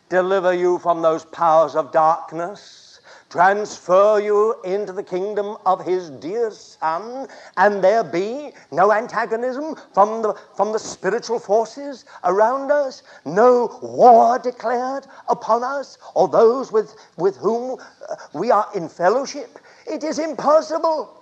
deliver 0.08 0.52
you 0.52 0.78
from 0.78 1.02
those 1.02 1.24
powers 1.24 1.74
of 1.74 1.92
darkness, 1.92 2.89
transfer 3.30 4.20
you 4.20 4.60
into 4.64 4.92
the 4.92 5.02
kingdom 5.02 5.56
of 5.64 5.84
his 5.84 6.10
dear 6.10 6.50
son, 6.50 7.28
and 7.56 7.82
there 7.82 8.02
be 8.02 8.50
no 8.72 8.92
antagonism 8.92 9.76
from 9.94 10.20
the, 10.20 10.34
from 10.56 10.72
the 10.72 10.78
spiritual 10.78 11.38
forces 11.38 12.04
around 12.24 12.72
us, 12.72 13.04
no 13.24 13.78
war 13.82 14.38
declared 14.38 15.06
upon 15.28 15.62
us 15.62 15.96
or 16.14 16.28
those 16.28 16.72
with, 16.72 16.96
with 17.16 17.36
whom 17.36 17.78
uh, 17.78 18.16
we 18.34 18.50
are 18.50 18.68
in 18.74 18.88
fellowship. 18.88 19.60
It 19.86 20.02
is 20.02 20.18
impossible. 20.18 21.16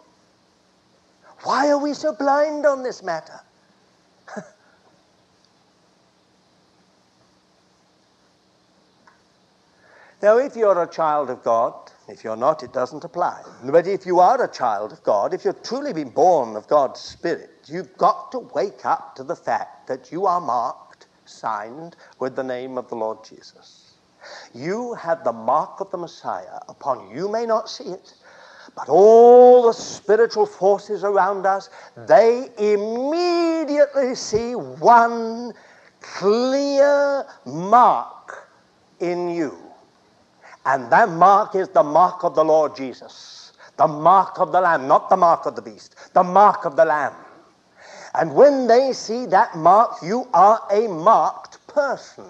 Why 1.43 1.69
are 1.69 1.79
we 1.79 1.93
so 1.93 2.15
blind 2.15 2.65
on 2.65 2.83
this 2.83 3.03
matter? 3.03 3.39
now, 10.23 10.39
if 10.39 10.57
you're 10.57 10.83
a 10.83 10.89
child 10.91 11.29
of 11.29 11.45
God, 11.45 11.93
if 12.09 12.25
you're 12.25 12.37
not, 12.37 12.63
it 12.63 12.73
doesn't 12.73 13.05
apply. 13.05 13.43
But 13.65 13.87
if 13.87 14.07
you 14.07 14.19
are 14.21 14.43
a 14.43 14.49
child 14.49 14.93
of 14.93 15.03
God, 15.03 15.35
if 15.35 15.45
you've 15.45 15.63
truly 15.63 15.93
been 15.93 16.09
born 16.11 16.57
of 16.57 16.67
God's 16.67 17.01
Spirit, 17.01 17.51
you've 17.67 17.97
got 17.99 18.33
to 18.33 18.39
wake 18.39 18.85
up 18.85 19.15
to 19.17 19.23
the 19.23 19.37
fact 19.37 19.87
that 19.89 20.11
you 20.11 20.27
are 20.27 20.41
marked, 20.41 21.07
signed 21.27 21.97
with 22.19 22.35
the 22.35 22.43
name 22.43 22.79
of 22.79 22.89
the 22.89 22.95
Lord 22.95 23.19
Jesus. 23.25 23.95
You 24.55 24.95
have 24.95 25.23
the 25.23 25.33
mark 25.33 25.81
of 25.81 25.91
the 25.91 25.99
Messiah 25.99 26.61
upon 26.69 27.11
you. 27.11 27.17
You 27.17 27.29
may 27.29 27.47
not 27.47 27.69
see 27.69 27.85
it, 27.85 28.15
but 28.75 28.89
all 28.89 29.67
the 29.67 29.73
spiritual 29.73 30.47
forces 30.47 31.05
around 31.05 31.47
us, 31.47 31.69
they 32.07 32.49
immediately 32.59 34.15
see 34.15 34.55
one 34.55 35.53
clear 36.01 37.27
mark 37.45 38.49
in 39.01 39.29
you. 39.29 39.68
And 40.69 40.93
that 40.93 41.09
mark 41.09 41.55
is 41.55 41.71
the 41.71 41.83
mark 41.83 42.25
of 42.25 42.35
the 42.35 42.45
Lord 42.45 42.77
Jesus, 42.77 43.53
the 43.79 43.89
mark 43.89 44.39
of 44.39 44.53
the 44.53 44.61
Lamb, 44.61 44.87
not 44.87 45.09
the 45.09 45.17
mark 45.17 45.47
of 45.47 45.57
the 45.57 45.63
beast, 45.63 45.97
the 46.13 46.23
mark 46.23 46.67
of 46.67 46.77
the 46.77 46.85
Lamb. 46.85 47.15
And 48.15 48.35
when 48.35 48.67
they 48.67 48.93
see 48.93 49.25
that 49.27 49.57
mark, 49.57 49.93
you 50.03 50.29
are 50.35 50.61
a 50.71 50.87
marked 50.87 51.67
person. 51.69 52.27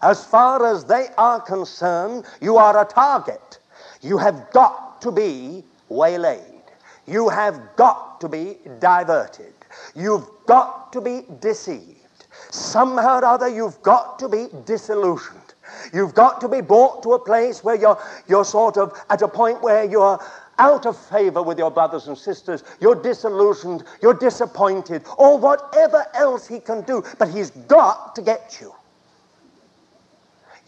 As 0.00 0.24
far 0.24 0.64
as 0.64 0.86
they 0.86 1.08
are 1.18 1.38
concerned, 1.42 2.24
you 2.40 2.56
are 2.56 2.80
a 2.80 2.86
target. 2.86 3.58
You 4.00 4.16
have 4.16 4.50
got 4.50 5.02
to 5.02 5.12
be 5.12 5.62
waylaid. 5.90 6.62
You 7.06 7.28
have 7.28 7.60
got 7.76 8.18
to 8.22 8.30
be 8.30 8.56
diverted. 8.78 9.52
You've 9.94 10.26
got 10.46 10.90
to 10.94 11.02
be 11.02 11.26
deceived. 11.40 12.24
Somehow 12.50 13.18
or 13.18 13.24
other, 13.26 13.48
you've 13.48 13.82
got 13.82 14.18
to 14.20 14.28
be 14.28 14.46
disillusioned. 14.64 15.49
You've 15.92 16.14
got 16.14 16.40
to 16.40 16.48
be 16.48 16.60
brought 16.60 17.02
to 17.02 17.12
a 17.12 17.18
place 17.18 17.62
where 17.64 17.76
you're, 17.76 17.98
you're 18.28 18.44
sort 18.44 18.76
of 18.76 18.98
at 19.10 19.22
a 19.22 19.28
point 19.28 19.62
where 19.62 19.84
you're 19.84 20.18
out 20.58 20.84
of 20.86 20.96
favor 20.96 21.42
with 21.42 21.58
your 21.58 21.70
brothers 21.70 22.06
and 22.06 22.16
sisters. 22.16 22.62
You're 22.80 22.94
disillusioned. 22.94 23.84
You're 24.02 24.14
disappointed. 24.14 25.04
Or 25.16 25.38
whatever 25.38 26.06
else 26.14 26.46
he 26.46 26.60
can 26.60 26.82
do. 26.82 27.02
But 27.18 27.30
he's 27.30 27.50
got 27.50 28.14
to 28.16 28.22
get 28.22 28.58
you. 28.60 28.74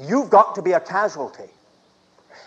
You've 0.00 0.30
got 0.30 0.54
to 0.54 0.62
be 0.62 0.72
a 0.72 0.80
casualty. 0.80 1.50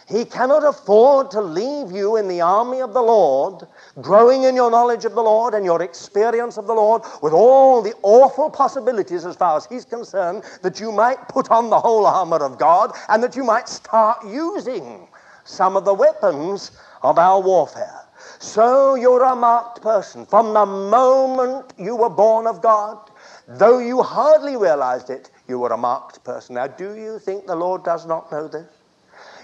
He 0.08 0.26
cannot 0.26 0.64
afford 0.64 1.32
to 1.32 1.42
leave 1.42 1.92
you 1.92 2.18
in 2.18 2.28
the 2.28 2.42
army 2.42 2.82
of 2.82 2.94
the 2.94 3.02
Lord, 3.02 3.68
growing 4.02 4.44
in 4.44 4.56
your 4.56 4.72
knowledge 4.72 5.06
of 5.06 5.16
the 5.16 5.24
Lord 5.24 5.54
and 5.54 5.66
your 5.66 5.82
experience 5.82 6.58
of 6.58 6.68
the 6.68 6.74
Lord, 6.74 7.02
with 7.22 7.34
all 7.34 7.82
the 7.82 7.94
awful 8.04 8.50
possibilities 8.50 9.26
as 9.26 9.36
far 9.36 9.58
as 9.58 9.66
He's 9.66 9.86
concerned, 9.86 10.44
that 10.62 10.80
you 10.80 10.92
might 10.92 11.28
put 11.28 11.52
on 11.52 11.70
the 11.70 11.80
whole 11.80 12.06
armor 12.06 12.44
of 12.44 12.58
God 12.58 12.92
and 13.10 13.24
that 13.24 13.36
you 13.36 13.44
might 13.44 13.68
start 13.70 14.18
using 14.26 15.08
some 15.44 15.76
of 15.76 15.86
the 15.86 15.94
weapons 15.94 16.72
of 17.04 17.18
our 17.18 17.40
warfare. 17.40 18.02
So 18.40 18.96
you're 18.96 19.24
a 19.24 19.36
marked 19.36 19.82
person. 19.82 20.26
From 20.26 20.54
the 20.54 20.66
moment 20.66 21.74
you 21.78 21.96
were 21.96 22.10
born 22.10 22.48
of 22.48 22.62
God, 22.62 23.12
though 23.48 23.80
you 23.80 24.02
hardly 24.02 24.58
realized 24.58 25.10
it, 25.10 25.30
you 25.48 25.60
were 25.60 25.70
a 25.70 25.78
marked 25.78 26.24
person. 26.24 26.56
Now, 26.56 26.68
do 26.68 26.96
you 26.96 27.20
think 27.20 27.46
the 27.46 27.56
Lord 27.56 27.84
does 27.84 28.06
not 28.06 28.32
know 28.32 28.48
this? 28.48 28.68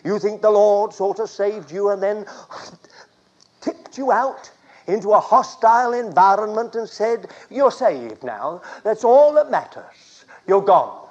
You 0.03 0.19
think 0.19 0.41
the 0.41 0.49
Lord 0.49 0.93
sort 0.93 1.19
of 1.19 1.29
saved 1.29 1.71
you 1.71 1.89
and 1.89 2.01
then 2.01 2.25
tipped 3.61 3.97
you 3.97 4.11
out 4.11 4.51
into 4.87 5.11
a 5.11 5.19
hostile 5.19 5.93
environment 5.93 6.75
and 6.75 6.87
said, 6.87 7.29
You're 7.49 7.71
saved 7.71 8.23
now. 8.23 8.61
That's 8.83 9.03
all 9.03 9.33
that 9.33 9.51
matters. 9.51 10.25
You're 10.47 10.61
gone. 10.61 11.07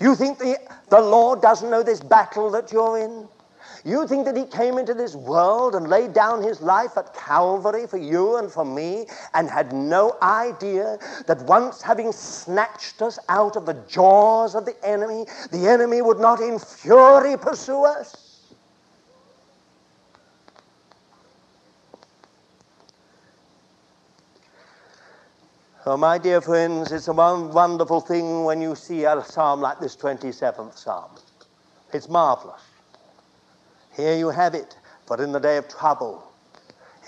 You 0.00 0.16
think 0.16 0.38
the, 0.38 0.58
the 0.88 1.00
Lord 1.00 1.42
doesn't 1.42 1.70
know 1.70 1.82
this 1.82 2.00
battle 2.00 2.50
that 2.50 2.72
you're 2.72 2.98
in? 2.98 3.28
You 3.84 4.06
think 4.06 4.26
that 4.26 4.36
he 4.36 4.44
came 4.44 4.78
into 4.78 4.94
this 4.94 5.16
world 5.16 5.74
and 5.74 5.88
laid 5.88 6.12
down 6.12 6.40
his 6.42 6.60
life 6.60 6.96
at 6.96 7.14
Calvary 7.14 7.88
for 7.88 7.96
you 7.96 8.36
and 8.36 8.50
for 8.50 8.64
me 8.64 9.06
and 9.34 9.50
had 9.50 9.72
no 9.72 10.16
idea 10.22 10.98
that 11.26 11.42
once 11.42 11.82
having 11.82 12.12
snatched 12.12 13.02
us 13.02 13.18
out 13.28 13.56
of 13.56 13.66
the 13.66 13.74
jaws 13.88 14.54
of 14.54 14.66
the 14.66 14.76
enemy, 14.84 15.26
the 15.50 15.66
enemy 15.66 16.00
would 16.00 16.20
not 16.20 16.40
in 16.40 16.60
fury 16.60 17.36
pursue 17.36 17.84
us? 17.84 18.54
Oh, 25.84 25.96
my 25.96 26.18
dear 26.18 26.40
friends, 26.40 26.92
it's 26.92 27.08
a 27.08 27.12
wonderful 27.12 28.00
thing 28.00 28.44
when 28.44 28.62
you 28.62 28.76
see 28.76 29.02
a 29.02 29.24
psalm 29.24 29.60
like 29.60 29.80
this 29.80 29.96
27th 29.96 30.78
psalm. 30.78 31.10
It's 31.92 32.08
marvelous. 32.08 32.71
Here 33.96 34.16
you 34.16 34.28
have 34.28 34.54
it. 34.54 34.76
For 35.06 35.22
in 35.22 35.32
the 35.32 35.40
day 35.40 35.56
of 35.56 35.68
trouble, 35.68 36.24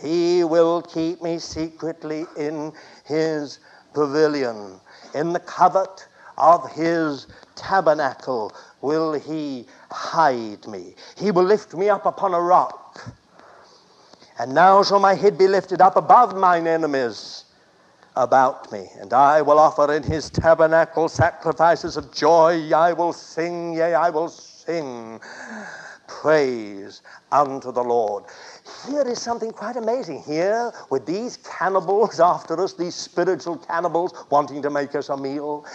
he 0.01 0.45
will 0.45 0.83
keep 0.83 1.23
me 1.23 1.39
secretly 1.39 2.27
in 2.37 2.73
his 3.05 3.61
pavilion. 3.95 4.81
In 5.15 5.33
the 5.33 5.41
covert 5.41 6.07
of 6.37 6.71
his 6.73 7.29
tabernacle 7.55 8.53
will 8.81 9.13
he 9.13 9.67
hide 9.91 10.67
me. 10.67 10.95
He 11.17 11.31
will 11.31 11.45
lift 11.45 11.75
me 11.75 11.89
up 11.89 12.05
upon 12.05 12.35
a 12.35 12.41
rock. 12.41 13.15
And 14.39 14.53
now 14.53 14.83
shall 14.83 14.99
my 14.99 15.15
head 15.15 15.39
be 15.39 15.47
lifted 15.47 15.81
up 15.81 15.97
above 15.97 16.37
mine 16.37 16.67
enemies 16.67 17.45
about 18.17 18.71
me, 18.73 18.89
and 19.01 19.13
I 19.13 19.43
will 19.43 19.59
offer 19.59 19.93
in 19.93 20.03
his 20.03 20.31
tabernacle 20.31 21.09
sacrifices 21.09 21.97
of 21.97 22.13
joy. 22.13 22.71
I 22.73 22.93
will 22.93 23.13
sing, 23.13 23.75
yea, 23.75 23.95
I 23.95 24.11
will 24.11 24.29
sing 24.29 25.21
praise 26.21 27.03
unto 27.33 27.73
the 27.73 27.83
Lord. 27.83 28.25
Here 28.87 29.03
is 29.03 29.21
something 29.21 29.51
quite 29.51 29.77
amazing. 29.77 30.23
Here, 30.23 30.73
with 30.91 31.07
these 31.07 31.39
cannibals 31.39 32.21
after 32.33 32.61
us, 32.63 32.75
these 32.75 32.95
spiritual 32.95 33.59
cannibals 33.59 34.13
wanting 34.31 34.63
to 34.63 34.71
make 34.71 34.95
us 34.95 35.09
a 35.09 35.17
meal, 35.17 35.67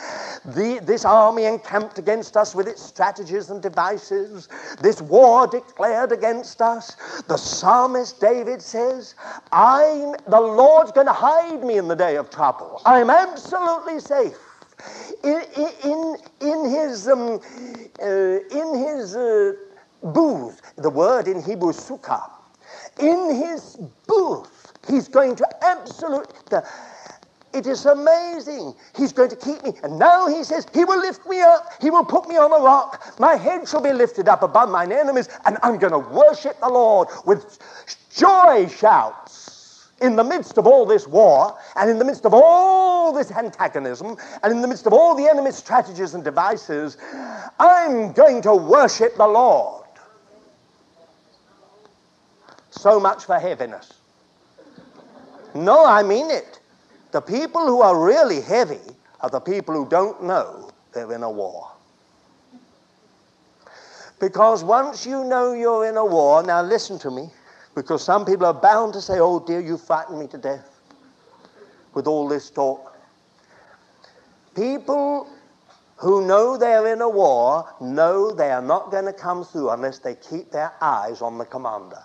the, 0.46 0.80
this 0.84 1.06
army 1.06 1.46
encamped 1.46 2.00
against 2.00 2.38
us 2.38 2.56
with 2.56 2.68
its 2.68 2.82
strategies 2.82 3.50
and 3.50 3.62
devices, 3.62 4.48
this 4.82 5.02
war 5.02 5.48
declared 5.48 6.12
against 6.12 6.62
us, 6.62 6.96
the 7.28 7.38
psalmist 7.38 8.20
David 8.20 8.62
says, 8.62 9.16
I'm, 9.52 10.16
the 10.28 10.42
Lord's 10.42 10.92
going 10.92 11.08
to 11.08 11.14
hide 11.14 11.64
me 11.64 11.78
in 11.78 11.88
the 11.88 11.96
day 11.96 12.16
of 12.16 12.30
trouble. 12.30 12.82
I'm 12.86 13.10
absolutely 13.10 14.00
safe. 14.00 14.38
In, 15.24 15.42
in, 15.84 16.16
in 16.40 16.70
his, 16.70 17.10
um, 17.10 17.42
uh, 18.02 18.06
in 18.06 18.78
his 18.78 19.16
uh, 19.16 19.54
booth, 20.04 20.62
the 20.78 20.90
word 20.90 21.28
in 21.28 21.42
Hebrew, 21.42 21.72
sukkah, 21.72 22.30
in 23.00 23.36
his 23.36 23.78
booth, 24.08 24.74
he's 24.88 25.08
going 25.08 25.36
to 25.38 25.48
absolute. 25.64 26.28
The, 26.50 26.68
it 27.52 27.66
is 27.66 27.86
amazing. 27.86 28.76
He's 28.96 29.12
going 29.12 29.30
to 29.32 29.36
keep 29.36 29.64
me. 29.64 29.74
And 29.82 29.98
now 29.98 30.28
he 30.28 30.44
says, 30.44 30.68
He 30.74 30.86
will 30.86 31.00
lift 31.00 31.26
me 31.28 31.42
up. 31.42 31.74
He 31.82 31.90
will 31.90 32.06
put 32.06 32.28
me 32.28 32.38
on 32.38 32.52
a 32.52 32.64
rock. 32.64 33.20
My 33.20 33.36
head 33.36 33.68
shall 33.68 33.82
be 33.82 33.92
lifted 33.92 34.28
up 34.28 34.44
above 34.44 34.70
mine 34.70 34.92
enemies, 34.92 35.30
and 35.46 35.58
I'm 35.64 35.80
going 35.80 35.94
to 35.94 36.00
worship 36.00 36.60
the 36.60 36.70
Lord 36.70 37.08
with 37.26 37.58
joy 38.16 38.68
shouts 38.68 39.90
in 40.02 40.16
the 40.16 40.24
midst 40.24 40.58
of 40.58 40.66
all 40.66 40.86
this 40.86 41.08
war, 41.08 41.58
and 41.76 41.90
in 41.90 42.00
the 42.00 42.06
midst 42.06 42.26
of 42.26 42.34
all 42.34 43.12
this 43.12 43.32
antagonism, 43.32 44.16
and 44.44 44.52
in 44.52 44.62
the 44.62 44.68
midst 44.68 44.86
of 44.88 44.94
all 44.94 45.16
the 45.16 45.28
enemy's 45.28 45.56
strategies 45.56 46.14
and 46.14 46.24
devices. 46.24 46.98
I'm 47.60 48.14
going 48.14 48.42
to 48.44 48.56
worship 48.56 49.18
the 49.18 49.28
Lord. 49.28 49.79
So 52.80 52.98
much 52.98 53.26
for 53.26 53.38
heaviness. 53.38 53.92
No, 55.54 55.86
I 55.86 56.02
mean 56.02 56.32
it. 56.32 56.62
The 57.12 57.20
people 57.20 57.66
who 57.66 57.82
are 57.82 58.02
really 58.02 58.40
heavy 58.40 58.80
are 59.20 59.30
the 59.30 59.42
people 59.42 59.76
who 59.76 59.86
don't 59.90 60.24
know 60.24 60.72
they're 60.94 61.12
in 61.12 61.24
a 61.24 61.30
war. 61.30 61.70
Because 64.22 64.64
once 64.64 65.06
you 65.06 65.26
know 65.26 65.52
you're 65.52 65.90
in 65.90 65.98
a 65.98 66.06
war, 66.06 66.42
now 66.42 66.62
listen 66.62 66.98
to 67.00 67.12
me, 67.12 67.30
because 67.76 68.02
some 68.02 68.24
people 68.24 68.46
are 68.46 68.54
bound 68.54 68.94
to 68.94 69.02
say, 69.02 69.20
oh 69.20 69.44
dear, 69.46 69.60
you 69.60 69.78
frightened 69.78 70.18
me 70.18 70.28
to 70.28 70.38
death 70.38 70.80
with 71.94 72.08
all 72.08 72.30
this 72.30 72.50
talk. 72.50 72.98
People 74.56 75.28
who 75.98 76.26
know 76.26 76.56
they're 76.56 76.88
in 76.94 77.02
a 77.02 77.10
war 77.10 77.68
know 77.82 78.32
they 78.32 78.52
are 78.52 78.62
not 78.62 78.90
going 78.90 79.06
to 79.06 79.12
come 79.12 79.44
through 79.44 79.72
unless 79.72 80.00
they 80.00 80.16
keep 80.16 80.50
their 80.52 80.72
eyes 80.80 81.22
on 81.22 81.38
the 81.38 81.46
commander. 81.46 82.02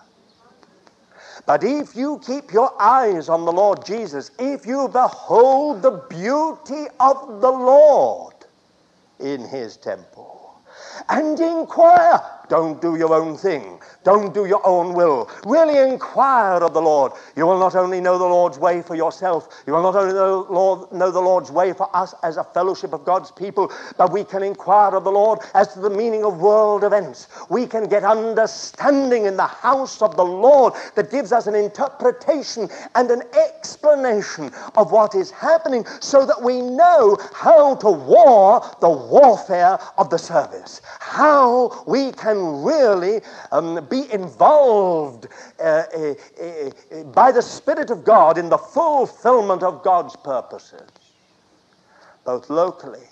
But 1.45 1.63
if 1.63 1.95
you 1.95 2.19
keep 2.25 2.51
your 2.51 2.71
eyes 2.81 3.29
on 3.29 3.45
the 3.45 3.51
Lord 3.51 3.85
Jesus, 3.85 4.31
if 4.39 4.65
you 4.65 4.87
behold 4.87 5.81
the 5.83 5.91
beauty 6.09 6.87
of 6.99 7.41
the 7.41 7.51
Lord 7.51 8.33
in 9.19 9.41
his 9.47 9.77
temple, 9.77 10.59
and 11.09 11.39
inquire, 11.39 12.21
don't 12.49 12.81
do 12.81 12.95
your 12.95 13.13
own 13.13 13.37
thing, 13.37 13.79
don't 14.03 14.33
do 14.33 14.45
your 14.45 14.65
own 14.65 14.93
will. 14.93 15.29
Really 15.45 15.77
inquire 15.77 16.63
of 16.63 16.73
the 16.73 16.81
Lord. 16.81 17.11
You 17.35 17.45
will 17.45 17.59
not 17.59 17.75
only 17.75 17.99
know 18.01 18.17
the 18.17 18.25
Lord's 18.25 18.59
way 18.59 18.81
for 18.81 18.95
yourself, 18.95 19.47
you 19.65 19.73
will 19.73 19.83
not 19.83 19.95
only 19.95 20.13
know, 20.13 20.45
Lord, 20.49 20.91
know 20.91 21.11
the 21.11 21.19
Lord's 21.19 21.51
way 21.51 21.73
for 21.73 21.93
us 21.95 22.13
as 22.23 22.37
a 22.37 22.43
fellowship 22.43 22.93
of 22.93 23.05
God's 23.05 23.31
people, 23.31 23.71
but 23.97 24.11
we 24.11 24.23
can 24.23 24.43
inquire 24.43 24.95
of 24.95 25.03
the 25.03 25.11
Lord 25.11 25.39
as 25.53 25.73
to 25.73 25.79
the 25.79 25.89
meaning 25.89 26.23
of 26.23 26.39
world 26.39 26.83
events. 26.83 27.27
We 27.49 27.65
can 27.65 27.87
get 27.87 28.03
understanding 28.03 29.25
in 29.25 29.37
the 29.37 29.47
house 29.47 30.01
of 30.01 30.15
the 30.15 30.25
Lord 30.25 30.73
that 30.95 31.11
gives 31.11 31.31
us 31.31 31.47
an 31.47 31.55
interpretation 31.55 32.69
and 32.95 33.09
an 33.11 33.23
explanation 33.33 34.51
of 34.75 34.91
what 34.91 35.15
is 35.15 35.31
happening 35.31 35.85
so 35.99 36.25
that 36.25 36.41
we 36.41 36.61
know 36.61 37.17
how 37.33 37.75
to 37.75 37.89
war 37.89 38.63
the 38.81 38.89
warfare 38.89 39.79
of 39.97 40.09
the 40.09 40.17
service. 40.17 40.81
How 40.99 41.83
we 41.87 42.11
can 42.11 42.34
really 42.35 43.21
um, 43.51 43.85
be 43.89 43.95
be 44.03 44.11
involved 44.13 45.27
uh, 45.59 45.83
uh, 45.95 46.13
uh, 46.41 47.03
by 47.13 47.31
the 47.31 47.41
Spirit 47.41 47.89
of 47.89 48.03
God 48.03 48.37
in 48.37 48.49
the 48.49 48.57
fulfillment 48.57 49.63
of 49.63 49.83
God's 49.83 50.15
purposes, 50.15 50.89
both 52.25 52.49
locally 52.49 53.07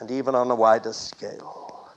and 0.00 0.10
even 0.10 0.34
on 0.34 0.50
a 0.50 0.54
wider 0.54 0.92
scale. 0.92 1.88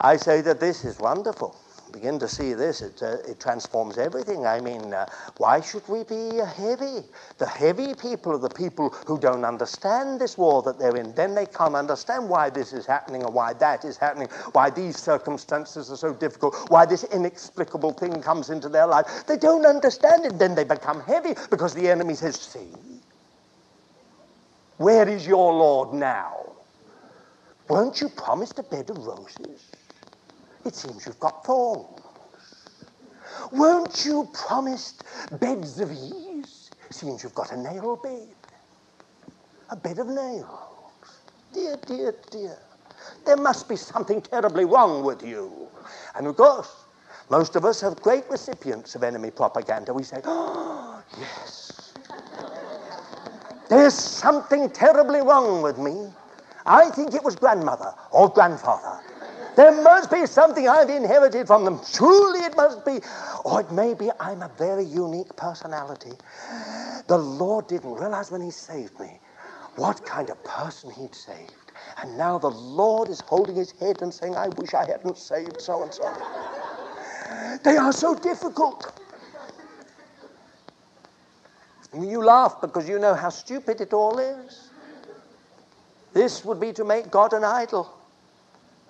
I 0.00 0.16
say 0.16 0.40
that 0.42 0.60
this 0.60 0.84
is 0.84 0.98
wonderful 0.98 1.56
begin 1.96 2.18
to 2.18 2.28
see 2.28 2.52
this, 2.52 2.82
it, 2.82 3.02
uh, 3.02 3.16
it 3.26 3.40
transforms 3.40 3.96
everything. 3.96 4.44
I 4.46 4.60
mean, 4.60 4.92
uh, 4.92 5.06
why 5.38 5.62
should 5.62 5.88
we 5.88 6.04
be 6.04 6.36
heavy? 6.36 7.00
The 7.38 7.46
heavy 7.46 7.94
people 7.94 8.32
are 8.32 8.38
the 8.38 8.50
people 8.50 8.90
who 9.06 9.18
don't 9.18 9.46
understand 9.46 10.20
this 10.20 10.36
war 10.36 10.62
that 10.64 10.78
they're 10.78 10.96
in. 10.96 11.14
Then 11.14 11.34
they 11.34 11.46
can't 11.46 11.74
understand 11.74 12.28
why 12.28 12.50
this 12.50 12.74
is 12.74 12.84
happening 12.84 13.24
or 13.24 13.32
why 13.32 13.54
that 13.54 13.86
is 13.86 13.96
happening, 13.96 14.28
why 14.52 14.68
these 14.68 14.98
circumstances 14.98 15.90
are 15.90 15.96
so 15.96 16.12
difficult, 16.12 16.54
why 16.68 16.84
this 16.84 17.04
inexplicable 17.04 17.92
thing 17.94 18.20
comes 18.20 18.50
into 18.50 18.68
their 18.68 18.86
life. 18.86 19.24
They 19.26 19.38
don't 19.38 19.64
understand 19.64 20.26
it. 20.26 20.38
Then 20.38 20.54
they 20.54 20.64
become 20.64 21.00
heavy 21.00 21.32
because 21.48 21.72
the 21.72 21.88
enemy 21.88 22.12
says, 22.12 22.36
See, 22.36 22.68
where 24.76 25.08
is 25.08 25.26
your 25.26 25.50
Lord 25.50 25.94
now? 25.94 26.52
Weren't 27.70 28.02
you 28.02 28.10
promised 28.10 28.58
a 28.58 28.62
bed 28.62 28.90
of 28.90 28.98
roses? 28.98 29.75
It 30.66 30.74
seems 30.74 31.06
you've 31.06 31.20
got 31.20 31.44
thorns. 31.44 32.02
Weren't 33.52 34.04
you 34.04 34.28
promised 34.34 35.04
beds 35.38 35.78
of 35.78 35.92
ease? 35.92 36.72
Seems 36.90 37.22
you've 37.22 37.34
got 37.34 37.52
a 37.52 37.56
nail 37.56 37.96
bed. 37.96 38.34
A 39.70 39.76
bed 39.76 40.00
of 40.00 40.08
nails. 40.08 40.90
Dear, 41.52 41.78
dear, 41.86 42.14
dear. 42.32 42.58
There 43.24 43.36
must 43.36 43.68
be 43.68 43.76
something 43.76 44.20
terribly 44.20 44.64
wrong 44.64 45.04
with 45.04 45.22
you. 45.22 45.68
And 46.16 46.26
of 46.26 46.36
course, 46.36 46.72
most 47.30 47.54
of 47.54 47.64
us 47.64 47.80
have 47.82 48.02
great 48.02 48.28
recipients 48.28 48.96
of 48.96 49.04
enemy 49.04 49.30
propaganda. 49.30 49.94
We 49.94 50.02
say, 50.02 50.20
oh, 50.24 51.00
yes. 51.18 51.92
There's 53.68 53.94
something 53.94 54.68
terribly 54.70 55.20
wrong 55.20 55.62
with 55.62 55.78
me. 55.78 56.08
I 56.64 56.90
think 56.90 57.14
it 57.14 57.22
was 57.22 57.36
grandmother 57.36 57.94
or 58.10 58.28
grandfather 58.28 59.00
there 59.56 59.72
must 59.82 60.10
be 60.10 60.26
something 60.26 60.68
I've 60.68 60.90
inherited 60.90 61.46
from 61.46 61.64
them. 61.64 61.80
Truly, 61.92 62.40
it 62.40 62.54
must 62.56 62.84
be. 62.84 63.00
Or 63.42 63.60
it 63.62 63.72
may 63.72 63.94
be 63.94 64.10
I'm 64.20 64.42
a 64.42 64.50
very 64.58 64.84
unique 64.84 65.34
personality. 65.36 66.12
The 67.08 67.16
Lord 67.16 67.66
didn't 67.66 67.94
realize 67.94 68.30
when 68.30 68.42
He 68.42 68.50
saved 68.50 69.00
me 69.00 69.18
what 69.76 70.04
kind 70.04 70.28
of 70.28 70.42
person 70.44 70.90
He'd 70.90 71.14
saved. 71.14 71.54
And 72.02 72.18
now 72.18 72.36
the 72.36 72.50
Lord 72.50 73.08
is 73.08 73.20
holding 73.20 73.56
His 73.56 73.72
head 73.72 74.02
and 74.02 74.12
saying, 74.12 74.36
I 74.36 74.48
wish 74.48 74.74
I 74.74 74.84
hadn't 74.84 75.16
saved 75.16 75.60
so 75.60 75.82
and 75.82 75.92
so. 75.92 76.12
They 77.64 77.78
are 77.78 77.92
so 77.92 78.14
difficult. 78.14 78.92
You 81.98 82.22
laugh 82.22 82.60
because 82.60 82.86
you 82.86 82.98
know 82.98 83.14
how 83.14 83.30
stupid 83.30 83.80
it 83.80 83.94
all 83.94 84.18
is. 84.18 84.68
This 86.12 86.44
would 86.44 86.60
be 86.60 86.74
to 86.74 86.84
make 86.84 87.10
God 87.10 87.32
an 87.32 87.42
idol 87.44 87.95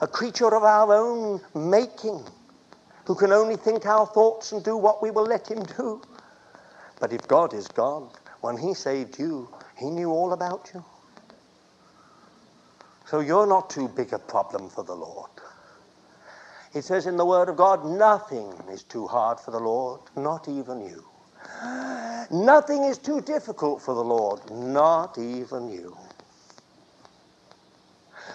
a 0.01 0.07
creature 0.07 0.55
of 0.55 0.63
our 0.63 0.93
own 0.93 1.41
making, 1.55 2.25
who 3.07 3.15
can 3.15 3.33
only 3.33 3.57
think 3.57 3.87
our 3.87 4.07
thoughts 4.07 4.53
and 4.53 4.63
do 4.65 4.77
what 4.77 5.03
we 5.03 5.11
will 5.11 5.27
let 5.27 5.51
him 5.51 5.65
do. 5.65 6.03
But 7.01 7.13
if 7.13 7.27
God 7.29 7.55
is 7.55 7.69
God, 7.69 8.11
when 8.41 8.57
he 8.57 8.75
saved 8.75 9.19
you, 9.19 9.49
he 9.77 9.91
knew 9.91 10.11
all 10.11 10.33
about 10.33 10.71
you. 10.75 10.85
So 13.07 13.21
you're 13.21 13.47
not 13.47 13.71
too 13.71 13.89
big 13.89 14.13
a 14.13 14.19
problem 14.19 14.69
for 14.69 14.83
the 14.83 14.95
Lord. 14.95 15.31
It 16.75 16.83
says 16.83 17.07
in 17.07 17.17
the 17.17 17.25
Word 17.25 17.49
of 17.49 17.57
God, 17.57 17.87
nothing 17.87 18.53
is 18.71 18.83
too 18.83 19.07
hard 19.07 19.41
for 19.41 19.51
the 19.51 19.61
Lord, 19.61 20.01
not 20.17 20.49
even 20.49 20.81
you. 20.81 21.05
Nothing 22.31 22.83
is 22.83 22.99
too 22.99 23.21
difficult 23.21 23.81
for 23.81 23.95
the 23.95 24.03
Lord, 24.03 24.41
not 24.51 25.17
even 25.17 25.69
you. 25.71 25.97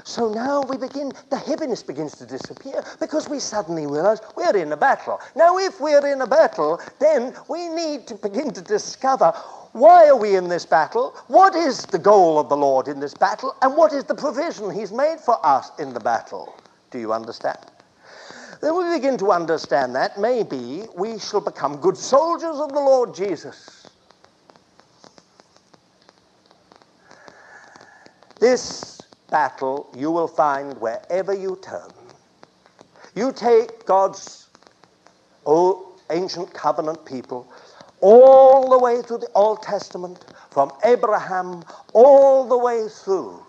So 0.04 0.32
now 0.34 0.64
we 0.64 0.78
begin, 0.78 1.14
the 1.30 1.38
heaviness 1.38 1.84
begins 1.84 2.16
to 2.16 2.26
disappear 2.26 2.84
because 3.00 3.30
we 3.30 3.40
suddenly 3.40 3.86
realize 3.86 4.20
we're 4.36 4.56
in 4.56 4.72
a 4.72 4.78
battle. 4.78 5.20
Now, 5.36 5.58
if 5.58 5.80
we're 5.80 6.06
in 6.08 6.22
a 6.22 6.28
battle, 6.28 6.82
then 7.00 7.34
we 7.48 7.70
need 7.70 8.08
to 8.08 8.16
begin 8.16 8.54
to 8.54 8.62
discover 8.62 9.34
why 9.74 10.08
are 10.08 10.18
we 10.18 10.36
in 10.36 10.50
this 10.50 10.66
battle? 10.66 11.16
What 11.28 11.56
is 11.56 11.86
the 11.86 12.00
goal 12.00 12.40
of 12.40 12.50
the 12.50 12.58
Lord 12.58 12.88
in 12.88 13.00
this 13.00 13.14
battle? 13.14 13.56
And 13.62 13.78
what 13.78 13.94
is 13.94 14.04
the 14.04 14.16
provision 14.16 14.70
He's 14.70 14.92
made 14.92 15.20
for 15.20 15.44
us 15.46 15.72
in 15.80 15.94
the 15.94 16.00
battle? 16.00 16.54
Do 16.90 17.00
you 17.00 17.14
understand? 17.14 17.58
Then 18.62 18.76
we 18.76 18.96
begin 18.96 19.18
to 19.20 19.32
understand 19.32 19.96
that 19.96 20.20
maybe 20.20 20.88
we 20.96 21.18
shall 21.20 21.42
become 21.42 21.78
good 21.78 21.98
soldiers 21.98 22.58
of 22.58 22.74
the 22.74 22.80
Lord 22.80 23.16
Jesus. 23.16 23.92
This 28.40 29.01
battle 29.32 29.90
you 29.96 30.12
will 30.12 30.28
find 30.28 30.80
wherever 30.80 31.34
you 31.34 31.58
turn. 31.64 31.92
You 33.16 33.32
take 33.32 33.86
God's 33.86 34.48
old 35.46 36.02
ancient 36.12 36.54
covenant 36.54 37.06
people 37.06 37.52
all 38.02 38.70
the 38.70 38.78
way 38.78 39.02
through 39.02 39.20
the 39.20 39.32
Old 39.34 39.64
Testament, 39.64 40.26
from 40.50 40.72
Abraham 40.84 41.64
all 41.94 42.48
the 42.48 42.58
way 42.58 42.88
through 42.90 43.46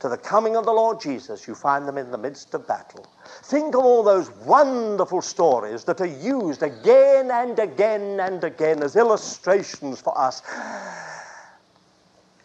to 0.00 0.08
the 0.08 0.16
coming 0.16 0.56
of 0.56 0.64
the 0.64 0.72
Lord 0.72 1.00
Jesus, 1.00 1.48
you 1.48 1.54
find 1.54 1.86
them 1.86 1.98
in 1.98 2.10
the 2.10 2.18
midst 2.18 2.54
of 2.54 2.66
battle. 2.68 3.08
Think 3.44 3.74
of 3.74 3.84
all 3.84 4.02
those 4.04 4.30
wonderful 4.30 5.20
stories 5.22 5.84
that 5.84 6.00
are 6.00 6.06
used 6.06 6.62
again 6.62 7.30
and 7.32 7.58
again 7.58 8.20
and 8.20 8.42
again 8.44 8.82
as 8.82 8.94
illustrations 8.94 10.00
for 10.00 10.16
us. 10.16 10.42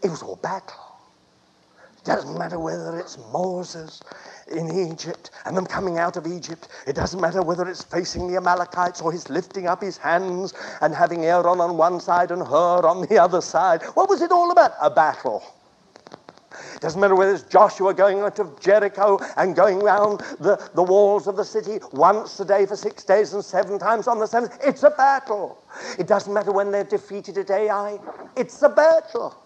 It 0.03 0.09
was 0.09 0.23
all 0.23 0.37
battle. 0.37 0.92
It 2.03 2.07
doesn't 2.07 2.37
matter 2.37 2.59
whether 2.59 2.99
it's 2.99 3.17
Moses 3.31 4.01
in 4.51 4.91
Egypt 4.91 5.31
and 5.45 5.55
them 5.55 5.65
coming 5.65 5.99
out 5.99 6.17
of 6.17 6.27
Egypt. 6.27 6.67
It 6.85 6.97
doesn't 6.97 7.21
matter 7.21 7.41
whether 7.41 7.65
it's 7.65 7.81
facing 7.81 8.27
the 8.27 8.35
Amalekites 8.35 8.99
or 8.99 9.13
he's 9.13 9.29
lifting 9.29 9.67
up 9.67 9.81
his 9.81 9.95
hands 9.95 10.53
and 10.81 10.93
having 10.93 11.23
Aaron 11.23 11.61
on 11.61 11.77
one 11.77 12.01
side 12.01 12.31
and 12.31 12.41
Hur 12.41 12.85
on 12.85 13.07
the 13.07 13.17
other 13.17 13.39
side. 13.39 13.83
What 13.93 14.09
was 14.09 14.21
it 14.21 14.33
all 14.33 14.51
about? 14.51 14.73
A 14.81 14.89
battle. 14.89 15.43
It 16.75 16.81
doesn't 16.81 16.99
matter 16.99 17.15
whether 17.15 17.33
it's 17.33 17.43
Joshua 17.43 17.93
going 17.93 18.19
out 18.19 18.37
of 18.37 18.59
Jericho 18.59 19.17
and 19.37 19.55
going 19.55 19.79
round 19.79 20.19
the, 20.41 20.61
the 20.75 20.83
walls 20.83 21.25
of 21.25 21.37
the 21.37 21.45
city 21.45 21.79
once 21.93 22.37
a 22.41 22.43
day 22.43 22.65
for 22.65 22.75
six 22.75 23.05
days 23.05 23.33
and 23.33 23.45
seven 23.45 23.79
times 23.79 24.09
on 24.09 24.19
the 24.19 24.27
seventh. 24.27 24.57
It's 24.61 24.83
a 24.83 24.89
battle. 24.89 25.63
It 25.97 26.07
doesn't 26.07 26.33
matter 26.33 26.51
when 26.51 26.69
they're 26.69 26.83
defeated 26.83 27.37
at 27.37 27.49
Ai. 27.49 27.97
It's 28.35 28.61
a 28.61 28.67
battle. 28.67 29.37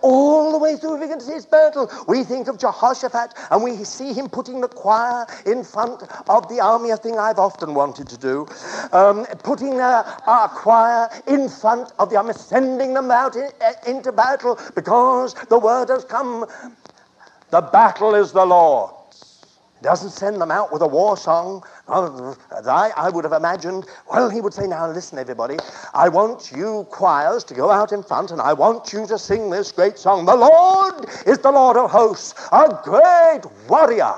All 0.00 0.52
the 0.52 0.58
way 0.58 0.76
through, 0.76 0.96
we 0.98 1.08
can 1.08 1.20
see 1.20 1.32
his 1.32 1.46
battle. 1.46 1.90
We 2.08 2.24
think 2.24 2.48
of 2.48 2.58
Jehoshaphat 2.58 3.34
and 3.50 3.62
we 3.62 3.84
see 3.84 4.12
him 4.12 4.28
putting 4.28 4.60
the 4.60 4.68
choir 4.68 5.26
in 5.46 5.64
front 5.64 6.02
of 6.28 6.48
the 6.48 6.60
army, 6.60 6.90
a 6.90 6.96
thing 6.96 7.18
I've 7.18 7.38
often 7.38 7.74
wanted 7.74 8.08
to 8.08 8.16
do. 8.18 8.46
Um, 8.92 9.26
putting 9.42 9.80
our 9.80 10.48
choir 10.48 11.08
in 11.26 11.48
front 11.48 11.92
of 11.98 12.10
the 12.10 12.16
army, 12.16 12.32
sending 12.34 12.94
them 12.94 13.10
out 13.10 13.36
in, 13.36 13.50
uh, 13.60 13.72
into 13.86 14.12
battle 14.12 14.58
because 14.74 15.34
the 15.48 15.58
word 15.58 15.88
has 15.88 16.04
come. 16.04 16.46
The 17.50 17.60
battle 17.60 18.14
is 18.14 18.32
the 18.32 18.44
Lord 18.46 18.94
doesn't 19.82 20.10
send 20.10 20.40
them 20.40 20.50
out 20.50 20.72
with 20.72 20.82
a 20.82 20.86
war 20.86 21.16
song. 21.16 21.62
I, 21.88 22.92
I 22.96 23.10
would 23.10 23.24
have 23.24 23.32
imagined, 23.32 23.86
well, 24.10 24.30
he 24.30 24.40
would 24.40 24.54
say, 24.54 24.66
now 24.66 24.90
listen, 24.90 25.18
everybody, 25.18 25.56
I 25.92 26.08
want 26.08 26.52
you 26.54 26.86
choirs 26.90 27.44
to 27.44 27.54
go 27.54 27.70
out 27.70 27.92
in 27.92 28.02
front 28.02 28.30
and 28.30 28.40
I 28.40 28.52
want 28.52 28.92
you 28.92 29.06
to 29.06 29.18
sing 29.18 29.50
this 29.50 29.72
great 29.72 29.98
song. 29.98 30.24
The 30.24 30.36
Lord 30.36 31.06
is 31.26 31.38
the 31.38 31.50
Lord 31.50 31.76
of 31.76 31.90
hosts, 31.90 32.34
a 32.52 32.78
great 32.84 33.42
warrior. 33.68 34.14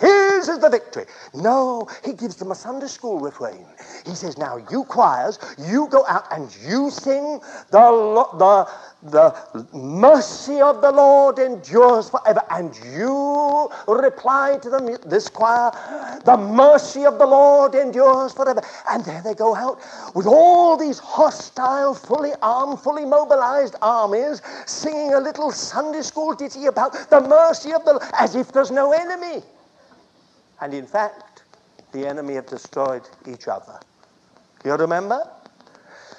His 0.00 0.48
is 0.48 0.58
the 0.60 0.70
victory. 0.70 1.04
No, 1.34 1.86
he 2.02 2.14
gives 2.14 2.36
them 2.36 2.50
a 2.50 2.54
Sunday 2.54 2.86
school 2.86 3.20
refrain. 3.20 3.66
He 4.06 4.14
says, 4.14 4.38
now 4.38 4.56
you 4.70 4.84
choirs, 4.84 5.38
you 5.58 5.88
go 5.88 6.06
out 6.06 6.24
and 6.32 6.56
you 6.66 6.90
sing 6.90 7.40
the, 7.70 8.26
the, 8.38 8.66
the 9.02 9.34
mercy 9.72 10.60
of 10.60 10.82
the 10.82 10.90
Lord 10.90 11.38
endures 11.38 12.10
forever. 12.10 12.42
And 12.50 12.76
you 12.92 13.70
reply 13.86 14.58
to 14.62 14.70
them, 14.70 14.96
this 15.06 15.28
choir, 15.28 15.70
the 16.24 16.36
mercy 16.36 17.06
of 17.06 17.18
the 17.18 17.26
Lord 17.26 17.74
endures 17.74 18.32
forever. 18.32 18.62
And 18.90 19.04
there 19.04 19.22
they 19.22 19.34
go 19.34 19.54
out 19.54 19.80
with 20.14 20.26
all 20.26 20.76
these 20.76 20.98
hostile, 20.98 21.94
fully 21.94 22.32
armed, 22.42 22.80
fully 22.80 23.04
mobilized 23.06 23.76
armies 23.80 24.42
singing 24.66 25.14
a 25.14 25.20
little 25.20 25.50
Sunday 25.50 26.02
school 26.02 26.34
ditty 26.34 26.66
about 26.66 26.92
the 27.10 27.20
mercy 27.20 27.72
of 27.72 27.84
the 27.84 27.92
Lord, 27.92 28.04
as 28.18 28.34
if 28.34 28.52
there's 28.52 28.70
no 28.70 28.92
enemy. 28.92 29.42
And 30.60 30.74
in 30.74 30.86
fact, 30.86 31.44
the 31.92 32.06
enemy 32.06 32.34
have 32.34 32.46
destroyed 32.46 33.08
each 33.26 33.48
other. 33.48 33.80
You 34.64 34.74
remember? 34.74 35.26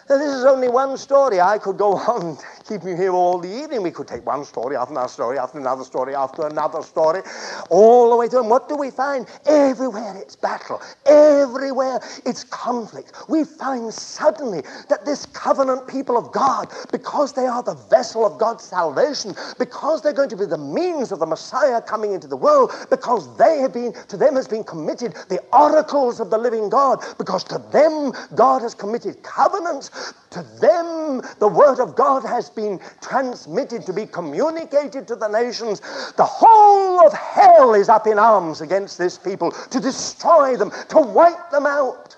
Now, 0.09 0.17
this 0.17 0.33
is 0.33 0.43
only 0.43 0.67
one 0.67 0.97
story. 0.97 1.39
I 1.39 1.57
could 1.57 1.77
go 1.77 1.93
on, 1.95 2.37
keep 2.61 2.83
you 2.83 2.95
here 2.95 3.13
all 3.13 3.39
the 3.39 3.49
evening. 3.49 3.81
We 3.83 3.91
could 3.91 4.07
take 4.07 4.25
one 4.25 4.45
story 4.45 4.75
after 4.75 4.93
another 4.93 5.09
story 5.09 5.37
after 5.37 5.59
another 5.59 5.83
story 5.83 6.15
after 6.15 6.47
another 6.47 6.81
story, 6.81 7.21
all 7.69 8.09
the 8.09 8.15
way 8.15 8.27
through. 8.27 8.41
And 8.41 8.49
what 8.49 8.69
do 8.69 8.75
we 8.75 8.91
find? 8.91 9.27
Everywhere 9.45 10.15
it's 10.17 10.35
battle. 10.35 10.81
Everywhere 11.05 11.99
it's 12.25 12.43
conflict. 12.45 13.13
We 13.27 13.43
find 13.43 13.93
suddenly 13.93 14.61
that 14.89 15.05
this 15.05 15.25
covenant 15.27 15.87
people 15.87 16.17
of 16.17 16.31
God, 16.31 16.71
because 16.91 17.33
they 17.33 17.45
are 17.45 17.63
the 17.63 17.75
vessel 17.89 18.25
of 18.25 18.37
God's 18.37 18.63
salvation, 18.63 19.35
because 19.57 20.01
they're 20.01 20.13
going 20.13 20.29
to 20.29 20.37
be 20.37 20.45
the 20.45 20.57
means 20.57 21.11
of 21.11 21.19
the 21.19 21.25
Messiah 21.25 21.81
coming 21.81 22.13
into 22.13 22.27
the 22.27 22.37
world, 22.37 22.71
because 22.89 23.35
they 23.37 23.59
have 23.59 23.73
been, 23.73 23.93
to 24.07 24.17
them 24.17 24.35
has 24.35 24.47
been 24.47 24.63
committed 24.63 25.13
the 25.29 25.41
oracles 25.53 26.19
of 26.19 26.29
the 26.29 26.37
living 26.37 26.69
God, 26.69 27.03
because 27.17 27.43
to 27.45 27.57
them 27.71 28.11
God 28.35 28.61
has 28.61 28.75
committed 28.75 29.23
covenants 29.23 30.13
to 30.31 30.43
them, 30.61 31.21
the 31.39 31.47
Word 31.47 31.79
of 31.79 31.95
God 31.95 32.23
has 32.23 32.49
been 32.55 32.79
transmitted 33.01 33.85
to 33.85 33.93
be 33.93 34.05
communicated 34.05 35.07
to 35.07 35.15
the 35.15 35.27
nations. 35.27 35.81
The 36.17 36.25
whole 36.25 37.05
of 37.05 37.13
hell 37.13 37.73
is 37.73 37.89
up 37.89 38.07
in 38.07 38.19
arms 38.19 38.61
against 38.61 38.97
this 38.97 39.17
people 39.17 39.51
to 39.51 39.79
destroy 39.79 40.55
them, 40.55 40.71
to 40.89 40.99
wipe 40.99 41.49
them 41.51 41.65
out. 41.65 42.15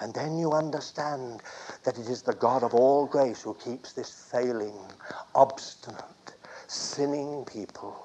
And 0.00 0.12
then 0.12 0.36
you 0.36 0.52
understand 0.52 1.42
that 1.84 1.98
it 1.98 2.08
is 2.08 2.22
the 2.22 2.34
God 2.34 2.62
of 2.62 2.74
all 2.74 3.06
grace 3.06 3.42
who 3.42 3.54
keeps 3.54 3.92
this 3.92 4.28
failing, 4.30 4.78
obstinate, 5.34 6.34
sinning 6.66 7.44
people 7.44 7.96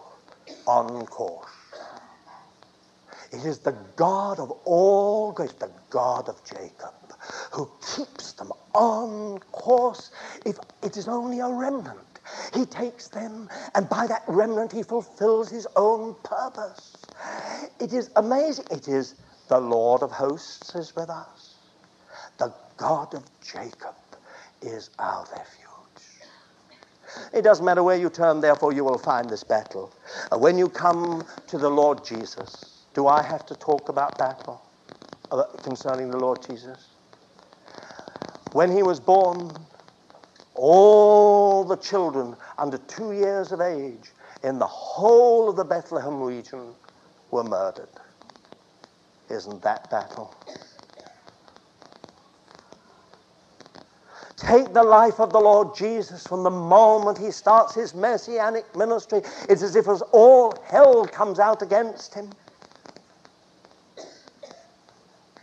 on 0.65 1.05
course. 1.07 1.49
It 3.31 3.45
is 3.45 3.59
the 3.59 3.75
God 3.95 4.39
of 4.39 4.51
all 4.65 5.31
grace, 5.31 5.51
the 5.53 5.71
God 5.89 6.29
of 6.29 6.43
Jacob, 6.43 6.93
who 7.51 7.69
keeps 7.95 8.33
them 8.33 8.51
on 8.73 9.39
course. 9.51 10.11
If 10.45 10.57
it 10.83 10.97
is 10.97 11.07
only 11.07 11.39
a 11.39 11.49
remnant, 11.49 12.19
he 12.53 12.65
takes 12.65 13.07
them, 13.09 13.49
and 13.75 13.89
by 13.89 14.07
that 14.07 14.23
remnant, 14.27 14.71
he 14.71 14.83
fulfills 14.83 15.49
his 15.49 15.67
own 15.75 16.15
purpose. 16.23 17.09
It 17.79 17.93
is 17.93 18.11
amazing. 18.15 18.65
It 18.71 18.87
is 18.87 19.15
the 19.49 19.59
Lord 19.59 20.03
of 20.03 20.11
hosts 20.11 20.75
is 20.75 20.95
with 20.95 21.09
us. 21.09 21.57
The 22.37 22.53
God 22.77 23.13
of 23.15 23.23
Jacob 23.41 23.95
is 24.61 24.89
our 24.99 25.25
refuge. 25.31 25.65
It 27.33 27.43
doesn't 27.43 27.65
matter 27.65 27.83
where 27.83 27.97
you 27.97 28.09
turn, 28.09 28.41
therefore, 28.41 28.73
you 28.73 28.83
will 28.83 28.97
find 28.97 29.29
this 29.29 29.43
battle. 29.43 29.93
When 30.33 30.57
you 30.57 30.69
come 30.69 31.25
to 31.47 31.57
the 31.57 31.69
Lord 31.69 32.05
Jesus, 32.05 32.85
do 32.93 33.07
I 33.07 33.23
have 33.23 33.45
to 33.47 33.55
talk 33.55 33.89
about 33.89 34.17
battle 34.17 34.61
uh, 35.31 35.43
concerning 35.63 36.09
the 36.11 36.17
Lord 36.17 36.41
Jesus? 36.45 36.88
When 38.51 38.71
he 38.75 38.83
was 38.83 38.99
born, 38.99 39.55
all 40.55 41.63
the 41.63 41.77
children 41.77 42.35
under 42.57 42.77
two 42.77 43.11
years 43.11 43.51
of 43.51 43.61
age 43.61 44.11
in 44.43 44.59
the 44.59 44.67
whole 44.67 45.49
of 45.49 45.55
the 45.55 45.63
Bethlehem 45.63 46.21
region 46.21 46.73
were 47.31 47.43
murdered. 47.43 47.89
Isn't 49.29 49.61
that 49.61 49.89
battle? 49.91 50.33
Take 54.35 54.73
the 54.73 54.83
life 54.83 55.19
of 55.19 55.33
the 55.33 55.39
Lord 55.39 55.75
Jesus 55.75 56.25
from 56.25 56.43
the 56.43 56.49
moment 56.49 57.17
he 57.17 57.29
starts 57.29 57.75
his 57.75 57.93
messianic 57.93 58.73
ministry. 58.75 59.21
It's 59.49 59.61
as 59.61 59.75
if 59.75 59.87
all 60.11 60.63
hell 60.65 61.07
comes 61.07 61.39
out 61.39 61.61
against 61.61 62.13
him 62.13 62.35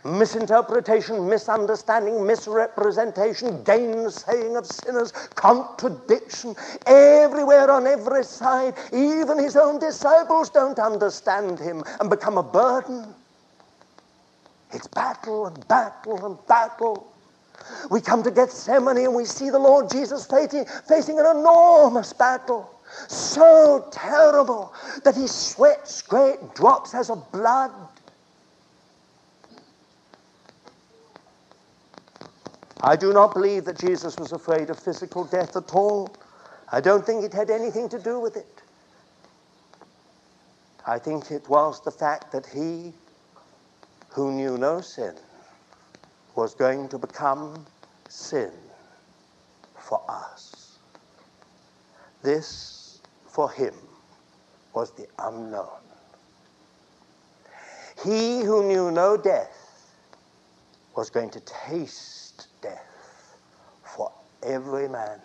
misinterpretation, 0.07 1.27
misunderstanding, 1.29 2.25
misrepresentation, 2.25 3.63
gainsaying 3.63 4.57
of 4.57 4.65
sinners, 4.65 5.11
contradiction, 5.35 6.55
everywhere 6.85 7.69
on 7.69 7.85
every 7.85 8.23
side. 8.23 8.73
Even 8.93 9.37
his 9.37 9.55
own 9.55 9.79
disciples 9.79 10.49
don't 10.49 10.79
understand 10.79 11.59
him 11.59 11.83
and 11.99 12.09
become 12.09 12.37
a 12.37 12.43
burden. 12.43 13.13
It's 14.71 14.87
battle 14.87 15.47
and 15.47 15.67
battle 15.67 16.25
and 16.25 16.47
battle. 16.47 17.13
We 17.89 18.01
come 18.01 18.23
to 18.23 18.31
Gethsemane 18.31 18.97
and 18.97 19.15
we 19.15 19.25
see 19.25 19.49
the 19.49 19.59
Lord 19.59 19.89
Jesus 19.89 20.25
facing, 20.25 20.65
facing 20.87 21.19
an 21.19 21.25
enormous 21.25 22.13
battle. 22.13 22.69
So 23.07 23.87
terrible 23.91 24.73
that 25.03 25.15
he 25.15 25.27
sweats 25.27 26.01
great 26.01 26.55
drops 26.55 26.93
as 26.93 27.09
of 27.09 27.29
blood. 27.31 27.71
I 32.81 32.95
do 32.95 33.11
not 33.13 33.33
believe 33.33 33.65
that 33.65 33.77
Jesus 33.77 34.17
was 34.17 34.31
afraid 34.31 34.69
of 34.69 34.77
physical 34.77 35.25
death 35.25 35.55
at 35.55 35.73
all. 35.73 36.19
I 36.71 36.81
don't 36.81 37.05
think 37.05 37.23
it 37.23 37.33
had 37.33 37.49
anything 37.49 37.89
to 37.89 37.99
do 37.99 38.19
with 38.19 38.37
it. 38.37 38.63
I 40.85 40.99
think 40.99 41.31
it 41.31 41.47
was 41.49 41.83
the 41.83 41.91
fact 41.91 42.31
that 42.31 42.45
he 42.45 42.93
who 44.09 44.31
knew 44.31 44.57
no 44.57 44.81
sin 44.81 45.15
was 46.35 46.55
going 46.55 46.87
to 46.89 46.97
become 46.97 47.65
sin 48.07 48.51
for 49.79 50.01
us. 50.09 50.79
This, 52.21 53.01
for 53.27 53.49
him, 53.51 53.73
was 54.73 54.91
the 54.91 55.07
unknown. 55.19 55.81
He 58.03 58.41
who 58.41 58.67
knew 58.67 58.91
no 58.91 59.17
death 59.17 59.95
was 60.95 61.09
going 61.09 61.31
to 61.31 61.39
taste 61.41 62.16
every 64.43 64.87
man. 64.87 65.19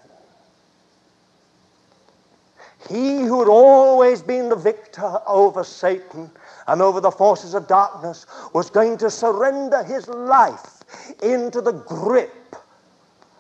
He 2.89 3.21
who 3.21 3.39
had 3.39 3.49
always 3.49 4.23
been 4.23 4.49
the 4.49 4.57
victor 4.57 5.21
over 5.27 5.63
Satan 5.63 6.31
and 6.67 6.83
over 6.83 7.01
the 7.01 7.11
forces 7.11 7.55
of 7.55 7.69
darkness 7.69 8.27
was 8.53 8.71
going 8.71 8.99
to 8.99 9.11
surrender 9.11 9.85
his 9.85 10.09
life 10.09 10.83
into 11.23 11.61
the 11.61 11.73
grip 11.73 12.57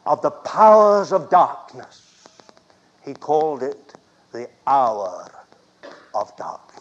of 0.07 0.23
the 0.23 0.31
powers 0.31 1.13
of 1.13 1.29
darkness. 1.29 2.29
He 3.05 3.15
called 3.15 3.63
it 3.63 3.95
the 4.33 4.49
hour 4.67 5.29
of 6.15 6.37
darkness. 6.37 6.72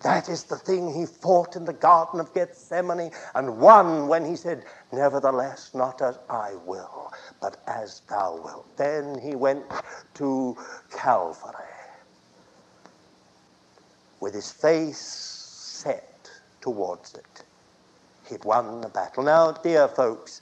That 0.00 0.28
is 0.30 0.44
the 0.44 0.56
thing 0.56 0.92
he 0.92 1.04
fought 1.04 1.56
in 1.56 1.64
the 1.66 1.74
Garden 1.74 2.20
of 2.20 2.32
Gethsemane 2.32 3.12
and 3.34 3.58
won 3.58 4.08
when 4.08 4.24
he 4.24 4.34
said, 4.34 4.64
Nevertheless, 4.92 5.70
not 5.74 6.00
as 6.00 6.18
I 6.28 6.54
will, 6.64 7.12
but 7.40 7.58
as 7.66 8.00
thou 8.08 8.40
wilt. 8.42 8.76
Then 8.76 9.18
he 9.18 9.34
went 9.34 9.64
to 10.14 10.56
Calvary 10.90 11.64
with 14.20 14.34
his 14.34 14.50
face 14.50 14.98
set 15.00 16.30
towards 16.60 17.14
it 17.14 17.44
he'd 18.30 18.44
won 18.44 18.80
the 18.80 18.88
battle. 18.88 19.22
Now, 19.22 19.52
dear 19.52 19.88
folks, 19.88 20.40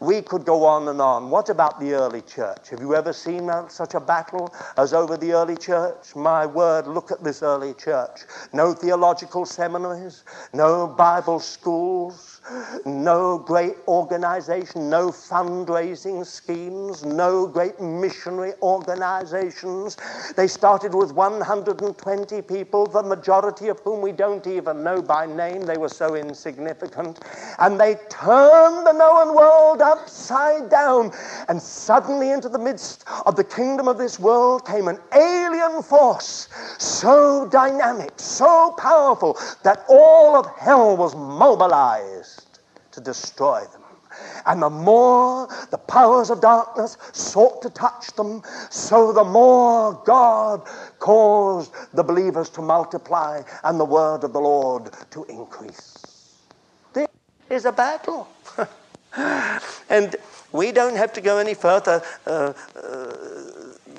we 0.00 0.22
could 0.22 0.44
go 0.44 0.64
on 0.64 0.88
and 0.88 1.00
on. 1.00 1.30
What 1.30 1.48
about 1.48 1.80
the 1.80 1.94
early 1.94 2.22
church? 2.22 2.68
Have 2.70 2.80
you 2.80 2.94
ever 2.94 3.12
seen 3.12 3.50
such 3.68 3.94
a 3.94 4.00
battle 4.00 4.54
as 4.76 4.92
over 4.92 5.16
the 5.16 5.32
early 5.32 5.56
church? 5.56 6.14
My 6.14 6.46
word, 6.46 6.86
look 6.86 7.10
at 7.10 7.24
this 7.24 7.42
early 7.42 7.74
church. 7.74 8.20
No 8.52 8.72
theological 8.72 9.46
seminaries, 9.46 10.24
no 10.52 10.86
Bible 10.86 11.40
schools, 11.40 12.40
no 12.84 13.38
great 13.38 13.76
organization, 13.86 14.88
no 14.88 15.08
fundraising 15.08 16.24
schemes, 16.24 17.04
no 17.04 17.46
great 17.46 17.80
missionary 17.80 18.52
organizations. 18.62 19.96
They 20.36 20.46
started 20.46 20.94
with 20.94 21.12
120 21.12 22.42
people, 22.42 22.86
the 22.86 23.02
majority 23.02 23.68
of 23.68 23.80
whom 23.80 24.00
we 24.00 24.12
don't 24.12 24.46
even 24.46 24.82
know 24.82 25.00
by 25.02 25.26
name. 25.26 25.62
They 25.62 25.76
were 25.76 25.88
so 25.88 26.14
insignificant. 26.14 26.97
And 27.58 27.80
they 27.80 27.96
turned 28.08 28.86
the 28.86 28.92
known 28.92 29.34
world 29.34 29.80
upside 29.80 30.68
down. 30.68 31.12
And 31.48 31.60
suddenly, 31.60 32.30
into 32.30 32.48
the 32.48 32.58
midst 32.58 33.04
of 33.26 33.36
the 33.36 33.44
kingdom 33.44 33.88
of 33.88 33.98
this 33.98 34.18
world 34.18 34.66
came 34.66 34.88
an 34.88 34.98
alien 35.14 35.82
force 35.82 36.48
so 36.78 37.48
dynamic, 37.48 38.12
so 38.16 38.74
powerful, 38.78 39.38
that 39.62 39.84
all 39.88 40.36
of 40.36 40.46
hell 40.58 40.96
was 40.96 41.14
mobilized 41.14 42.58
to 42.92 43.00
destroy 43.00 43.60
them. 43.72 43.82
And 44.46 44.62
the 44.62 44.70
more 44.70 45.48
the 45.70 45.78
powers 45.78 46.30
of 46.30 46.40
darkness 46.40 46.96
sought 47.12 47.62
to 47.62 47.70
touch 47.70 48.12
them, 48.14 48.42
so 48.70 49.12
the 49.12 49.24
more 49.24 49.92
God 50.04 50.66
caused 50.98 51.72
the 51.92 52.02
believers 52.02 52.48
to 52.50 52.62
multiply 52.62 53.42
and 53.64 53.78
the 53.78 53.84
word 53.84 54.24
of 54.24 54.32
the 54.32 54.40
Lord 54.40 54.90
to 55.10 55.24
increase. 55.24 55.97
Is 57.50 57.64
a 57.64 57.72
battle. 57.72 58.28
and 59.88 60.16
we 60.52 60.72
don't 60.72 60.96
have 60.96 61.12
to 61.14 61.20
go 61.20 61.38
any 61.38 61.54
further. 61.54 62.02
Uh, 62.26 62.52
uh, 62.76 63.12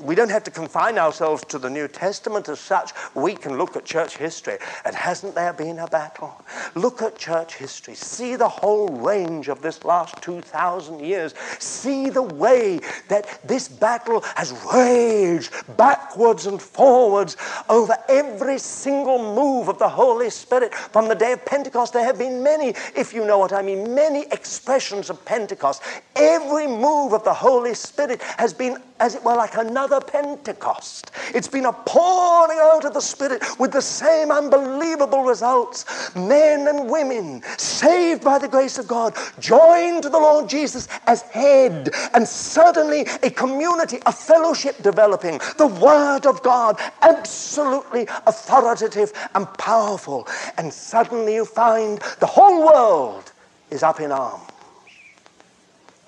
we 0.02 0.16
don't 0.16 0.32
have 0.32 0.44
to 0.46 0.52
confine 0.52 0.98
ourselves 0.98 1.44
to 1.46 1.60
the 1.60 1.70
New 1.70 1.88
Testament 1.88 2.50
as 2.50 2.60
such. 2.60 2.92
We 3.16 3.36
can 3.36 3.58
look 3.58 3.76
at 3.76 3.86
church 3.86 4.18
history. 4.18 4.58
And 4.86 4.96
hasn't 4.96 5.36
there 5.36 5.54
been 5.54 5.80
a 5.80 5.88
battle? 5.88 6.42
Look 6.76 7.02
at 7.02 7.18
church 7.18 7.56
history. 7.56 7.96
See 7.96 8.36
the 8.36 8.48
whole 8.48 8.88
range 8.90 9.50
of 9.50 9.62
this 9.62 9.84
last 9.84 10.22
2,000 10.22 11.00
years. 11.00 11.34
See 11.60 12.10
the 12.10 12.22
way 12.22 12.80
that 13.08 13.40
this 13.48 13.68
battle 13.68 14.22
has 14.36 14.54
raged 14.74 15.52
backwards 15.78 16.46
and 16.46 16.62
forwards 16.62 17.38
over 17.70 17.96
every 18.08 18.58
single 18.58 19.36
move 19.36 19.68
of 19.68 19.80
the 19.80 19.90
Holy 19.90 20.30
Spirit. 20.30 20.74
From 20.74 21.08
the 21.08 21.16
day 21.16 21.34
of 21.34 21.46
Pentecost, 21.46 21.94
there 21.94 22.06
have 22.06 22.18
been 22.18 22.44
many, 22.44 22.70
if 22.96 23.14
you 23.14 23.26
know 23.26 23.38
what 23.38 23.54
I 23.54 23.62
mean, 23.62 23.94
many 23.96 24.24
expressions 24.32 25.10
of 25.10 25.24
Pentecost. 25.26 25.82
Every 26.16 26.68
move 26.68 27.14
of 27.14 27.24
the 27.24 27.34
Holy 27.34 27.74
Spirit 27.74 28.22
has 28.38 28.54
been, 28.54 28.82
as 29.00 29.16
it 29.16 29.24
were, 29.24 29.36
like 29.36 29.56
another 29.56 30.00
Pentecost. 30.02 31.12
It's 31.34 31.48
been 31.48 31.66
a 31.66 31.74
pouring 31.74 32.60
out 32.62 32.86
of 32.86 32.94
the 32.94 33.02
Spirit 33.02 33.44
with 33.60 33.72
the 33.72 33.82
same 33.82 34.32
unbelievable 34.32 35.24
results. 35.24 36.16
Men 36.16 36.68
and 36.68 36.90
women 36.90 37.42
saved 37.58 38.24
by 38.24 38.40
the 38.40 38.48
grace 38.48 38.78
of 38.78 38.88
God, 38.88 39.16
joined 39.40 40.04
to 40.04 40.10
the 40.10 40.20
Lord 40.20 40.50
Jesus 40.50 40.88
as 41.08 41.22
head, 41.24 41.90
and 42.14 42.28
suddenly 42.28 43.02
a 43.24 43.30
community, 43.30 44.00
a 44.06 44.12
fellowship 44.12 44.82
developing. 44.82 45.40
The 45.58 45.68
Word 45.68 46.26
of 46.26 46.44
God, 46.44 46.80
absolutely 47.02 48.08
authoritative 48.28 49.14
and 49.36 49.48
powerful. 49.58 50.28
And 50.58 50.74
suddenly 50.74 51.36
you 51.36 51.46
find 51.46 52.00
the 52.20 52.26
whole 52.26 52.66
world 52.66 53.32
is 53.70 53.84
up 53.84 54.00
in 54.00 54.12
arms. 54.12 54.49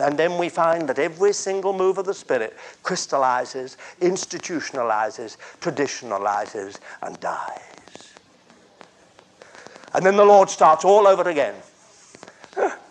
And 0.02 0.18
then 0.18 0.38
we 0.38 0.50
find 0.50 0.90
that 0.90 1.00
every 1.00 1.34
single 1.34 1.74
move 1.74 1.98
of 1.98 2.06
the 2.06 2.14
Spirit 2.14 2.58
crystallizes, 2.84 3.78
institutionalizes, 4.02 5.38
traditionalizes, 5.60 6.80
and 7.02 7.20
dies. 7.20 7.62
And 9.94 10.06
then 10.06 10.16
the 10.16 10.26
Lord 10.26 10.50
starts 10.50 10.86
all 10.86 11.08
over 11.08 11.30
again. 11.30 11.56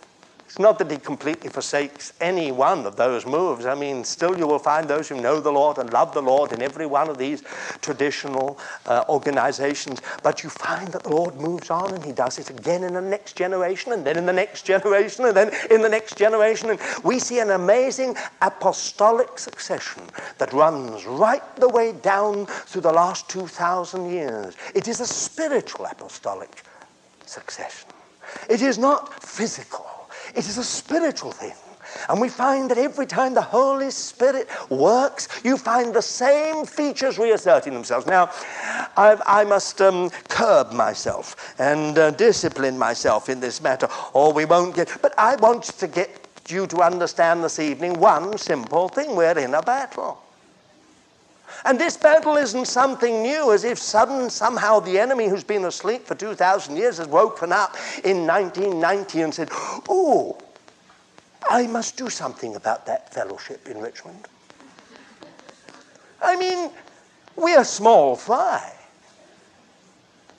It's 0.51 0.59
not 0.59 0.79
that 0.79 0.91
he 0.91 0.97
completely 0.97 1.49
forsakes 1.49 2.11
any 2.19 2.51
one 2.51 2.85
of 2.85 2.97
those 2.97 3.25
moves. 3.25 3.65
I 3.65 3.73
mean, 3.73 4.03
still 4.03 4.37
you 4.37 4.45
will 4.45 4.59
find 4.59 4.85
those 4.85 5.07
who 5.07 5.15
know 5.15 5.39
the 5.39 5.49
Lord 5.49 5.77
and 5.77 5.93
love 5.93 6.13
the 6.13 6.21
Lord 6.21 6.51
in 6.51 6.61
every 6.61 6.85
one 6.85 7.07
of 7.07 7.17
these 7.17 7.41
traditional 7.79 8.59
uh, 8.85 9.05
organizations. 9.07 10.01
But 10.23 10.43
you 10.43 10.49
find 10.49 10.91
that 10.91 11.03
the 11.03 11.09
Lord 11.09 11.35
moves 11.35 11.69
on 11.69 11.93
and 11.93 12.03
he 12.03 12.11
does 12.11 12.37
it 12.37 12.49
again 12.49 12.83
in 12.83 12.91
the 12.91 13.01
next 13.01 13.37
generation 13.37 13.93
and 13.93 14.05
then 14.05 14.17
in 14.17 14.25
the 14.25 14.33
next 14.33 14.65
generation 14.65 15.23
and 15.23 15.37
then 15.37 15.53
in 15.71 15.81
the 15.81 15.87
next 15.87 16.15
generation. 16.15 16.69
And 16.69 16.81
we 17.01 17.19
see 17.19 17.39
an 17.39 17.51
amazing 17.51 18.17
apostolic 18.41 19.39
succession 19.39 20.03
that 20.37 20.51
runs 20.51 21.05
right 21.05 21.43
the 21.61 21.69
way 21.69 21.93
down 21.93 22.45
through 22.45 22.81
the 22.81 22.91
last 22.91 23.29
2,000 23.29 24.09
years. 24.09 24.57
It 24.75 24.89
is 24.89 24.99
a 24.99 25.07
spiritual 25.07 25.85
apostolic 25.85 26.65
succession. 27.25 27.87
It 28.49 28.61
is 28.61 28.77
not 28.77 29.23
physical. 29.23 29.90
It 30.35 30.47
is 30.47 30.57
a 30.57 30.63
spiritual 30.63 31.31
thing. 31.31 31.53
And 32.09 32.21
we 32.21 32.29
find 32.29 32.69
that 32.71 32.77
every 32.77 33.05
time 33.05 33.33
the 33.33 33.41
Holy 33.41 33.91
Spirit 33.91 34.47
works, 34.69 35.27
you 35.43 35.57
find 35.57 35.93
the 35.93 36.01
same 36.01 36.65
features 36.65 37.17
reasserting 37.17 37.73
themselves. 37.73 38.05
Now, 38.07 38.29
I've, 38.97 39.21
i 39.25 39.43
must 39.43 39.81
um, 39.81 40.09
curb 40.29 40.71
myself 40.71 41.55
and 41.59 41.97
uh, 41.97 42.11
discipline 42.11 42.77
myself 42.77 43.29
in 43.29 43.39
this 43.39 43.61
matter, 43.61 43.87
or 44.13 44.31
we 44.31 44.45
won't 44.45 44.75
get. 44.75 44.97
But 45.01 45.13
I 45.17 45.35
want 45.37 45.63
to 45.63 45.87
get 45.87 46.09
you 46.47 46.67
to 46.67 46.81
understand 46.81 47.43
this 47.43 47.59
evening 47.59 47.99
one 47.99 48.37
simple 48.37 48.89
thing 48.89 49.15
we're 49.15 49.37
in 49.37 49.53
a 49.53 49.61
battle. 49.61 50.21
And 51.65 51.79
this 51.79 51.97
battle 51.97 52.37
isn't 52.37 52.65
something 52.65 53.21
new, 53.21 53.51
as 53.51 53.63
if 53.63 53.77
sudden 53.77 54.29
somehow 54.29 54.79
the 54.79 54.99
enemy 54.99 55.27
who's 55.27 55.43
been 55.43 55.65
asleep 55.65 56.05
for 56.05 56.15
2,000 56.15 56.75
years 56.75 56.97
has 56.97 57.07
woken 57.07 57.51
up 57.51 57.75
in 58.03 58.25
1990 58.25 59.21
and 59.21 59.33
said, 59.33 59.49
Oh, 59.51 60.37
I 61.49 61.67
must 61.67 61.97
do 61.97 62.09
something 62.09 62.55
about 62.55 62.85
that 62.85 63.13
fellowship 63.13 63.67
in 63.67 63.79
Richmond. 63.79 64.27
I 66.21 66.35
mean, 66.35 66.71
we're 67.35 67.63
small 67.63 68.15
fry. 68.15 68.73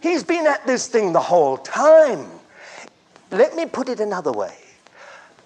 He's 0.00 0.24
been 0.24 0.46
at 0.46 0.66
this 0.66 0.88
thing 0.88 1.12
the 1.12 1.20
whole 1.20 1.56
time. 1.58 2.28
Let 3.30 3.54
me 3.54 3.66
put 3.66 3.88
it 3.88 4.00
another 4.00 4.32
way. 4.32 4.56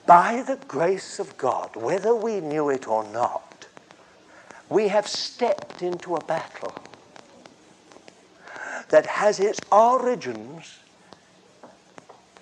By 0.06 0.42
the 0.46 0.58
grace 0.68 1.18
of 1.18 1.36
God, 1.36 1.74
whether 1.76 2.14
we 2.14 2.40
knew 2.40 2.70
it 2.70 2.86
or 2.86 3.04
not, 3.12 3.45
we 4.68 4.88
have 4.88 5.06
stepped 5.06 5.82
into 5.82 6.16
a 6.16 6.20
battle 6.20 6.74
that 8.90 9.06
has 9.06 9.40
its 9.40 9.62
origins 9.70 10.78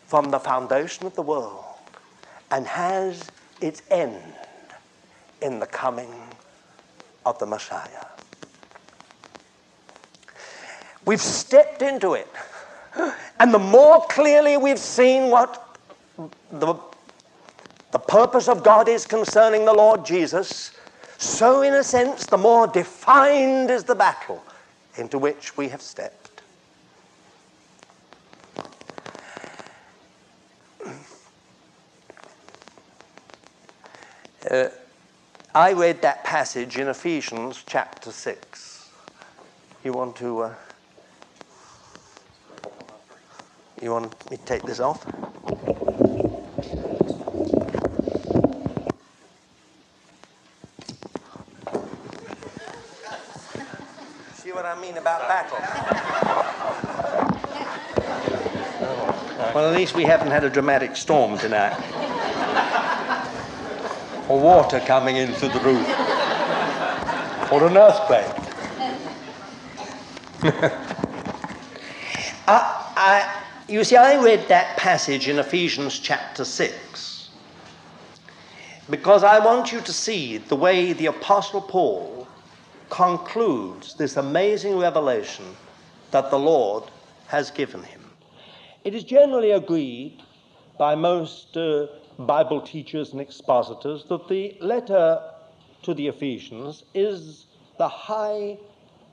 from 0.07 0.31
the 0.31 0.39
foundation 0.39 1.07
of 1.07 1.15
the 1.15 1.23
world 1.23 1.65
and 2.51 2.67
has 2.67 3.31
its 3.61 3.83
end 3.91 4.35
in 5.41 5.59
the 5.59 5.67
coming 5.67 6.13
of 7.27 7.39
the 7.39 7.47
Messiah. 7.47 8.07
We've 11.05 11.21
stepped 11.21 11.83
into 11.83 12.15
it. 12.15 12.29
And 13.41 13.53
the 13.53 13.59
more 13.59 14.07
clearly 14.07 14.57
we've 14.57 14.79
seen 14.79 15.31
what 15.31 15.77
the, 16.51 16.77
the 17.91 17.99
purpose 17.99 18.49
of 18.49 18.63
God 18.63 18.89
is 18.89 19.05
concerning 19.05 19.65
the 19.65 19.73
Lord 19.73 20.07
Jesus, 20.07 20.73
so 21.25 21.63
in 21.63 21.75
a 21.75 21.83
sense, 21.83 22.27
the 22.27 22.39
more 22.39 22.67
defined 22.67 23.71
is 23.71 23.85
the 23.85 23.95
battle 23.95 24.43
into 24.97 25.19
which 25.19 25.57
we 25.57 25.69
have 25.69 25.83
stepped. 25.83 26.43
Uh, 34.51 34.69
I 35.55 35.73
read 35.73 36.03
that 36.03 36.23
passage 36.25 36.79
in 36.79 36.89
Ephesians 36.89 37.65
chapter 37.67 38.13
6. 38.13 38.91
You 39.85 39.95
want 39.95 40.17
to. 40.17 40.41
Uh, 40.43 40.55
you 43.81 43.91
want 43.91 44.31
me 44.31 44.37
to 44.37 44.45
take 44.45 44.63
this 44.63 44.81
off? 44.81 45.05
See 54.37 54.53
what 54.65 54.79
I 54.79 54.81
mean 54.81 54.97
about 54.97 55.21
battle? 55.29 55.59
Well, 59.55 59.69
at 59.69 59.77
least 59.77 59.95
we 59.95 60.05
haven't 60.05 60.31
had 60.31 60.43
a 60.43 60.49
dramatic 60.49 60.97
storm 60.97 61.37
tonight. 61.37 61.79
or 64.27 64.41
water 64.41 64.81
coming 64.81 65.17
in 65.17 65.35
through 65.35 65.51
the 65.51 65.61
roof. 65.61 65.87
or 67.53 67.67
an 67.67 67.77
earthquake. 67.77 68.25
I, 72.49 72.93
I, 72.97 73.43
you 73.69 73.85
see, 73.85 73.97
I 73.97 74.23
read 74.23 74.49
that 74.49 74.79
passage 74.79 75.29
in 75.29 75.39
Ephesians 75.39 75.99
chapter 75.99 76.47
6 76.47 77.29
because 78.89 79.25
I 79.25 79.45
want 79.45 79.73
you 79.73 79.83
to 79.83 79.93
see 79.93 80.39
the 80.39 80.57
way 80.57 80.95
the 80.95 81.07
Apostle 81.07 81.61
Paul 81.61 82.24
concludes 82.95 83.95
this 83.95 84.17
amazing 84.17 84.79
revelation 84.79 85.45
that 86.13 86.31
the 86.31 86.39
Lord 86.39 86.85
has 87.27 87.51
given 87.51 87.83
him. 87.83 88.01
It 88.85 88.95
is 88.95 89.03
generally 89.03 89.51
agreed 89.51 90.23
by 90.79 90.95
most 90.95 91.57
uh, 91.57 91.89
Bible 92.21 92.61
teachers 92.61 93.11
and 93.11 93.21
expositors 93.21 94.05
that 94.09 94.29
the 94.29 94.57
letter 94.61 95.21
to 95.83 95.93
the 95.93 96.07
Ephesians 96.07 96.85
is 96.95 97.47
the 97.79 97.89
high 97.89 98.59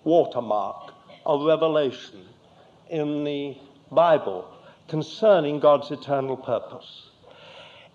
watermark 0.03 0.93
of 1.25 1.43
revelation 1.43 2.23
in 2.91 3.23
the 3.23 3.57
Bible 3.91 4.47
concerning 4.89 5.59
God's 5.59 5.89
eternal 5.89 6.37
purpose. 6.37 7.09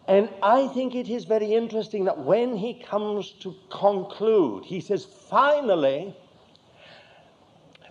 And 0.08 0.28
I 0.42 0.68
think 0.68 0.94
it 0.94 1.08
is 1.08 1.24
very 1.24 1.52
interesting 1.52 2.04
that 2.04 2.18
when 2.18 2.56
he 2.56 2.74
comes 2.74 3.32
to 3.40 3.54
conclude, 3.70 4.64
he 4.64 4.80
says, 4.80 5.04
finally, 5.04 6.14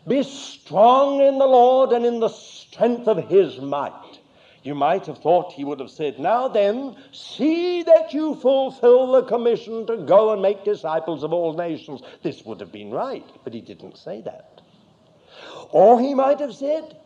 be 0.07 0.23
strong 0.23 1.19
in 1.21 1.37
the 1.37 1.47
Lord 1.47 1.91
and 1.91 2.05
in 2.05 2.19
the 2.19 2.29
strength 2.29 3.07
of 3.07 3.17
his 3.27 3.59
might. 3.59 4.19
You 4.63 4.75
might 4.75 5.05
have 5.05 5.19
thought 5.19 5.53
he 5.53 5.63
would 5.63 5.79
have 5.79 5.91
said, 5.91 6.17
Now 6.17 6.47
then, 6.47 6.95
see 7.11 7.83
that 7.83 8.13
you 8.13 8.35
fulfill 8.35 9.11
the 9.11 9.23
commission 9.23 9.85
to 9.85 9.97
go 9.97 10.33
and 10.33 10.41
make 10.41 10.63
disciples 10.63 11.23
of 11.23 11.33
all 11.33 11.53
nations. 11.53 12.01
This 12.23 12.43
would 12.45 12.59
have 12.61 12.71
been 12.71 12.89
right, 12.89 13.29
but 13.43 13.53
he 13.53 13.61
didn't 13.61 13.97
say 13.97 14.21
that. 14.21 14.61
Or 15.71 15.99
he 15.99 16.15
might 16.15 16.39
have 16.39 16.55
said, 16.55 16.97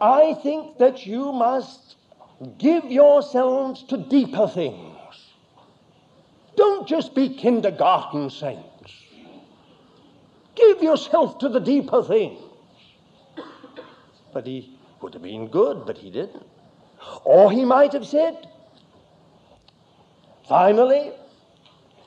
I 0.00 0.34
think 0.34 0.78
that 0.78 1.06
you 1.06 1.32
must 1.32 1.96
give 2.58 2.84
yourselves 2.90 3.82
to 3.84 3.96
deeper 3.96 4.48
things. 4.48 4.96
Don't 6.56 6.86
just 6.86 7.14
be 7.14 7.34
kindergarten 7.34 8.30
saints. 8.30 8.92
Give 10.54 10.82
yourself 10.82 11.38
to 11.38 11.48
the 11.48 11.60
deeper 11.60 12.02
things. 12.02 12.40
But 14.32 14.46
he 14.46 14.76
would 15.00 15.14
have 15.14 15.22
been 15.22 15.48
good, 15.48 15.84
but 15.86 15.98
he 15.98 16.10
didn't. 16.10 16.46
Or 17.24 17.50
he 17.50 17.64
might 17.64 17.92
have 17.92 18.06
said, 18.06 18.48
finally, 20.48 21.12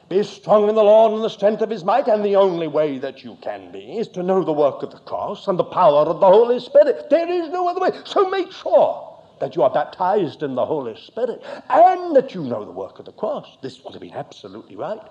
be 0.09 0.23
strong 0.23 0.69
in 0.69 0.75
the 0.75 0.83
Lord 0.83 1.11
and 1.13 1.23
the 1.23 1.29
strength 1.29 1.61
of 1.61 1.69
his 1.69 1.83
might, 1.83 2.07
and 2.07 2.23
the 2.23 2.37
only 2.37 2.67
way 2.67 2.97
that 2.99 3.23
you 3.23 3.37
can 3.41 3.71
be 3.71 3.97
is 3.97 4.07
to 4.09 4.23
know 4.23 4.43
the 4.43 4.53
work 4.53 4.81
of 4.81 4.91
the 4.91 4.99
cross 4.99 5.47
and 5.47 5.59
the 5.59 5.63
power 5.63 6.05
of 6.05 6.19
the 6.19 6.27
Holy 6.27 6.59
Spirit. 6.59 7.09
There 7.09 7.29
is 7.29 7.49
no 7.49 7.67
other 7.67 7.81
way. 7.81 7.91
So 8.05 8.29
make 8.29 8.51
sure 8.51 9.06
that 9.39 9.55
you 9.55 9.63
are 9.63 9.69
baptized 9.69 10.43
in 10.43 10.55
the 10.55 10.65
Holy 10.65 10.95
Spirit 10.95 11.41
and 11.69 12.15
that 12.15 12.33
you 12.33 12.43
know 12.43 12.65
the 12.65 12.71
work 12.71 12.99
of 12.99 13.05
the 13.05 13.11
cross. 13.11 13.57
This 13.61 13.83
would 13.83 13.93
have 13.93 14.01
been 14.01 14.13
absolutely 14.13 14.75
right, 14.75 15.01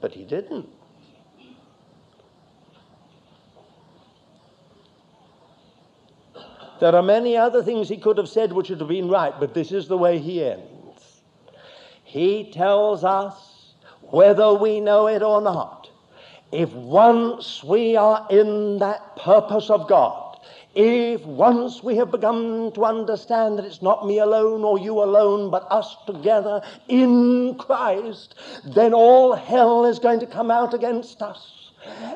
but 0.00 0.12
he 0.12 0.24
didn't. 0.24 0.68
There 6.80 6.96
are 6.96 7.02
many 7.02 7.36
other 7.36 7.62
things 7.62 7.88
he 7.88 7.96
could 7.96 8.18
have 8.18 8.28
said 8.28 8.52
which 8.52 8.68
would 8.68 8.80
have 8.80 8.88
been 8.88 9.08
right, 9.08 9.32
but 9.38 9.54
this 9.54 9.70
is 9.70 9.86
the 9.86 9.96
way 9.96 10.18
he 10.18 10.44
ends. 10.44 11.22
He 12.02 12.50
tells 12.50 13.04
us 13.04 13.74
whether 14.00 14.52
we 14.52 14.80
know 14.80 15.06
it 15.06 15.22
or 15.22 15.40
not, 15.40 15.88
if 16.50 16.72
once 16.72 17.62
we 17.62 17.96
are 17.96 18.26
in 18.30 18.78
that 18.78 19.16
purpose 19.16 19.70
of 19.70 19.88
God, 19.88 20.31
if 20.74 21.24
once 21.26 21.82
we 21.82 21.96
have 21.96 22.10
begun 22.10 22.72
to 22.72 22.84
understand 22.84 23.58
that 23.58 23.64
it's 23.64 23.82
not 23.82 24.06
me 24.06 24.18
alone 24.18 24.64
or 24.64 24.78
you 24.78 25.02
alone, 25.02 25.50
but 25.50 25.70
us 25.70 25.96
together 26.06 26.62
in 26.88 27.56
Christ, 27.56 28.34
then 28.64 28.94
all 28.94 29.34
hell 29.34 29.84
is 29.84 29.98
going 29.98 30.20
to 30.20 30.26
come 30.26 30.50
out 30.50 30.72
against 30.72 31.20
us. 31.20 31.70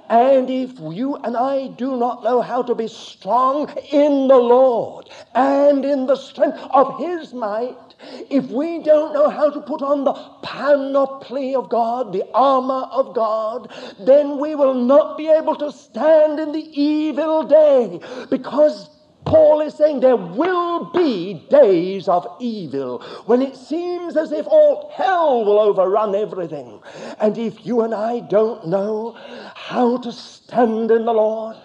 And 0.08 0.48
if 0.48 0.78
you 0.78 1.16
and 1.16 1.36
I 1.36 1.68
do 1.68 1.96
not 1.96 2.22
know 2.22 2.40
how 2.40 2.62
to 2.62 2.74
be 2.74 2.88
strong 2.88 3.68
in 3.90 4.28
the 4.28 4.36
Lord 4.36 5.10
and 5.34 5.84
in 5.84 6.06
the 6.06 6.16
strength 6.16 6.58
of 6.70 6.98
His 6.98 7.34
might, 7.34 7.85
if 8.30 8.46
we 8.46 8.82
don't 8.82 9.12
know 9.12 9.28
how 9.28 9.50
to 9.50 9.60
put 9.60 9.82
on 9.82 10.04
the 10.04 10.12
panoply 10.42 11.54
of 11.54 11.68
God, 11.68 12.12
the 12.12 12.24
armor 12.34 12.88
of 12.92 13.14
God, 13.14 13.72
then 14.00 14.38
we 14.38 14.54
will 14.54 14.74
not 14.74 15.16
be 15.16 15.28
able 15.28 15.56
to 15.56 15.72
stand 15.72 16.38
in 16.38 16.52
the 16.52 16.80
evil 16.80 17.44
day 17.44 18.00
because 18.30 18.90
Paul 19.26 19.60
is 19.60 19.74
saying 19.74 20.00
there 20.00 20.16
will 20.16 20.84
be 20.92 21.46
days 21.50 22.06
of 22.06 22.28
evil 22.38 23.02
when 23.26 23.42
it 23.42 23.56
seems 23.56 24.16
as 24.16 24.30
if 24.30 24.46
all 24.46 24.92
hell 24.94 25.44
will 25.44 25.58
overrun 25.58 26.14
everything. 26.14 26.80
And 27.18 27.36
if 27.36 27.66
you 27.66 27.80
and 27.80 27.92
I 27.92 28.20
don't 28.20 28.68
know 28.68 29.16
how 29.56 29.96
to 29.98 30.12
stand 30.12 30.92
in 30.92 31.04
the 31.06 31.12
Lord, 31.12 31.56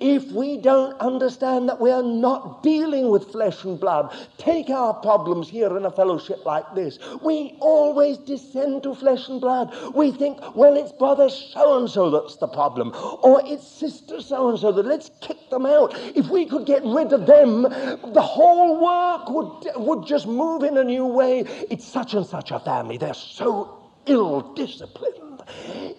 if 0.00 0.30
we 0.32 0.58
don't 0.58 0.98
understand 1.00 1.68
that 1.68 1.80
we 1.80 1.90
are 1.90 2.02
not 2.02 2.62
dealing 2.62 3.08
with 3.08 3.30
flesh 3.32 3.64
and 3.64 3.78
blood, 3.78 4.14
take 4.36 4.70
our 4.70 4.94
problems 4.94 5.48
here 5.48 5.76
in 5.76 5.84
a 5.84 5.90
fellowship 5.90 6.44
like 6.44 6.74
this. 6.74 6.98
We 7.22 7.56
always 7.60 8.18
descend 8.18 8.82
to 8.84 8.94
flesh 8.94 9.28
and 9.28 9.40
blood. 9.40 9.74
We 9.94 10.12
think, 10.12 10.38
well, 10.54 10.76
it's 10.76 10.92
brother 10.92 11.28
so 11.28 11.78
and 11.78 11.90
so 11.90 12.10
that's 12.10 12.36
the 12.36 12.48
problem, 12.48 12.92
or 13.22 13.42
it's 13.44 13.66
sister 13.66 14.20
so 14.20 14.48
and 14.50 14.58
so 14.58 14.72
that 14.72 14.86
let's 14.86 15.10
kick 15.20 15.50
them 15.50 15.66
out. 15.66 15.94
If 16.14 16.28
we 16.28 16.46
could 16.46 16.66
get 16.66 16.82
rid 16.84 17.12
of 17.12 17.26
them, 17.26 17.62
the 17.62 18.22
whole 18.22 18.80
work 18.82 19.28
would, 19.30 19.86
would 19.86 20.06
just 20.06 20.26
move 20.26 20.62
in 20.62 20.76
a 20.76 20.84
new 20.84 21.06
way. 21.06 21.40
It's 21.70 21.86
such 21.86 22.14
and 22.14 22.26
such 22.26 22.50
a 22.50 22.60
family. 22.60 22.98
They're 22.98 23.14
so 23.14 23.90
ill 24.06 24.54
disciplined. 24.54 25.27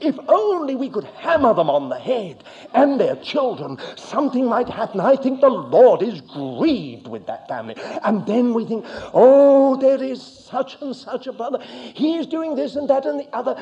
If 0.02 0.18
only 0.28 0.76
we 0.76 0.89
could 0.89 1.04
hammer 1.04 1.54
them 1.54 1.70
on 1.70 1.89
the 1.89 2.00
head 2.00 2.43
and 2.74 3.00
their 3.00 3.16
children, 3.18 3.78
something 3.95 4.45
might 4.45 4.70
happen. 4.70 5.00
I 5.00 5.16
think 5.16 5.41
the 5.41 5.50
Lord 5.50 6.02
is 6.02 6.22
grieved 6.22 7.08
with 7.08 7.26
that 7.28 7.47
family. 7.47 7.76
And 8.04 8.26
then 8.26 8.54
we 8.54 8.66
think, 8.66 8.86
oh, 9.14 9.76
there 9.78 10.02
is 10.02 10.22
such 10.22 10.82
and 10.82 10.95
such 10.95 11.28
a 11.28 11.34
brother. 11.34 11.60
He 11.62 12.16
is 12.16 12.28
doing 12.28 12.56
this 12.56 12.76
and 12.76 12.89
that 12.89 13.06
and 13.06 13.20
the 13.20 13.28
other. 13.36 13.56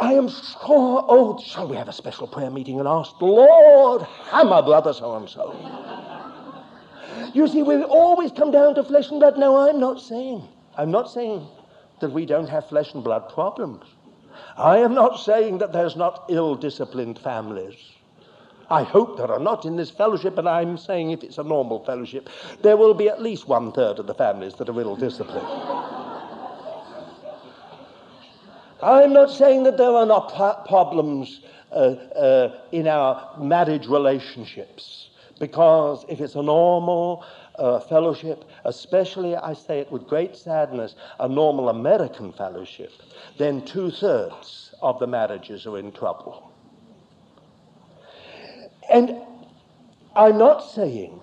I 0.00 0.14
am 0.14 0.28
sure, 0.28 1.04
oh, 1.08 1.38
shall 1.44 1.68
we 1.68 1.76
have 1.76 1.88
a 1.88 1.92
special 1.92 2.26
prayer 2.26 2.50
meeting 2.50 2.78
and 2.78 2.88
ask, 2.88 3.20
Lord, 3.20 4.02
hammer 4.02 4.62
brother 4.62 4.92
so 4.92 5.16
and 5.16 5.28
so? 5.28 5.54
You 7.34 7.46
see, 7.48 7.62
we 7.62 7.82
always 7.82 8.30
come 8.32 8.50
down 8.50 8.74
to 8.76 8.84
flesh 8.84 9.10
and 9.10 9.20
blood. 9.20 9.38
No, 9.38 9.56
I'm 9.68 9.80
not 9.80 10.00
saying, 10.00 10.46
I'm 10.76 10.90
not 10.90 11.10
saying 11.10 11.46
that 12.00 12.12
we 12.12 12.26
don't 12.26 12.48
have 12.48 12.68
flesh 12.68 12.94
and 12.94 13.02
blood 13.02 13.28
problems. 13.28 13.84
I 14.56 14.78
am 14.78 14.94
not 14.94 15.20
saying 15.20 15.58
that 15.58 15.72
there's 15.72 15.96
not 15.96 16.24
ill 16.28 16.54
disciplined 16.54 17.18
families. 17.18 17.76
I 18.70 18.82
hope 18.82 19.18
there 19.18 19.30
are 19.30 19.38
not 19.38 19.64
in 19.64 19.76
this 19.76 19.90
fellowship, 19.90 20.38
and 20.38 20.48
I'm 20.48 20.78
saying 20.78 21.10
if 21.10 21.22
it's 21.22 21.38
a 21.38 21.42
normal 21.42 21.84
fellowship, 21.84 22.28
there 22.62 22.76
will 22.76 22.94
be 22.94 23.08
at 23.08 23.20
least 23.20 23.46
one 23.46 23.72
third 23.72 23.98
of 23.98 24.06
the 24.06 24.14
families 24.14 24.54
that 24.54 24.68
are 24.68 24.80
ill 24.80 24.96
disciplined. 24.96 25.46
I'm 28.82 29.12
not 29.12 29.30
saying 29.30 29.64
that 29.64 29.76
there 29.76 29.92
are 29.92 30.06
not 30.06 30.66
problems 30.66 31.40
uh, 31.70 31.74
uh, 31.74 32.60
in 32.72 32.86
our 32.86 33.36
marriage 33.38 33.86
relationships. 33.86 35.08
Because 35.40 36.04
if 36.08 36.20
it's 36.20 36.36
a 36.36 36.42
normal 36.42 37.24
uh, 37.58 37.80
fellowship, 37.80 38.44
especially, 38.64 39.36
I 39.36 39.54
say 39.54 39.80
it 39.80 39.92
with 39.92 40.06
great 40.06 40.36
sadness, 40.36 40.94
a 41.20 41.28
normal 41.28 41.68
American 41.68 42.32
fellowship, 42.32 42.92
then 43.38 43.64
two 43.64 43.90
thirds 43.90 44.74
of 44.82 44.98
the 44.98 45.06
marriages 45.06 45.66
are 45.66 45.78
in 45.78 45.92
trouble. 45.92 46.50
And 48.92 49.16
I'm 50.14 50.38
not 50.38 50.60
saying 50.60 51.20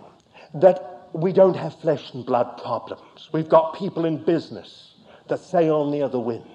that 0.56 1.10
we 1.14 1.32
don't 1.32 1.56
have 1.56 1.80
flesh 1.80 2.14
and 2.14 2.26
blood 2.26 2.58
problems. 2.62 3.30
We've 3.32 3.50
got 3.50 3.76
people 3.76 4.06
in 4.06 4.24
business 4.24 4.96
that 5.28 5.40
sail 5.40 5.90
near 5.90 6.08
the 6.08 6.20
wind. 6.20 6.46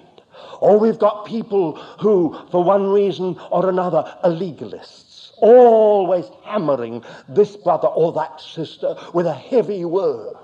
Or 0.59 0.77
we've 0.77 0.99
got 0.99 1.25
people 1.25 1.75
who, 1.99 2.37
for 2.51 2.63
one 2.63 2.89
reason 2.89 3.37
or 3.51 3.69
another, 3.69 4.03
are 4.23 4.29
legalists, 4.29 5.06
always 5.41 6.25
hammering 6.43 7.03
this 7.29 7.55
brother 7.55 7.87
or 7.87 8.11
that 8.13 8.41
sister 8.41 8.95
with 9.13 9.25
a 9.25 9.33
heavy 9.33 9.85
word 9.85 10.35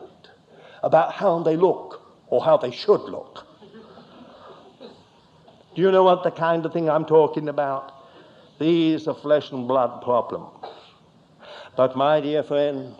about 0.83 1.13
how 1.13 1.41
they 1.41 1.55
look 1.55 2.01
or 2.27 2.43
how 2.43 2.57
they 2.57 2.71
should 2.71 3.01
look. 3.01 3.47
Do 5.75 5.81
you 5.81 5.91
know 5.91 6.03
what 6.03 6.23
the 6.23 6.31
kind 6.31 6.65
of 6.65 6.73
thing 6.73 6.89
I'm 6.89 7.05
talking 7.05 7.49
about? 7.49 7.91
These 8.59 9.07
are 9.07 9.15
flesh 9.15 9.51
and 9.51 9.67
blood 9.67 10.03
problems. 10.03 10.65
But, 11.75 11.95
my 11.95 12.21
dear 12.21 12.43
friends, 12.43 12.95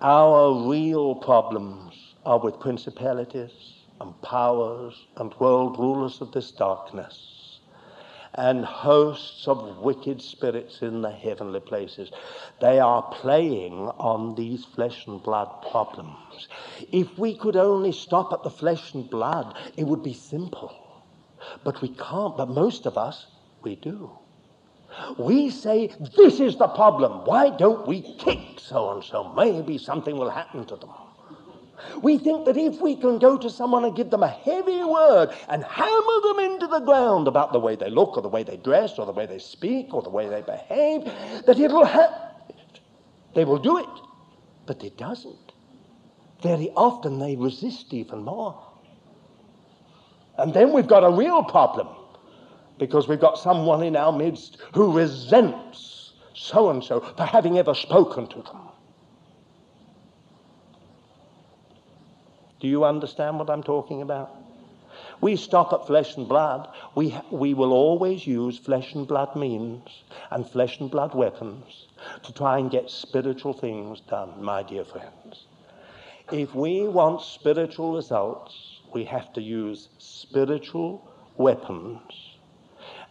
our 0.00 0.68
real 0.68 1.14
problems 1.14 1.94
are 2.26 2.38
with 2.38 2.58
principalities 2.58 3.52
and 4.00 4.20
powers 4.22 5.06
and 5.16 5.32
world 5.38 5.78
rulers 5.78 6.20
of 6.20 6.32
this 6.32 6.50
darkness 6.50 7.39
and 8.34 8.64
hosts 8.64 9.48
of 9.48 9.78
wicked 9.78 10.22
spirits 10.22 10.82
in 10.82 11.02
the 11.02 11.10
heavenly 11.10 11.60
places. 11.60 12.10
They 12.60 12.78
are 12.78 13.02
playing 13.02 13.74
on 13.98 14.34
these 14.34 14.64
flesh 14.64 15.06
and 15.06 15.22
blood 15.22 15.48
problems. 15.70 16.48
If 16.92 17.18
we 17.18 17.36
could 17.36 17.56
only 17.56 17.92
stop 17.92 18.32
at 18.32 18.42
the 18.42 18.50
flesh 18.50 18.94
and 18.94 19.08
blood, 19.10 19.56
it 19.76 19.84
would 19.84 20.02
be 20.02 20.14
simple. 20.14 20.74
But 21.64 21.80
we 21.82 21.88
can't, 21.88 22.36
but 22.36 22.48
most 22.48 22.86
of 22.86 22.96
us, 22.96 23.26
we 23.62 23.76
do. 23.76 24.10
We 25.18 25.50
say, 25.50 25.90
This 26.16 26.40
is 26.40 26.56
the 26.56 26.68
problem. 26.68 27.24
Why 27.24 27.50
don't 27.50 27.86
we 27.86 28.02
kick 28.18 28.58
so 28.58 28.92
and 28.92 29.04
so? 29.04 29.32
Maybe 29.34 29.78
something 29.78 30.16
will 30.16 30.30
happen 30.30 30.64
to 30.66 30.76
them. 30.76 30.90
We 32.02 32.18
think 32.18 32.46
that 32.46 32.56
if 32.56 32.80
we 32.80 32.96
can 32.96 33.18
go 33.18 33.38
to 33.38 33.50
someone 33.50 33.84
and 33.84 33.96
give 33.96 34.10
them 34.10 34.22
a 34.22 34.28
heavy 34.28 34.82
word 34.84 35.30
and 35.48 35.64
hammer 35.64 36.20
them 36.22 36.38
into 36.40 36.66
the 36.66 36.80
ground 36.80 37.28
about 37.28 37.52
the 37.52 37.60
way 37.60 37.76
they 37.76 37.90
look 37.90 38.16
or 38.16 38.22
the 38.22 38.28
way 38.28 38.42
they 38.42 38.56
dress 38.56 38.98
or 38.98 39.06
the 39.06 39.12
way 39.12 39.26
they 39.26 39.38
speak 39.38 39.92
or 39.94 40.02
the 40.02 40.10
way 40.10 40.28
they 40.28 40.42
behave, 40.42 41.04
that 41.46 41.58
it'll 41.58 41.84
ha- 41.84 42.32
they 43.34 43.44
will 43.44 43.58
do 43.58 43.78
it. 43.78 43.88
But 44.66 44.82
it 44.84 44.96
doesn't. 44.96 45.52
Very 46.42 46.70
often 46.70 47.18
they 47.18 47.36
resist 47.36 47.92
even 47.92 48.24
more. 48.24 48.58
And 50.38 50.54
then 50.54 50.72
we've 50.72 50.86
got 50.86 51.04
a 51.04 51.10
real 51.10 51.42
problem 51.42 51.88
because 52.78 53.06
we've 53.06 53.20
got 53.20 53.38
someone 53.38 53.82
in 53.82 53.94
our 53.94 54.12
midst 54.12 54.56
who 54.74 54.96
resents 54.96 56.14
so 56.34 56.70
and 56.70 56.82
so 56.82 57.00
for 57.00 57.24
having 57.24 57.58
ever 57.58 57.74
spoken 57.74 58.26
to 58.28 58.42
them. 58.42 58.69
Do 62.60 62.68
you 62.68 62.84
understand 62.84 63.38
what 63.38 63.50
I'm 63.50 63.62
talking 63.62 64.02
about? 64.02 64.30
We 65.20 65.36
stop 65.36 65.72
at 65.72 65.86
flesh 65.86 66.16
and 66.16 66.28
blood. 66.28 66.68
We, 66.94 67.16
we 67.30 67.54
will 67.54 67.72
always 67.72 68.26
use 68.26 68.58
flesh 68.58 68.94
and 68.94 69.06
blood 69.08 69.34
means 69.34 69.88
and 70.30 70.48
flesh 70.48 70.78
and 70.78 70.90
blood 70.90 71.14
weapons 71.14 71.86
to 72.22 72.32
try 72.32 72.58
and 72.58 72.70
get 72.70 72.90
spiritual 72.90 73.52
things 73.52 74.00
done, 74.00 74.42
my 74.42 74.62
dear 74.62 74.84
friends. 74.84 75.46
If 76.30 76.54
we 76.54 76.82
want 76.82 77.22
spiritual 77.22 77.94
results, 77.94 78.80
we 78.92 79.04
have 79.04 79.32
to 79.34 79.42
use 79.42 79.88
spiritual 79.98 81.06
weapons 81.36 82.36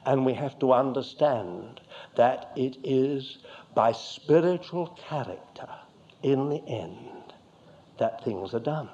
and 0.06 0.26
we 0.26 0.34
have 0.34 0.58
to 0.60 0.74
understand 0.74 1.82
that 2.16 2.52
it 2.56 2.78
is 2.84 3.40
by 3.76 3.92
spiritual 3.92 4.98
character 5.10 5.70
in 6.24 6.50
the 6.50 6.64
end 6.68 7.34
that 7.98 8.24
things 8.24 8.54
are 8.54 8.60
done. 8.60 8.90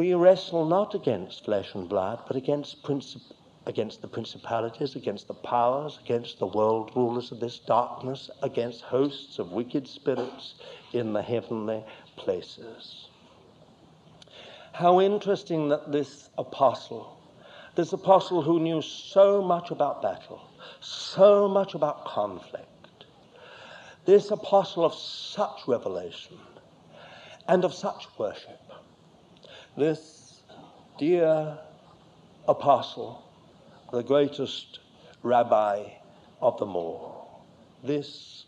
We 0.00 0.14
wrestle 0.14 0.64
not 0.64 0.94
against 0.94 1.44
flesh 1.44 1.74
and 1.74 1.86
blood, 1.86 2.20
but 2.26 2.34
against, 2.34 2.82
princip- 2.82 3.34
against 3.66 4.00
the 4.00 4.08
principalities, 4.08 4.96
against 4.96 5.28
the 5.28 5.34
powers, 5.34 5.98
against 6.02 6.38
the 6.38 6.46
world 6.46 6.90
rulers 6.96 7.32
of 7.32 7.38
this 7.38 7.58
darkness, 7.58 8.30
against 8.40 8.80
hosts 8.80 9.38
of 9.38 9.52
wicked 9.52 9.86
spirits 9.86 10.54
in 10.94 11.12
the 11.12 11.20
heavenly 11.20 11.84
places. 12.16 13.08
How 14.72 15.02
interesting 15.02 15.68
that 15.68 15.92
this 15.92 16.30
apostle 16.38 17.18
this 17.74 17.92
apostle 17.92 18.40
who 18.40 18.58
knew 18.58 18.80
so 18.80 19.42
much 19.42 19.70
about 19.70 20.00
battle, 20.00 20.40
so 20.80 21.46
much 21.46 21.74
about 21.74 22.06
conflict. 22.06 23.04
This 24.06 24.30
apostle 24.30 24.82
of 24.86 24.94
such 24.94 25.68
revelation 25.68 26.38
and 27.46 27.66
of 27.66 27.74
such 27.74 28.06
worship. 28.16 28.69
This 29.80 30.42
dear 30.98 31.58
apostle, 32.46 33.22
the 33.90 34.02
greatest 34.02 34.78
rabbi 35.22 35.84
of 36.42 36.58
them 36.58 36.76
all. 36.76 37.46
This 37.82 38.44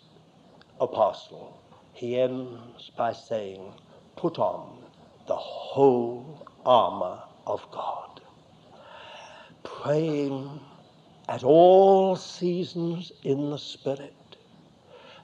apostle, 0.79 1.59
he 1.95 2.21
ends 2.21 2.91
by 2.99 3.15
saying, 3.15 3.73
Put 4.15 4.39
on 4.39 4.85
the 5.27 5.37
whole 5.37 6.47
armor 6.67 7.23
of 7.47 7.67
God 7.71 8.21
praying 9.63 10.61
at 11.31 11.43
all 11.45 12.15
seasons 12.15 13.11
in 13.25 13.49
the 13.49 13.59
Spirit, 13.59 14.37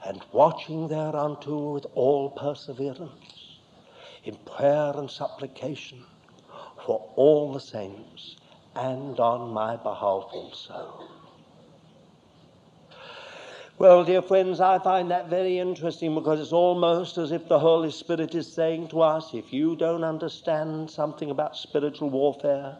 and 0.03 0.19
watching 0.31 0.87
thereunto 0.87 1.73
with 1.73 1.85
all 1.93 2.31
perseverance, 2.31 3.28
in 4.23 4.35
prayer 4.45 4.91
and 4.95 5.09
supplication 5.09 6.03
for 6.85 7.11
all 7.15 7.53
the 7.53 7.59
saints, 7.59 8.37
and 8.75 9.19
on 9.19 9.51
my 9.53 9.75
behalf 9.75 10.29
also. 10.31 11.09
Well, 13.77 14.03
dear 14.03 14.21
friends, 14.21 14.59
I 14.59 14.77
find 14.79 15.09
that 15.09 15.29
very 15.29 15.57
interesting 15.57 16.13
because 16.13 16.41
it's 16.41 16.51
almost 16.51 17.17
as 17.17 17.31
if 17.31 17.47
the 17.47 17.59
Holy 17.59 17.91
Spirit 17.91 18.35
is 18.35 18.51
saying 18.51 18.89
to 18.89 19.01
us 19.01 19.33
if 19.33 19.53
you 19.53 19.77
don't 19.77 20.03
understand 20.03 20.91
something 20.91 21.31
about 21.31 21.55
spiritual 21.55 22.09
warfare, 22.09 22.77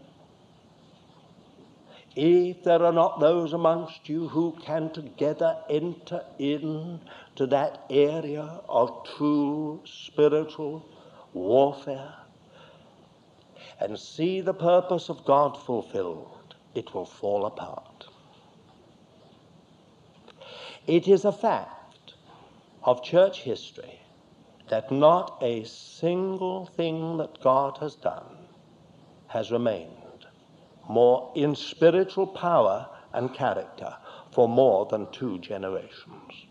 if 2.18 2.64
there 2.64 2.84
are 2.84 2.92
not 2.92 3.22
those 3.22 3.54
amongst 3.54 4.10
you 4.10 4.28
who 4.28 4.58
can 4.62 4.92
together 4.92 5.56
enter 5.70 6.22
into 6.38 7.48
that 7.48 7.86
area 7.90 8.60
of 8.68 9.08
true 9.16 9.82
spiritual 9.86 10.86
warfare 11.34 12.14
and 13.80 13.98
see 13.98 14.42
the 14.42 14.54
purpose 14.54 15.10
of 15.10 15.26
God 15.26 15.58
fulfilled, 15.58 16.56
it 16.76 16.94
will 16.94 17.06
fall 17.06 17.46
apart. 17.46 18.06
It 20.88 21.08
is 21.08 21.26
a 21.26 21.32
fact 21.32 22.14
of 22.84 23.04
church 23.04 23.42
history 23.42 24.02
that 24.70 24.92
not 24.92 25.38
a 25.42 25.64
single 25.64 26.66
thing 26.66 27.18
that 27.18 27.42
God 27.42 27.78
has 27.78 27.96
done 27.96 28.38
has 29.28 29.52
remained 29.52 30.26
more 30.88 31.32
in 31.36 31.56
spiritual 31.56 32.28
power 32.28 32.88
and 33.14 33.34
character 33.34 33.96
for 34.32 34.50
more 34.50 34.86
than 34.88 35.12
two 35.12 35.40
generations. 35.40 36.48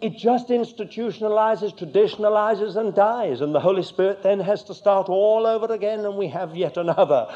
It 0.00 0.16
just 0.16 0.48
institutionalizes, 0.48 1.76
traditionalizes, 1.78 2.76
and 2.76 2.94
dies. 2.94 3.42
And 3.42 3.54
the 3.54 3.60
Holy 3.60 3.82
Spirit 3.82 4.22
then 4.22 4.40
has 4.40 4.64
to 4.64 4.74
start 4.74 5.08
all 5.10 5.46
over 5.46 5.72
again, 5.72 6.06
and 6.06 6.16
we 6.16 6.28
have 6.28 6.56
yet 6.56 6.78
another 6.78 7.28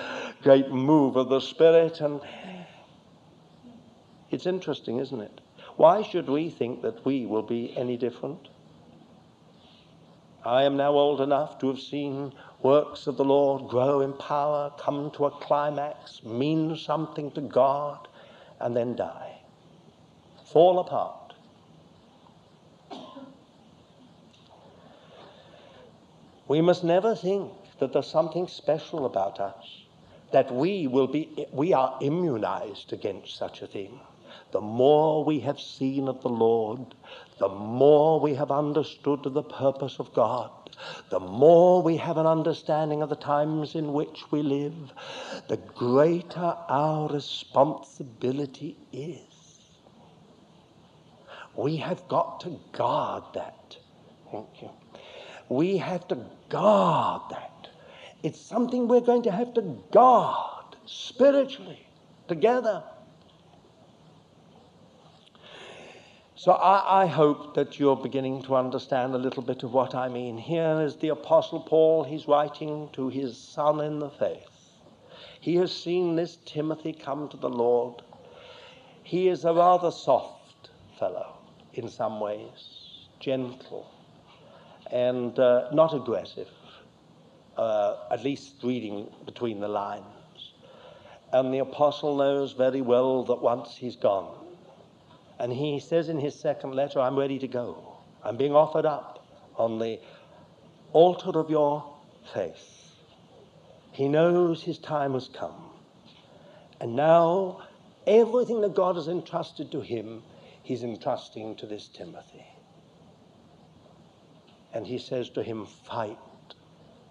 great 0.43 0.71
move 0.71 1.17
of 1.17 1.29
the 1.29 1.41
Spirit. 1.41 2.01
And 2.01 2.21
it's 4.31 4.47
interesting, 4.47 4.99
isn't 4.99 5.21
it? 5.21 5.41
Why 5.77 6.03
should 6.03 6.29
we 6.29 6.49
think 6.49 6.83
that 6.83 7.05
we 7.05 7.27
will 7.27 7.43
be 7.43 7.77
any 7.77 7.97
different? 7.97 8.49
I 10.45 10.65
am 10.65 10.77
now 10.77 10.93
old 10.93 11.21
enough 11.21 11.59
to 11.61 11.69
have 11.69 11.81
seen 11.81 12.33
works 12.63 13.07
of 13.07 13.17
the 13.17 13.25
Lord 13.25 13.69
grow 13.69 14.01
in 14.01 14.13
power, 14.15 14.73
come 14.79 15.11
to 15.13 15.27
a 15.27 15.31
climax, 15.31 16.23
mean 16.23 16.77
something 16.77 17.31
to 17.33 17.41
God, 17.41 18.09
and 18.61 18.77
then 18.77 18.95
die. 18.95 19.41
Fall 20.53 20.79
apart. 20.79 21.24
We 26.47 26.61
must 26.61 26.85
never 26.85 27.15
think 27.15 27.53
that 27.79 27.93
there's 27.93 28.07
something 28.07 28.49
special 28.49 29.07
about 29.07 29.41
us, 29.41 29.85
that 30.33 30.53
we 30.53 30.87
will 30.87 31.07
be 31.07 31.47
we 31.53 31.73
are 31.73 31.97
immunized 32.01 32.93
against 32.93 33.37
such 33.37 33.63
a 33.63 33.67
thing. 33.67 34.01
The 34.53 34.61
more 34.61 35.25
we 35.25 35.41
have 35.41 35.59
seen 35.59 36.07
of 36.07 36.21
the 36.23 36.29
Lord, 36.29 36.95
the 37.39 37.49
more 37.49 38.21
we 38.21 38.35
have 38.35 38.51
understood 38.51 39.23
the 39.25 39.43
purpose 39.43 39.99
of 39.99 40.13
God, 40.15 40.51
the 41.11 41.21
more 41.21 41.83
we 41.83 41.97
have 41.97 42.19
an 42.19 42.27
understanding 42.27 43.03
of 43.03 43.09
the 43.09 43.17
times 43.17 43.75
in 43.75 43.93
which 43.93 44.31
we 44.31 44.43
live, 44.43 44.93
the 45.49 45.57
greater 45.57 46.57
our 46.69 47.09
responsibility 47.09 48.77
is. 48.93 49.21
We 51.57 51.77
have 51.79 52.07
got 52.09 52.41
to 52.41 52.61
guard 52.73 53.25
that. 53.35 53.77
Thank 54.31 54.63
you. 54.63 54.71
We 55.49 55.77
have 55.79 56.09
to 56.09 56.19
guard 56.49 57.23
that. 57.31 57.69
It's 58.23 58.41
something 58.41 58.89
we're 58.89 59.01
going 59.01 59.23
to 59.25 59.33
have 59.33 59.55
to 59.55 59.63
guard 59.93 60.77
spiritually 60.87 61.87
together. 62.29 62.83
So 66.37 66.53
I, 66.53 67.05
I, 67.05 67.07
hope 67.07 67.55
that 67.55 67.79
you're 67.79 67.97
beginning 67.97 68.43
to 68.43 68.57
understand 68.57 69.15
a 69.15 69.19
little 69.19 69.43
bit 69.43 69.63
of 69.63 69.73
what 69.73 69.95
I 69.95 70.09
mean. 70.09 70.37
Here 70.37 70.81
is 70.81 70.97
the 70.97 71.09
Apostle 71.09 71.61
Paul, 71.61 72.05
he's 72.05 72.29
writing 72.29 72.91
to 72.93 73.09
his 73.09 73.39
son 73.39 73.81
in 73.81 73.99
the 73.99 74.11
faith. 74.11 74.51
He 75.41 75.57
has 75.57 75.73
seen 75.75 76.17
this 76.17 76.37
Timothy 76.45 76.93
come 76.93 77.29
to 77.29 77.37
the 77.37 77.49
Lord. 77.49 78.03
He 79.03 79.29
is 79.29 79.45
a 79.45 79.55
rather 79.55 79.91
soft 79.91 80.71
fellow 80.99 81.37
in 81.73 81.89
some 81.89 82.21
ways, 82.21 83.07
gentle, 83.21 83.91
and 84.95 85.37
uh, 85.41 85.69
not 85.73 85.93
aggressive, 85.93 86.49
uh, 87.57 87.97
at 88.13 88.23
least 88.23 88.55
reading 88.63 89.11
between 89.27 89.59
the 89.59 89.67
lines. 89.67 90.05
And 91.33 91.53
the 91.53 91.59
apostle 91.59 92.17
knows 92.17 92.53
very 92.53 92.81
well 92.81 93.25
that 93.25 93.43
once 93.43 93.77
he's 93.77 93.97
gone, 93.97 94.39
and 95.41 95.53
he 95.53 95.81
says 95.81 96.09
in 96.09 96.21
his 96.21 96.39
second 96.39 96.77
letter, 96.77 97.01
I'm 97.01 97.19
ready 97.19 97.41
to 97.41 97.49
go. 97.49 97.97
I'm 98.23 98.37
being 98.37 98.55
offered 98.55 98.87
up 98.87 99.27
on 99.57 99.81
the 99.81 99.99
altar 100.93 101.37
of 101.41 101.51
your 101.51 101.93
faith. 102.33 102.93
He 103.91 104.09
knows 104.09 104.63
his 104.63 104.79
time 104.79 105.15
has 105.15 105.29
come. 105.29 105.71
And 106.81 106.95
now, 106.95 107.63
everything 108.07 108.61
that 108.61 108.77
God 108.77 108.95
has 108.95 109.09
entrusted 109.09 109.73
to 109.73 109.81
him, 109.81 110.23
he's 110.63 110.85
entrusting 110.85 111.57
to 111.57 111.67
this 111.67 111.89
Timothy. 111.89 112.47
And 114.75 114.87
he 114.87 114.99
says 114.99 115.31
to 115.31 115.43
him, 115.43 115.65
Fight 115.65 116.19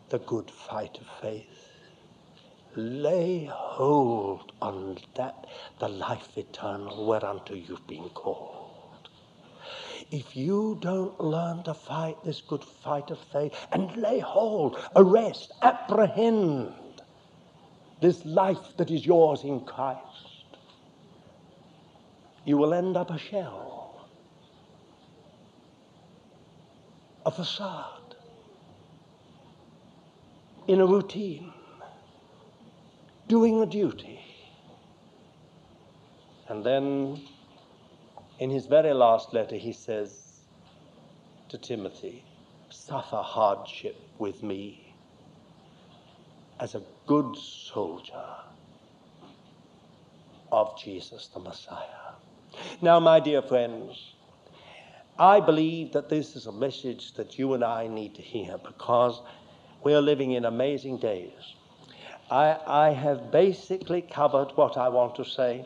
the 0.09 0.20
good 0.20 0.51
fight 0.51 0.99
of 0.99 1.07
faith 1.22 1.74
lay 2.76 3.45
hold 3.45 4.51
on 4.61 4.97
that 5.16 5.45
the 5.80 5.88
life 5.88 6.38
eternal 6.38 7.05
whereunto 7.05 7.53
you've 7.53 7.86
been 7.88 8.09
called. 8.09 9.09
If 10.11 10.36
you 10.36 10.78
don't 10.82 11.20
learn 11.20 11.64
to 11.64 11.74
fight 11.74 12.24
this 12.24 12.41
good 12.41 12.64
fight 12.64 13.09
of 13.09 13.20
faith 13.32 13.53
and 13.72 13.95
lay 13.97 14.20
hold, 14.20 14.78
arrest, 14.95 15.51
apprehend 15.61 16.74
this 18.01 18.24
life 18.26 18.78
that 18.78 18.91
is 18.91 19.05
yours 19.05 19.43
in 19.43 19.61
Christ, 19.61 19.99
you 22.45 22.57
will 22.57 22.74
end 22.74 22.97
up 22.97 23.09
a 23.09 23.18
shell, 23.18 23.82
a 27.26 27.32
facade, 27.32 28.15
in 30.67 30.80
a 30.80 30.86
routine 30.86 31.53
doing 33.28 33.61
a 33.61 33.65
duty. 33.65 34.19
And 36.49 36.65
then 36.65 37.21
in 38.39 38.49
his 38.49 38.65
very 38.65 38.93
last 38.93 39.34
letter, 39.34 39.55
he 39.55 39.74
says 39.74 40.41
to 41.49 41.57
Timothy, 41.57 42.24
Suffer 42.69 43.21
hardship 43.21 43.95
with 44.17 44.43
me 44.43 44.93
as 46.59 46.76
a 46.76 46.82
good 47.07 47.36
soldier 47.38 48.26
of 50.51 50.78
Jesus 50.80 51.28
the 51.28 51.39
Messiah. 51.39 52.13
Now, 52.82 52.99
my 52.99 53.19
dear 53.19 53.41
friends, 53.41 54.13
I 55.18 55.41
believe 55.41 55.93
that 55.93 56.09
this 56.09 56.36
is 56.36 56.47
a 56.47 56.51
message 56.51 57.14
that 57.14 57.38
you 57.38 57.53
and 57.53 57.64
I 57.64 57.88
need 57.88 58.16
to 58.16 58.22
hear 58.24 58.57
because 58.57 59.22
we 59.84 59.93
are 59.93 60.01
living 60.01 60.32
in 60.32 60.45
amazing 60.45 60.97
days. 60.97 61.53
I, 62.32 62.57
I 62.66 62.89
have 62.93 63.32
basically 63.32 64.01
covered 64.01 64.51
what 64.55 64.76
I 64.76 64.89
want 64.89 65.16
to 65.16 65.26
say. 65.26 65.66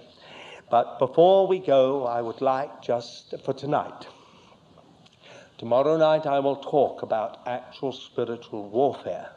But 0.70 1.00
before 1.00 1.48
we 1.48 1.60
go, 1.60 2.06
I 2.06 2.22
would 2.22 2.42
like 2.42 2.82
just 2.82 3.34
for 3.46 3.54
tonight. 3.54 4.08
Tomorrow 5.58 5.96
night, 5.96 6.26
I 6.26 6.40
will 6.40 6.58
talk 6.58 7.02
about 7.02 7.48
actual 7.48 7.94
spiritual 7.94 8.70
warfare. 8.70 9.30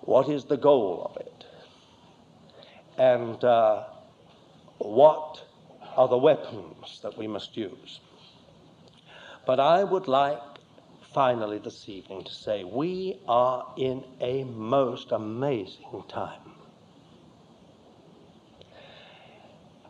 What 0.00 0.28
is 0.28 0.44
the 0.46 0.56
goal 0.56 1.08
of 1.08 1.16
it? 1.24 1.44
And 2.98 3.42
uh, 3.44 3.84
what 4.78 5.44
are 5.96 6.08
the 6.08 6.18
weapons 6.18 6.98
that 7.04 7.16
we 7.16 7.28
must 7.28 7.56
use? 7.56 8.00
But 9.44 9.58
I 9.58 9.82
would 9.82 10.06
like 10.06 10.40
finally 11.00 11.58
this 11.58 11.88
evening 11.88 12.22
to 12.24 12.32
say 12.32 12.62
we 12.62 13.18
are 13.26 13.66
in 13.76 14.04
a 14.20 14.44
most 14.44 15.10
amazing 15.10 16.04
time. 16.08 16.40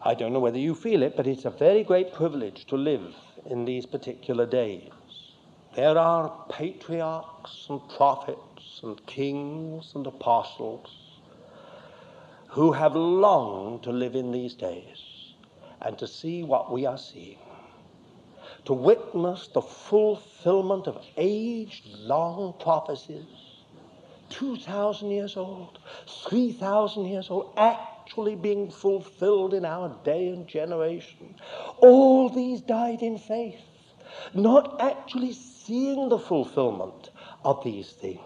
I 0.02 0.14
don't 0.14 0.32
know 0.32 0.40
whether 0.40 0.58
you 0.58 0.74
feel 0.74 1.02
it, 1.02 1.16
but 1.16 1.26
it's 1.26 1.44
a 1.44 1.50
very 1.50 1.84
great 1.84 2.12
privilege 2.14 2.64
to 2.66 2.76
live 2.76 3.14
in 3.44 3.66
these 3.66 3.84
particular 3.84 4.46
days. 4.46 4.90
There 5.76 5.98
are 5.98 6.32
patriarchs 6.48 7.66
and 7.68 7.80
prophets 7.90 8.80
and 8.82 9.04
kings 9.06 9.92
and 9.94 10.06
apostles 10.06 11.20
who 12.48 12.72
have 12.72 12.96
longed 12.96 13.82
to 13.82 13.92
live 13.92 14.16
in 14.16 14.32
these 14.32 14.54
days 14.54 15.34
and 15.82 15.98
to 15.98 16.06
see 16.06 16.42
what 16.42 16.72
we 16.72 16.86
are 16.86 16.98
seeing 16.98 17.38
to 18.64 18.72
witness 18.72 19.48
the 19.48 19.62
fulfillment 19.62 20.86
of 20.86 21.04
age 21.16 21.82
long 21.86 22.54
prophecies, 22.60 23.26
2,000 24.30 25.10
years 25.10 25.36
old, 25.36 25.78
3,000 26.28 27.04
years 27.04 27.28
old, 27.30 27.52
actually 27.56 28.34
being 28.34 28.70
fulfilled 28.70 29.52
in 29.52 29.64
our 29.64 29.94
day 30.04 30.28
and 30.28 30.46
generation. 30.46 31.34
All 31.78 32.28
these 32.28 32.60
died 32.60 33.02
in 33.02 33.18
faith, 33.18 33.60
not 34.32 34.80
actually 34.80 35.32
seeing 35.32 36.08
the 36.08 36.18
fulfillment 36.18 37.10
of 37.44 37.62
these 37.64 37.90
things, 37.90 38.20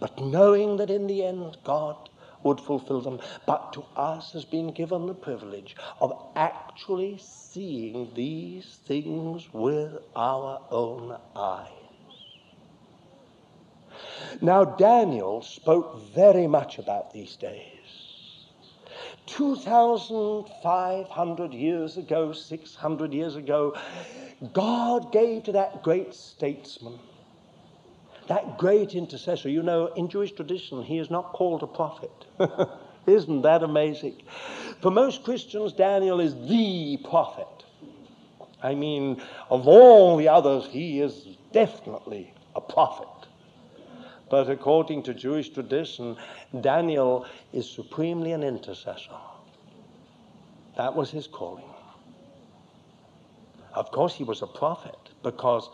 but 0.00 0.18
knowing 0.18 0.76
that 0.78 0.90
in 0.90 1.06
the 1.06 1.24
end 1.24 1.56
God 1.64 2.08
would 2.42 2.60
fulfill 2.60 3.00
them. 3.00 3.20
But 3.46 3.72
to 3.74 3.84
us 3.96 4.32
has 4.32 4.44
been 4.44 4.72
given 4.72 5.06
the 5.06 5.14
privilege 5.14 5.76
of 6.00 6.12
actually 6.34 7.18
seeing 7.18 8.10
these 8.14 8.80
things 8.86 9.48
with 9.52 9.98
our 10.14 10.60
own 10.70 11.16
eyes. 11.34 11.70
Now, 14.40 14.64
Daniel 14.64 15.42
spoke 15.42 16.00
very 16.14 16.46
much 16.46 16.78
about 16.78 17.12
these 17.12 17.34
days. 17.36 17.72
2,500 19.26 21.52
years 21.52 21.96
ago, 21.96 22.32
600 22.32 23.12
years 23.12 23.34
ago, 23.36 23.76
God 24.52 25.12
gave 25.12 25.44
to 25.44 25.52
that 25.52 25.82
great 25.82 26.12
statesman 26.14 26.98
that 28.28 28.58
great 28.58 28.94
intercessor. 28.94 29.48
You 29.48 29.62
know, 29.62 29.86
in 29.94 30.08
Jewish 30.08 30.32
tradition, 30.32 30.82
he 30.82 30.98
is 30.98 31.10
not 31.10 31.32
called 31.32 31.62
a 31.62 31.66
prophet. 31.66 32.26
Isn't 33.06 33.42
that 33.42 33.62
amazing? 33.62 34.22
For 34.80 34.90
most 34.90 35.22
Christians, 35.22 35.72
Daniel 35.72 36.20
is 36.20 36.34
the 36.48 36.98
prophet. 37.08 37.46
I 38.62 38.74
mean, 38.74 39.22
of 39.50 39.68
all 39.68 40.16
the 40.16 40.28
others, 40.28 40.66
he 40.66 41.00
is 41.00 41.36
definitely 41.52 42.32
a 42.54 42.60
prophet. 42.60 43.08
But 44.28 44.50
according 44.50 45.04
to 45.04 45.14
Jewish 45.14 45.50
tradition, 45.50 46.16
Daniel 46.60 47.26
is 47.52 47.70
supremely 47.70 48.32
an 48.32 48.42
intercessor. 48.42 49.20
That 50.76 50.96
was 50.96 51.10
his 51.10 51.26
calling. 51.26 51.64
Of 53.72 53.92
course, 53.92 54.14
he 54.14 54.24
was 54.24 54.42
a 54.42 54.46
prophet 54.46 54.98
because 55.22 55.68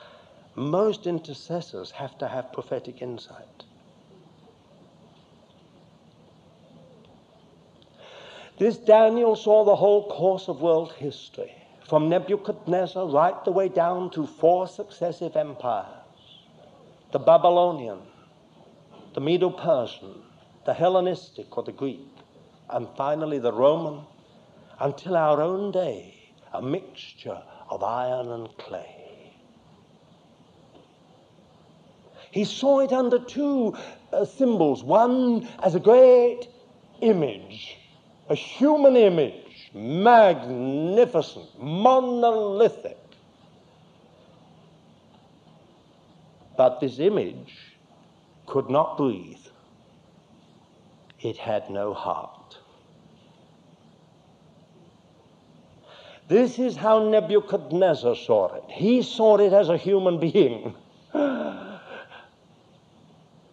most 0.55 1.07
intercessors 1.07 1.90
have 1.92 2.18
to 2.18 2.28
have 2.28 2.53
prophetic 2.53 3.00
insight. 3.03 3.64
This 8.59 8.76
Daniel 8.76 9.34
saw 9.34 9.64
the 9.64 9.76
whole 9.76 10.09
course 10.09 10.48
of 10.48 10.61
world 10.61 10.92
history, 10.92 11.53
from 11.88 12.09
Nebuchadnezzar 12.09 13.07
right 13.07 13.44
the 13.44 13.50
way 13.50 13.68
down 13.68 14.11
to 14.11 14.26
four 14.26 14.68
successive 14.68 15.36
empires 15.36 15.86
the 17.12 17.18
Babylonian, 17.18 17.98
the 19.14 19.20
Medo 19.20 19.50
Persian, 19.50 20.22
the 20.64 20.72
Hellenistic 20.72 21.59
or 21.59 21.62
the 21.62 21.72
Greek, 21.72 22.09
and 22.70 22.88
finally 22.96 23.38
the 23.38 23.53
Roman, 23.53 24.00
until 24.80 25.16
our 25.16 25.42
own 25.42 25.72
day, 25.72 26.14
a 26.55 26.62
mixture 26.62 27.42
of 27.68 27.82
iron 27.82 28.30
and 28.30 28.57
clay. 28.57 29.01
He 32.33 32.45
saw 32.45 32.80
it 32.80 32.93
under 32.93 33.18
two 33.18 33.76
uh, 34.11 34.24
symbols 34.24 34.83
one 34.83 35.47
as 35.62 35.74
a 35.74 35.80
great 35.80 36.49
image, 37.03 37.76
a 38.30 38.35
human 38.35 38.97
image, 38.97 39.70
magnificent, 39.74 41.47
monolithic. 41.62 42.99
But 46.57 46.80
this 46.80 46.99
image 46.99 47.55
could 48.47 48.70
not 48.70 48.97
breathe. 48.97 49.47
It 51.20 51.37
had 51.37 51.68
no 51.68 51.93
heart. 51.93 52.57
This 56.28 56.59
is 56.59 56.76
how 56.76 57.11
Nebuchadnezzar 57.11 58.16
saw 58.16 58.55
it. 58.55 58.64
He 58.68 59.03
saw 59.03 59.37
it 59.37 59.53
as 59.53 59.68
a 59.68 59.76
human 59.76 60.18
being. 60.18 60.74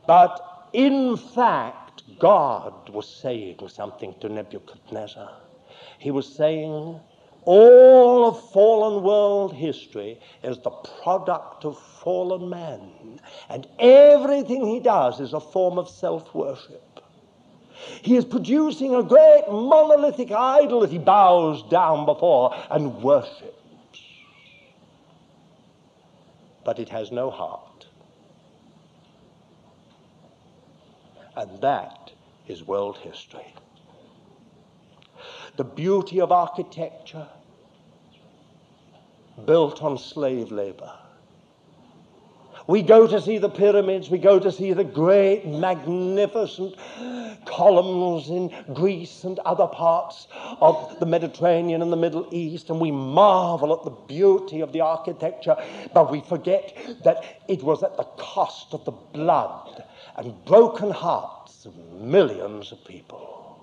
But 0.10 0.70
in 0.74 1.18
fact, 1.18 2.02
God 2.18 2.90
was 2.90 3.08
saying 3.08 3.60
something 3.68 4.16
to 4.22 4.28
Nebuchadnezzar. 4.28 5.30
He 6.00 6.10
was 6.10 6.26
saying, 6.36 7.00
all 7.46 8.28
of 8.28 8.50
fallen 8.50 9.04
world 9.04 9.54
history 9.54 10.20
is 10.42 10.58
the 10.62 10.72
product 10.72 11.64
of 11.64 11.78
fallen 11.78 12.50
man. 12.50 13.20
And 13.50 13.68
everything 13.78 14.66
he 14.66 14.80
does 14.80 15.20
is 15.20 15.34
a 15.34 15.40
form 15.40 15.78
of 15.78 15.88
self 15.88 16.34
worship. 16.34 17.02
He 18.02 18.16
is 18.16 18.26
producing 18.26 18.96
a 18.96 19.04
great 19.04 19.44
monolithic 19.48 20.32
idol 20.32 20.80
that 20.80 20.90
he 20.90 20.98
bows 20.98 21.62
down 21.70 22.08
before 22.08 22.56
and 22.72 23.04
worships. 23.04 24.02
But 26.66 26.80
it 26.80 26.90
has 26.90 27.12
no 27.12 27.30
heart. 27.30 27.69
And 31.40 31.62
that 31.62 32.12
is 32.50 32.68
world 32.68 32.98
history. 32.98 33.54
The 35.56 35.64
beauty 35.64 36.20
of 36.20 36.34
architecture 36.34 37.28
built 39.46 39.82
on 39.82 39.98
slave 39.98 40.52
labor 40.52 40.92
we 42.70 42.84
go 42.84 43.08
to 43.08 43.20
see 43.20 43.40
the 43.40 43.50
pyramids, 43.50 44.12
we 44.12 44.20
go 44.20 44.38
to 44.38 44.52
see 44.52 44.74
the 44.74 44.84
great, 44.84 45.44
magnificent 45.44 46.76
columns 47.46 48.30
in 48.30 48.54
Greece 48.76 49.24
and 49.24 49.40
other 49.40 49.66
parts 49.66 50.28
of 50.62 51.00
the 51.00 51.08
Mediterranean 51.08 51.82
and 51.82 51.92
the 51.92 51.98
Middle 51.98 52.28
East, 52.32 52.70
and 52.70 52.80
we 52.80 52.92
marvel 52.92 53.74
at 53.74 53.84
the 53.86 53.90
beauty 53.90 54.62
of 54.62 54.72
the 54.72 54.82
architecture, 54.82 55.58
but 55.96 56.12
we 56.12 56.22
forget 56.22 56.78
that 57.04 57.42
it 57.48 57.64
was 57.64 57.82
at 57.82 57.98
the 57.98 58.04
cost 58.18 58.72
of 58.76 58.86
the 58.86 58.92
blood 58.92 59.84
and 60.20 60.44
broken 60.44 60.92
hearts 60.92 61.66
of 61.66 61.74
millions 61.78 62.74
of 62.74 62.84
people. 62.84 63.58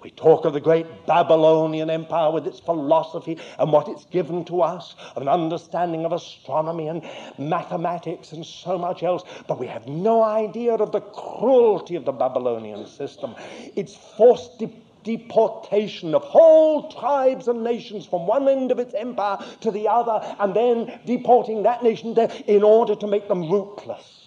We 0.00 0.12
talk 0.12 0.44
of 0.44 0.52
the 0.52 0.60
great 0.60 0.86
Babylonian 1.06 1.90
Empire 1.90 2.30
with 2.30 2.46
its 2.46 2.60
philosophy 2.60 3.36
and 3.58 3.72
what 3.72 3.88
it's 3.88 4.04
given 4.04 4.44
to 4.44 4.62
us, 4.62 4.94
an 5.16 5.26
understanding 5.26 6.04
of 6.04 6.12
astronomy 6.12 6.86
and 6.86 7.02
mathematics 7.36 8.30
and 8.30 8.46
so 8.46 8.78
much 8.78 9.02
else, 9.02 9.24
but 9.48 9.58
we 9.58 9.66
have 9.66 9.88
no 9.88 10.22
idea 10.22 10.74
of 10.74 10.92
the 10.92 11.00
cruelty 11.00 11.96
of 11.96 12.04
the 12.04 12.12
Babylonian 12.12 12.86
system. 12.86 13.34
Its 13.74 13.96
forced 14.16 14.56
de- 14.60 14.72
deportation 15.02 16.14
of 16.14 16.22
whole 16.22 16.92
tribes 16.92 17.48
and 17.48 17.64
nations 17.64 18.06
from 18.06 18.24
one 18.24 18.48
end 18.48 18.70
of 18.70 18.78
its 18.78 18.94
empire 18.94 19.38
to 19.62 19.72
the 19.72 19.88
other, 19.88 20.20
and 20.38 20.54
then 20.54 21.00
deporting 21.06 21.64
that 21.64 21.82
nation 21.82 22.14
there 22.14 22.30
in 22.46 22.62
order 22.62 22.94
to 22.94 23.08
make 23.08 23.26
them 23.26 23.50
rootless 23.50 24.19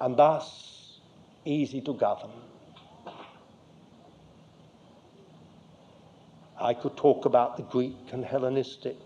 and 0.00 0.16
thus 0.16 0.98
easy 1.44 1.80
to 1.82 1.94
govern. 1.94 2.30
I 6.60 6.74
could 6.74 6.96
talk 6.96 7.26
about 7.26 7.56
the 7.56 7.62
Greek 7.64 7.96
and 8.12 8.24
Hellenistic, 8.24 8.96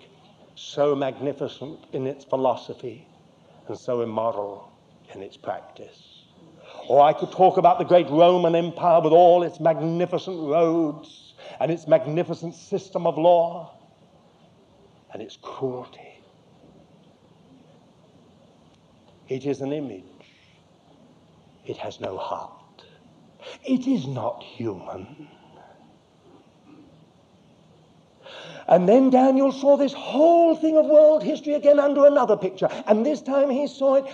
so 0.55 0.95
magnificent 0.95 1.81
in 1.93 2.07
its 2.07 2.25
philosophy 2.25 3.07
and 3.67 3.79
so 3.79 4.03
immoral 4.03 4.71
in 5.15 5.23
its 5.23 5.37
practice. 5.37 6.25
Or 6.89 7.03
I 7.03 7.13
could 7.13 7.33
talk 7.33 7.57
about 7.57 7.79
the 7.79 7.85
great 7.85 8.09
Roman 8.09 8.55
Empire 8.55 9.01
with 9.01 9.13
all 9.13 9.43
its 9.43 9.61
magnificent 9.61 10.39
roads 10.39 11.35
and 11.59 11.71
its 11.71 11.87
magnificent 11.87 12.55
system 12.55 13.07
of 13.07 13.19
law 13.19 13.75
and 15.13 15.21
its 15.21 15.37
cruelty. 15.41 16.23
It 19.29 19.47
is 19.47 19.61
an 19.61 19.73
image, 19.73 20.05
it 21.71 21.77
has 21.79 22.01
no 22.01 22.19
heart, 22.19 22.83
it 23.65 23.87
is 23.87 24.07
not 24.07 24.43
human. 24.43 25.29
And 28.69 28.89
then 28.89 29.11
Daniel 29.11 29.51
saw 29.51 29.77
this 29.77 29.93
whole 29.93 30.55
thing 30.55 30.77
of 30.77 30.87
world 30.87 31.25
history 31.25 31.55
again 31.55 31.81
under 31.81 32.07
another 32.07 32.37
picture. 32.37 32.69
And 32.87 33.05
this 33.05 33.21
time 33.21 33.51
he 33.51 33.67
saw 33.67 33.97
it 33.97 34.05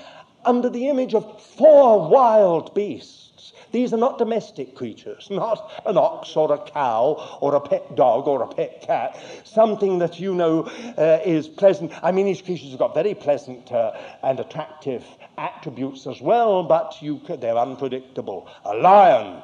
under 0.47 0.71
the 0.71 0.89
image 0.89 1.15
of 1.15 1.43
four 1.43 2.09
wild 2.09 2.75
beasts. 2.75 3.26
These 3.73 3.93
are 3.93 3.99
not 3.99 4.19
domestic 4.19 4.75
creatures, 4.75 5.29
not 5.31 5.71
an 5.87 5.97
ox 5.97 6.37
or 6.37 6.53
a 6.53 6.59
cow 6.59 7.39
or 7.41 7.55
a 7.55 7.61
pet 7.61 7.97
dog 7.97 8.29
or 8.29 8.43
a 8.43 8.47
pet 8.49 8.83
cat, 8.83 9.19
something 9.45 9.99
that 9.99 10.21
you 10.21 10.35
know 10.35 10.62
uh, 10.97 11.21
is 11.25 11.49
pleasant. 11.49 11.93
I 12.03 12.12
mean, 12.12 12.27
these 12.27 12.43
creatures 12.43 12.71
have 12.71 12.79
got 12.79 12.95
very 12.95 13.14
pleasant 13.14 13.71
uh, 13.73 13.93
and 14.23 14.39
attractive 14.41 15.05
attributes 15.37 16.07
as 16.07 16.21
well, 16.21 16.62
but 16.62 16.97
you, 17.03 17.21
they're 17.29 17.59
unpredictable. 17.59 18.49
A 18.64 18.75
lion, 18.75 19.43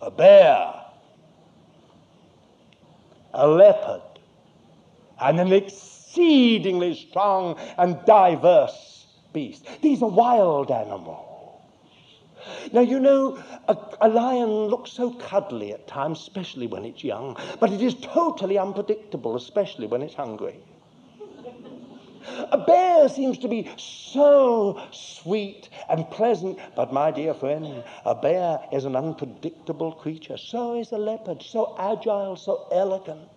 a 0.00 0.10
bear, 0.10 0.74
a 3.34 3.46
leopard, 3.46 4.02
and 5.20 5.38
an 5.40 5.52
exceedingly 5.52 6.94
strong 6.94 7.58
and 7.76 7.98
diverse 8.06 9.06
beast. 9.32 9.66
These 9.82 10.02
are 10.02 10.08
wild 10.08 10.70
animals. 10.70 11.27
Now, 12.72 12.80
you 12.80 13.00
know, 13.00 13.42
a, 13.66 13.76
a, 14.00 14.08
lion 14.08 14.48
looks 14.48 14.92
so 14.92 15.10
cuddly 15.10 15.72
at 15.72 15.86
times, 15.86 16.20
especially 16.20 16.66
when 16.66 16.84
it's 16.84 17.04
young, 17.04 17.36
but 17.60 17.72
it 17.72 17.80
is 17.82 17.94
totally 17.94 18.58
unpredictable, 18.58 19.36
especially 19.36 19.86
when 19.86 20.02
it's 20.02 20.14
hungry. 20.14 20.60
A 22.50 22.58
bear 22.58 23.08
seems 23.08 23.38
to 23.38 23.48
be 23.48 23.70
so 23.76 24.80
sweet 24.90 25.68
and 25.88 26.08
pleasant, 26.10 26.58
but 26.76 26.92
my 26.92 27.10
dear 27.10 27.34
friend, 27.34 27.82
a 28.04 28.14
bear 28.14 28.60
is 28.72 28.84
an 28.84 28.96
unpredictable 28.96 29.92
creature. 29.92 30.36
So 30.36 30.74
is 30.74 30.92
a 30.92 30.98
leopard, 30.98 31.42
so 31.42 31.74
agile, 31.78 32.36
so 32.36 32.66
elegant. 32.70 33.28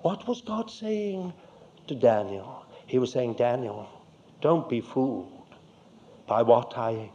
What 0.00 0.26
was 0.26 0.40
God 0.40 0.70
saying 0.70 1.32
to 1.86 1.94
Daniel? 1.94 2.64
He 2.86 2.98
was 2.98 3.12
saying, 3.12 3.34
Daniel, 3.34 3.88
don't 4.42 4.68
be 4.68 4.80
fooled 4.80 5.54
by 6.26 6.42
what 6.42 6.76
I 6.76 7.10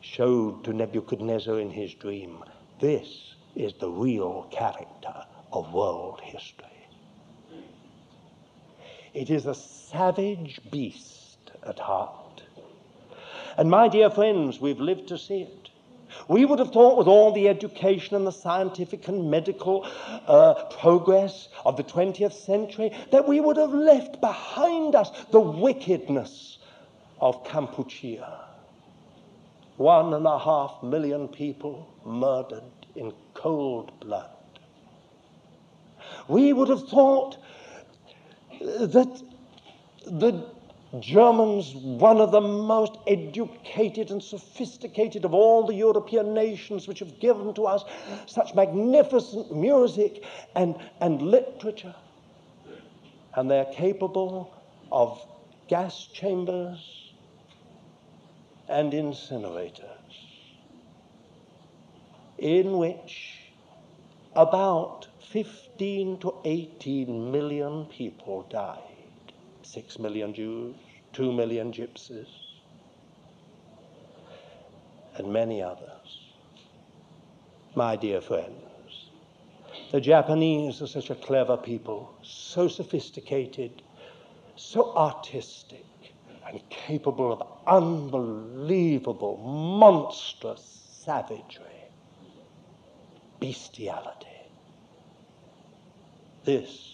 showed 0.00 0.64
to 0.64 0.72
Nebuchadnezzar 0.72 1.58
in 1.58 1.70
his 1.70 1.92
dream. 1.94 2.44
This 2.80 3.34
is 3.54 3.74
the 3.74 3.90
real 3.90 4.46
character 4.50 5.14
of 5.52 5.72
world 5.74 6.20
history. 6.22 6.66
It 9.12 9.30
is 9.30 9.46
a 9.46 9.54
savage 9.54 10.60
beast 10.70 11.52
at 11.66 11.78
heart. 11.78 12.42
And 13.56 13.70
my 13.70 13.88
dear 13.88 14.10
friends, 14.10 14.60
we've 14.60 14.80
lived 14.80 15.08
to 15.08 15.18
see 15.18 15.42
it. 15.42 15.70
We 16.28 16.44
would 16.44 16.58
have 16.58 16.72
thought, 16.72 16.96
with 16.96 17.06
all 17.06 17.32
the 17.32 17.48
education 17.48 18.16
and 18.16 18.26
the 18.26 18.32
scientific 18.32 19.08
and 19.08 19.30
medical 19.30 19.86
uh, 20.26 20.64
progress 20.78 21.48
of 21.64 21.76
the 21.76 21.84
20th 21.84 22.32
century, 22.32 22.90
that 23.10 23.28
we 23.28 23.40
would 23.40 23.56
have 23.56 23.74
left 23.74 24.20
behind 24.20 24.94
us 24.94 25.10
the 25.30 25.40
wickedness 25.40 26.58
of 27.20 27.44
Kampuchea. 27.44 28.40
One 29.76 30.14
and 30.14 30.26
a 30.26 30.38
half 30.38 30.82
million 30.82 31.28
people 31.28 31.88
murdered 32.04 32.62
in 32.94 33.12
cold 33.34 33.98
blood. 34.00 34.30
We 36.28 36.52
would 36.52 36.68
have 36.68 36.88
thought 36.88 37.36
that 38.60 39.22
the 40.06 40.53
Germans, 41.00 41.74
one 41.74 42.20
of 42.20 42.30
the 42.30 42.40
most 42.40 42.96
educated 43.06 44.10
and 44.10 44.22
sophisticated 44.22 45.24
of 45.24 45.34
all 45.34 45.66
the 45.66 45.74
European 45.74 46.34
nations, 46.34 46.86
which 46.86 47.00
have 47.00 47.18
given 47.20 47.54
to 47.54 47.66
us 47.66 47.84
such 48.26 48.54
magnificent 48.54 49.54
music 49.54 50.24
and, 50.54 50.76
and 51.00 51.22
literature. 51.22 51.94
And 53.34 53.50
they're 53.50 53.72
capable 53.72 54.54
of 54.92 55.20
gas 55.68 56.06
chambers 56.12 57.12
and 58.68 58.92
incinerators. 58.92 59.94
in 62.38 62.78
which 62.78 63.38
about 64.34 65.06
15 65.32 66.18
to 66.18 66.34
18 66.44 67.30
million 67.30 67.86
people 67.86 68.42
died. 68.50 68.78
Six 69.62 69.98
million 69.98 70.34
Jews, 70.34 70.76
two 71.14 71.32
million 71.32 71.72
gypsies, 71.72 72.26
and 75.16 75.32
many 75.32 75.62
others. 75.62 76.20
My 77.74 77.96
dear 77.96 78.20
friends, 78.20 79.08
the 79.92 80.00
Japanese 80.00 80.82
are 80.82 80.86
such 80.86 81.10
a 81.10 81.14
clever 81.14 81.56
people, 81.56 82.14
so 82.22 82.68
sophisticated, 82.68 83.82
so 84.56 84.94
artistic, 84.96 85.84
and 86.46 86.60
capable 86.68 87.32
of 87.32 87.42
unbelievable, 87.66 89.36
monstrous 89.38 90.62
savagery, 91.04 91.64
bestiality. 93.40 94.26
This 96.44 96.93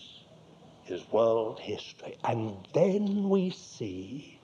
is 0.91 1.03
world 1.13 1.59
history. 1.61 2.17
And 2.25 2.57
then 2.73 3.29
we 3.29 3.51
see 3.51 4.41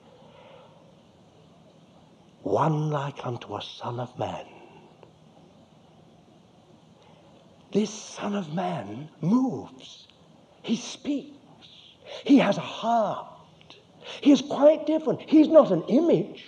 one 2.43 2.89
like 2.89 3.25
unto 3.25 3.55
a 3.55 3.61
son 3.61 3.99
of 3.99 4.17
man. 4.17 4.45
This 7.73 7.89
son 7.89 8.35
of 8.35 8.53
man 8.53 9.09
moves. 9.21 10.07
He 10.63 10.75
speaks. 10.75 11.37
He 12.23 12.37
has 12.39 12.57
a 12.57 12.61
heart. 12.61 13.27
He 14.21 14.31
is 14.31 14.41
quite 14.41 14.85
different. 14.85 15.21
He's 15.21 15.49
not 15.49 15.71
an 15.71 15.83
image. 15.83 16.45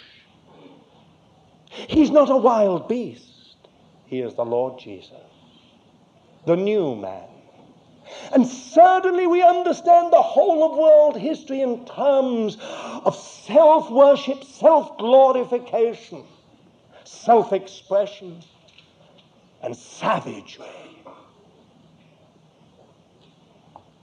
He's 1.69 2.09
not 2.09 2.29
a 2.29 2.37
wild 2.37 2.87
beast. 2.87 3.25
He 4.05 4.21
is 4.21 4.33
the 4.33 4.45
Lord 4.45 4.79
Jesus, 4.79 5.13
the 6.45 6.55
new 6.55 6.95
man. 6.95 7.28
And 8.31 8.45
certainly 8.47 9.27
we 9.27 9.41
understand 9.43 10.13
the 10.13 10.21
whole 10.21 10.63
of 10.63 10.77
world 10.77 11.17
history 11.17 11.61
in 11.61 11.85
terms 11.85 12.57
of 13.05 13.15
self 13.15 13.89
worship, 13.89 14.43
self 14.43 14.97
glorification, 14.97 16.23
self 17.03 17.53
expression, 17.53 18.41
and 19.61 19.75
savagery 19.75 20.65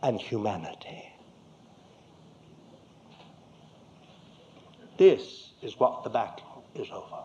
and 0.03 0.21
humanity. 0.21 1.05
This 4.97 5.51
is 5.63 5.79
what 5.79 6.05
the 6.05 6.11
battle 6.11 6.65
is 6.75 6.89
over. 6.91 7.23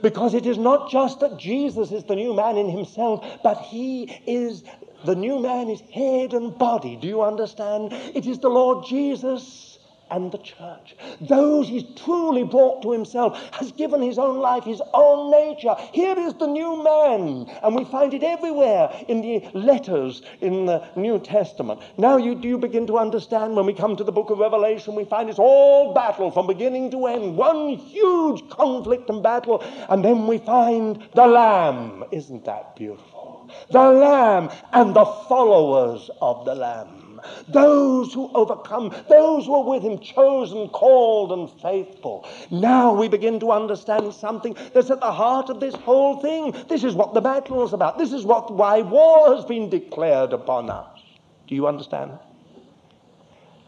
Because 0.00 0.34
it 0.34 0.46
is 0.46 0.58
not 0.58 0.90
just 0.90 1.20
that 1.20 1.38
Jesus 1.38 1.90
is 1.92 2.04
the 2.04 2.14
new 2.14 2.34
man 2.34 2.56
in 2.56 2.68
himself, 2.68 3.24
but 3.42 3.58
he 3.58 4.04
is 4.26 4.62
the 5.04 5.14
new 5.14 5.38
man 5.40 5.68
is 5.68 5.80
head 5.92 6.34
and 6.34 6.56
body. 6.56 6.96
Do 6.96 7.06
you 7.08 7.22
understand? 7.22 7.92
It 7.92 8.26
is 8.26 8.38
the 8.38 8.48
Lord 8.48 8.86
Jesus 8.86 9.67
and 10.10 10.32
the 10.32 10.38
church. 10.38 10.96
Those 11.20 11.68
he's 11.68 11.84
truly 11.96 12.44
brought 12.44 12.82
to 12.82 12.92
himself, 12.92 13.38
has 13.54 13.72
given 13.72 14.02
his 14.02 14.18
own 14.18 14.38
life, 14.38 14.64
his 14.64 14.82
own 14.94 15.30
nature. 15.30 15.74
Here 15.92 16.18
is 16.18 16.34
the 16.34 16.46
new 16.46 16.82
man. 16.82 17.46
And 17.62 17.74
we 17.74 17.84
find 17.84 18.14
it 18.14 18.22
everywhere 18.22 18.90
in 19.08 19.20
the 19.20 19.48
letters 19.54 20.22
in 20.40 20.66
the 20.66 20.84
New 20.96 21.18
Testament. 21.18 21.80
Now 21.96 22.16
you 22.16 22.34
do 22.34 22.58
begin 22.58 22.86
to 22.88 22.98
understand 22.98 23.56
when 23.56 23.66
we 23.66 23.74
come 23.74 23.96
to 23.96 24.04
the 24.04 24.12
book 24.12 24.30
of 24.30 24.38
Revelation, 24.38 24.94
we 24.94 25.04
find 25.04 25.28
it's 25.28 25.38
all 25.38 25.92
battle 25.94 26.30
from 26.30 26.46
beginning 26.46 26.90
to 26.92 27.06
end, 27.06 27.36
one 27.36 27.70
huge 27.70 28.48
conflict 28.50 29.08
and 29.10 29.22
battle. 29.22 29.62
And 29.88 30.04
then 30.04 30.26
we 30.26 30.38
find 30.38 31.02
the 31.14 31.26
Lamb. 31.26 32.04
Isn't 32.10 32.44
that 32.44 32.76
beautiful? 32.76 33.50
The 33.70 33.90
Lamb 33.90 34.50
and 34.72 34.94
the 34.94 35.04
followers 35.04 36.10
of 36.20 36.44
the 36.44 36.54
Lamb 36.54 37.07
those 37.48 38.12
who 38.12 38.30
overcome, 38.34 38.94
those 39.08 39.46
who 39.46 39.54
are 39.54 39.64
with 39.64 39.82
him, 39.82 39.98
chosen, 39.98 40.68
called, 40.68 41.32
and 41.32 41.50
faithful. 41.62 42.28
Now 42.50 42.92
we 42.94 43.08
begin 43.08 43.40
to 43.40 43.52
understand 43.52 44.12
something 44.14 44.56
that's 44.72 44.90
at 44.90 45.00
the 45.00 45.12
heart 45.12 45.50
of 45.50 45.60
this 45.60 45.74
whole 45.74 46.20
thing. 46.20 46.54
This 46.68 46.84
is 46.84 46.94
what 46.94 47.14
the 47.14 47.20
battle 47.20 47.64
is 47.64 47.72
about. 47.72 47.98
This 47.98 48.12
is 48.12 48.24
what 48.24 48.52
why 48.52 48.82
war 48.82 49.34
has 49.34 49.44
been 49.44 49.68
declared 49.70 50.32
upon 50.32 50.70
us. 50.70 51.00
Do 51.46 51.54
you 51.54 51.66
understand? 51.66 52.18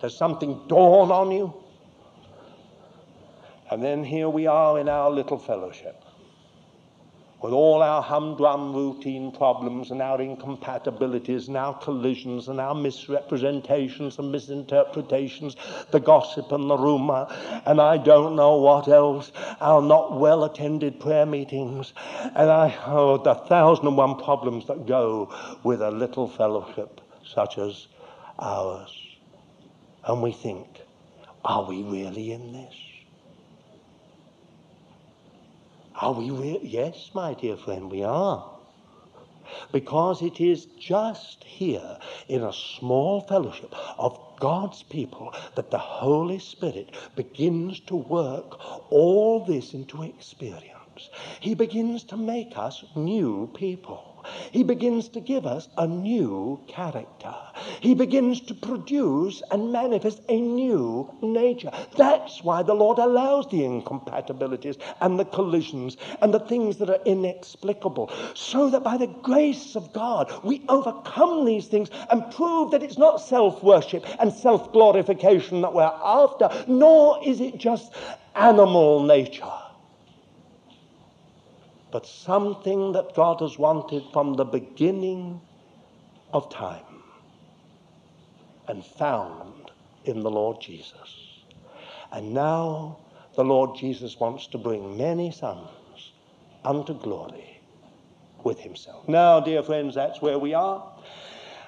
Does 0.01 0.17
something 0.17 0.61
dawn 0.67 1.11
on 1.11 1.31
you? 1.31 1.55
And 3.71 3.83
then 3.83 4.03
here 4.03 4.29
we 4.29 4.47
are 4.47 4.79
in 4.79 4.89
our 4.89 5.11
little 5.11 5.39
fellowship 5.39 6.05
with 7.43 7.53
all 7.53 7.83
our 7.83 8.03
humdrum 8.03 8.75
routine 8.75 9.33
problems 9.33 9.91
and 9.91 10.03
our 10.03 10.21
incompatibilities 10.21 11.49
and 11.49 11.57
our 11.57 11.79
collisions 11.79 12.49
and 12.49 12.61
our 12.61 12.75
misrepresentations 12.75 14.19
and 14.19 14.31
misinterpretations, 14.31 15.57
the 15.91 16.01
gossip 16.01 16.53
and 16.53 16.69
the 16.69 16.77
rumor, 16.77 17.27
and 17.65 17.81
I 17.81 17.97
don't 17.97 18.37
know 18.37 18.57
what 18.57 18.89
else, 18.89 19.33
our 19.61 19.81
not 19.81 20.19
well 20.19 20.45
attended 20.45 21.01
prayer 21.01 21.27
meetings, 21.27 21.95
and 22.35 22.51
I, 22.51 22.77
oh, 22.87 23.17
the 23.17 23.35
thousand 23.35 23.87
and 23.87 23.97
one 23.97 24.17
problems 24.17 24.67
that 24.67 24.87
go 24.87 25.35
with 25.65 25.81
a 25.81 25.91
little 25.91 26.29
fellowship 26.29 27.01
such 27.25 27.57
as 27.59 27.87
ours. 28.39 28.97
And 30.05 30.23
we 30.23 30.33
think, 30.33 30.67
are 31.45 31.65
we 31.65 31.83
really 31.83 32.33
in 32.33 32.53
this? 32.53 32.75
Are 36.01 36.13
we 36.13 36.31
real? 36.31 36.61
Yes, 36.63 37.11
my 37.13 37.35
dear 37.35 37.57
friend, 37.57 37.91
we 37.91 38.03
are. 38.03 38.59
Because 39.71 40.23
it 40.23 40.41
is 40.41 40.65
just 40.79 41.45
here 41.45 41.99
in 42.29 42.43
a 42.43 42.53
small 42.53 43.21
fellowship 43.21 43.75
of 43.99 44.19
God's 44.39 44.83
people 44.83 45.35
that 45.57 45.71
the 45.71 45.79
Holy 45.79 46.39
Spirit 46.39 46.95
begins 47.17 47.81
to 47.81 47.97
work 47.97 48.59
all 48.91 49.45
this 49.45 49.75
into 49.75 50.03
experience. 50.03 51.11
He 51.41 51.55
begins 51.55 52.05
to 52.05 52.17
make 52.17 52.57
us 52.57 52.85
new 52.97 53.51
people. 53.55 54.10
He 54.53 54.63
begins 54.63 55.09
to 55.11 55.21
give 55.21 55.47
us 55.47 55.69
a 55.77 55.87
new 55.87 56.61
character. 56.67 57.35
He 57.81 57.95
begins 57.95 58.41
to 58.43 58.55
produce 58.55 59.43
and 59.51 59.73
manifest 59.73 60.21
a 60.29 60.41
new 60.41 61.13
nature. 61.23 61.71
That's 61.97 62.43
why 62.43 62.63
the 62.63 62.75
Lord 62.75 62.99
allows 62.99 63.49
the 63.49 63.65
incompatibilities 63.65 64.79
and 65.01 65.19
the 65.19 65.25
collisions 65.25 65.97
and 66.21 66.33
the 66.33 66.41
things 66.41 66.79
that 66.79 66.91
are 66.91 67.03
inexplicable, 67.05 68.11
so 68.35 68.71
that 68.71 68.83
by 68.83 68.97
the 68.97 69.07
grace 69.07 69.77
of 69.77 69.93
God 69.93 70.33
we 70.45 70.63
overcome 70.69 71.45
these 71.45 71.67
things 71.67 71.91
and 72.11 72.31
prove 72.33 72.71
that 72.71 72.83
it's 72.83 72.99
not 72.99 73.21
self 73.21 73.63
worship 73.63 74.05
and 74.19 74.33
self 74.33 74.73
glorification 74.73 75.61
that 75.63 75.73
we're 75.73 75.83
after, 76.05 76.49
nor 76.67 77.23
is 77.25 77.41
it 77.41 77.59
just 77.59 77.93
animal 78.35 79.03
nature 79.03 79.53
but 81.93 82.07
something 82.07 82.93
that 82.93 83.15
God 83.15 83.41
has 83.41 83.59
wanted 83.59 84.05
from 84.13 84.35
the 84.35 84.45
beginning 84.45 85.41
of 86.33 86.51
time 86.51 86.85
and 88.69 88.85
found 88.85 89.71
in 90.05 90.23
the 90.23 90.31
Lord 90.31 90.61
Jesus. 90.61 91.45
And 92.13 92.33
now 92.33 92.99
the 93.35 93.45
Lord 93.45 93.77
Jesus 93.77 94.19
wants 94.19 94.47
to 94.49 94.59
bring 94.59 94.97
many 94.97 95.31
sons 95.31 96.13
unto 96.65 96.95
glory 96.95 97.61
with 98.45 98.59
himself. 98.59 99.09
Now, 99.09 99.41
dear 99.41 99.63
friends, 99.63 99.95
that's 99.95 100.23
where 100.23 100.39
we 100.39 100.55
are. 100.55 100.83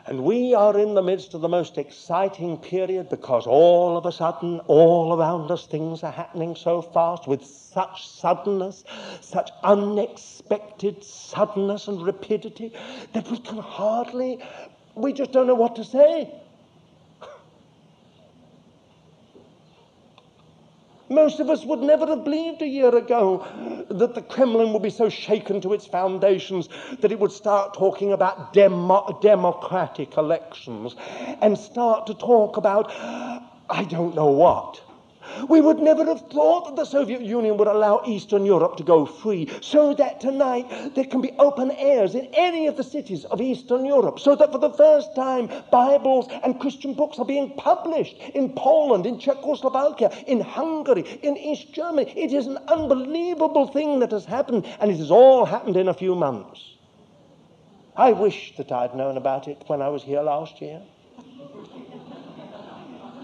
And 0.05 0.25
we 0.25 0.53
are 0.53 0.77
in 0.77 0.95
the 0.95 1.03
midst 1.03 1.33
of 1.35 1.43
the 1.43 1.49
most 1.49 1.79
exciting 1.79 2.59
period 2.59 3.09
because 3.09 3.47
all 3.47 3.97
of 3.97 4.05
a 4.05 4.11
sudden, 4.11 4.59
all 4.67 5.17
around 5.17 5.51
us, 5.53 5.67
things 5.67 6.03
are 6.03 6.11
happening 6.11 6.57
so 6.57 6.83
fast 6.83 7.29
with 7.29 7.45
such 7.45 8.09
suddenness, 8.09 8.83
such 9.21 9.51
unexpected 9.63 11.05
suddenness 11.05 11.87
and 11.87 12.05
rapidity 12.05 12.73
that 13.13 13.31
we 13.31 13.39
can 13.39 13.59
hardly, 13.59 14.41
we 14.97 15.13
just 15.13 15.31
don't 15.31 15.47
know 15.47 15.55
what 15.55 15.77
to 15.77 15.85
say. 15.85 16.42
Most 21.13 21.41
of 21.41 21.51
us 21.51 21.65
would 21.65 21.81
never 21.81 22.07
have 22.07 22.25
believed 22.25 22.63
a 22.63 22.67
year 22.67 22.95
ago 22.97 23.47
that 23.91 24.15
the 24.15 24.23
Kremlin 24.23 24.73
would 24.73 24.83
be 24.83 24.89
so 24.89 25.11
shaken 25.11 25.61
to 25.61 25.75
its 25.75 25.87
foundations 25.87 26.71
that 27.01 27.13
it 27.13 27.21
would 27.21 27.33
start 27.33 27.75
talking 27.75 28.13
about 28.13 28.55
demo- 28.55 29.19
democratic 29.21 30.17
elections 30.17 30.97
and 31.43 31.59
start 31.59 32.07
to 32.07 32.15
talk 32.15 32.57
about, 32.57 32.91
I 33.69 33.85
don't 33.89 34.15
know 34.15 34.31
what. 34.31 34.81
We 35.49 35.61
would 35.61 35.79
never 35.79 36.05
have 36.05 36.29
thought 36.29 36.67
that 36.67 36.77
the 36.77 36.85
Soviet 36.85 37.21
Union 37.21 37.57
would 37.57 37.69
allow 37.69 38.03
Eastern 38.07 38.45
Europe 38.45 38.77
to 38.77 38.83
go 38.83 39.07
free, 39.07 39.49
so 39.61 39.95
that 39.95 40.21
tonight 40.21 40.95
there 40.95 41.05
can 41.05 41.21
be 41.21 41.33
open 41.39 41.71
airs 41.71 42.15
in 42.15 42.29
any 42.33 42.67
of 42.67 42.77
the 42.77 42.83
cities 42.83 43.25
of 43.27 43.41
Eastern 43.41 43.85
Europe, 43.85 44.19
so 44.19 44.35
that 44.35 44.53
for 44.53 44.59
the 44.59 44.73
first 44.73 45.15
time 45.15 45.49
Bibles 45.71 46.29
and 46.43 46.59
Christian 46.61 46.95
books 46.95 47.19
are 47.19 47.25
being 47.25 47.51
published 47.57 48.17
in 48.35 48.51
Poland, 48.51 49.07
in 49.07 49.19
Czechoslovakia, 49.19 50.11
in 50.27 50.41
Hungary, 50.41 51.05
in 51.23 51.37
East 51.37 51.73
Germany. 51.73 52.13
It 52.17 52.33
is 52.33 52.47
an 52.47 52.59
unbelievable 52.69 53.67
thing 53.67 54.01
that 54.01 54.11
has 54.11 54.25
happened, 54.25 54.67
and 54.81 54.91
it 54.91 54.99
has 54.99 55.11
all 55.11 55.45
happened 55.45 55.77
in 55.77 55.89
a 55.89 55.95
few 55.95 56.15
months. 56.15 56.61
I 57.97 58.13
wish 58.13 58.55
that 58.57 58.73
I'd 58.73 58.95
known 58.95 59.17
about 59.17 59.49
it 59.49 59.65
when 59.67 59.83
I 59.83 59.89
was 59.89 60.03
here 60.03 60.23
last 60.23 60.61
year 60.61 60.83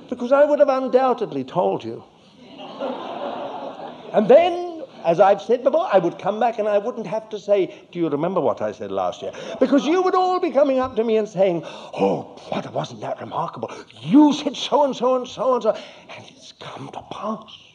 because 0.09 0.32
I 0.32 0.44
would 0.44 0.59
have 0.59 0.68
undoubtedly 0.68 1.44
told 1.44 1.85
you. 1.85 2.05
and 4.12 4.28
then, 4.28 4.82
as 5.05 5.20
I've 5.20 5.43
said 5.43 5.62
before, 5.64 5.89
I 5.93 5.98
would 5.98 6.18
come 6.18 6.40
back 6.40 6.59
and 6.59 6.68
I 6.68 6.78
wouldn't 6.78 7.06
have 7.06 7.28
to 7.30 7.39
say, 7.39 7.74
Do 7.93 7.98
you 7.98 8.09
remember 8.09 8.40
what 8.40 8.62
I 8.62 8.72
said 8.72 8.90
last 8.90 9.22
year? 9.22 9.32
Because 9.60 9.86
you 9.86 10.02
would 10.02 10.14
all 10.14 10.40
be 10.40 10.51
coming 10.51 10.78
up 10.78 10.97
to 10.97 11.05
me 11.05 11.16
and 11.16 11.28
saying, 11.28 11.62
Oh, 11.64 12.36
what 12.48 12.72
wasn't 12.72 13.01
that 13.02 13.20
remarkable? 13.20 13.70
You 14.01 14.32
said 14.32 14.56
so 14.56 14.85
and 14.85 14.97
so 14.97 15.16
and 15.16 15.28
so 15.28 15.55
and 15.55 15.62
so, 15.62 15.70
and 15.70 16.24
it's 16.28 16.52
come 16.52 16.90
to 16.90 17.02
pass. 17.10 17.68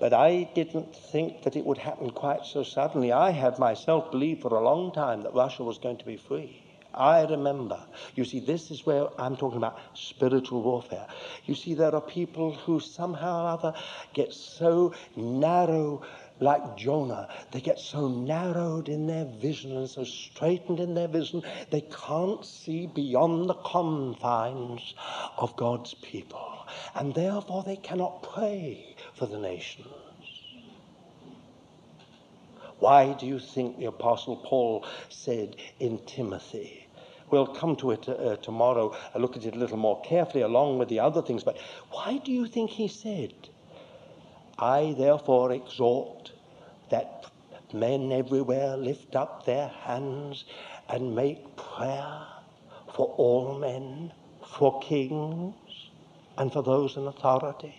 But 0.00 0.12
I 0.12 0.50
didn't 0.54 0.94
think 0.94 1.42
that 1.44 1.56
it 1.56 1.64
would 1.64 1.78
happen 1.78 2.10
quite 2.10 2.44
so 2.44 2.62
suddenly. 2.62 3.12
I 3.12 3.30
had 3.30 3.58
myself 3.58 4.10
believed 4.10 4.42
for 4.42 4.54
a 4.54 4.60
long 4.60 4.92
time 4.92 5.22
that 5.22 5.32
Russia 5.32 5.64
was 5.64 5.78
going 5.78 5.96
to 5.98 6.04
be 6.04 6.16
free. 6.16 6.63
I 6.94 7.24
remember. 7.24 7.80
You 8.14 8.24
see, 8.24 8.40
this 8.40 8.70
is 8.70 8.86
where 8.86 9.08
I'm 9.20 9.36
talking 9.36 9.58
about 9.58 9.78
spiritual 9.94 10.62
warfare. 10.62 11.06
You 11.46 11.54
see, 11.54 11.74
there 11.74 11.94
are 11.94 12.00
people 12.00 12.52
who 12.52 12.80
somehow 12.80 13.44
or 13.44 13.48
other 13.48 13.74
get 14.12 14.32
so 14.32 14.94
narrow, 15.16 16.02
like 16.40 16.76
Jonah. 16.76 17.28
They 17.52 17.60
get 17.60 17.78
so 17.78 18.08
narrowed 18.08 18.88
in 18.88 19.06
their 19.06 19.24
vision 19.24 19.76
and 19.76 19.88
so 19.88 20.04
straightened 20.04 20.80
in 20.80 20.94
their 20.94 21.08
vision, 21.08 21.42
they 21.70 21.82
can't 21.82 22.44
see 22.44 22.86
beyond 22.86 23.48
the 23.48 23.54
confines 23.54 24.94
of 25.36 25.56
God's 25.56 25.94
people. 25.94 26.66
And 26.94 27.14
therefore, 27.14 27.62
they 27.64 27.76
cannot 27.76 28.22
pray 28.22 28.96
for 29.14 29.26
the 29.26 29.38
nations. 29.38 29.86
Why 32.78 33.14
do 33.14 33.26
you 33.26 33.38
think 33.38 33.78
the 33.78 33.86
Apostle 33.86 34.36
Paul 34.36 34.84
said 35.08 35.56
in 35.78 35.98
Timothy, 36.04 36.83
We'll 37.30 37.46
come 37.46 37.76
to 37.76 37.90
it 37.92 38.08
uh, 38.08 38.36
tomorrow, 38.36 38.94
and 39.12 39.22
look 39.22 39.36
at 39.36 39.44
it 39.44 39.54
a 39.56 39.58
little 39.58 39.76
more 39.76 40.00
carefully 40.02 40.42
along 40.42 40.78
with 40.78 40.88
the 40.88 41.00
other 41.00 41.22
things. 41.22 41.42
But 41.42 41.56
why 41.90 42.18
do 42.18 42.30
you 42.32 42.46
think 42.46 42.70
he 42.70 42.88
said, 42.88 43.32
I 44.58 44.94
therefore 44.96 45.52
exhort 45.52 46.32
that 46.90 47.26
men 47.72 48.12
everywhere 48.12 48.76
lift 48.76 49.16
up 49.16 49.44
their 49.46 49.68
hands 49.68 50.44
and 50.88 51.14
make 51.14 51.56
prayer 51.56 52.26
for 52.94 53.06
all 53.16 53.58
men, 53.58 54.12
for 54.46 54.78
kings, 54.80 55.54
and 56.38 56.52
for 56.52 56.62
those 56.62 56.96
in 56.96 57.06
authority? 57.06 57.74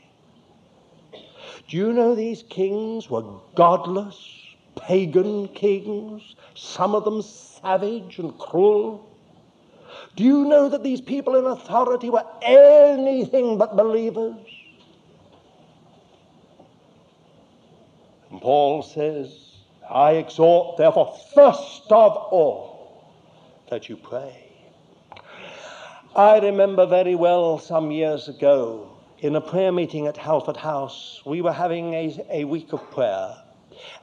Do 1.68 1.78
you 1.78 1.94
know 1.94 2.14
these 2.16 2.44
kings 2.44 3.10
were 3.10 3.24
godless, 3.56 4.18
pagan 4.76 5.48
kings, 5.50 6.36
some 6.56 6.94
of 6.94 7.06
them 7.06 7.22
savage 7.22 8.20
and 8.20 8.38
cruel? 8.38 9.10
Do 10.16 10.24
you 10.24 10.46
know 10.46 10.70
that 10.70 10.84
these 10.84 11.02
people 11.02 11.36
in 11.36 11.46
authority 11.46 12.10
were 12.10 12.26
anything 12.42 13.58
but 13.58 13.76
believers? 13.76 14.36
And 18.32 18.42
Paul 18.42 18.82
says, 18.82 19.58
I 19.90 20.14
exhort, 20.14 20.78
therefore, 20.78 21.18
first 21.34 21.92
of 21.92 22.16
all, 22.16 23.04
that 23.70 23.90
you 23.90 23.98
pray. 23.98 24.42
I 26.16 26.40
remember 26.40 26.86
very 26.86 27.16
well 27.16 27.60
some 27.60 27.92
years 27.92 28.30
ago 28.30 28.96
in 29.20 29.36
a 29.36 29.42
prayer 29.42 29.72
meeting 29.72 30.08
at 30.08 30.18
Halford 30.18 30.58
House, 30.58 31.22
we 31.26 31.42
were 31.42 31.52
having 31.52 31.94
a, 31.94 32.26
a 32.30 32.44
week 32.46 32.74
of 32.74 32.92
prayer. 32.92 33.36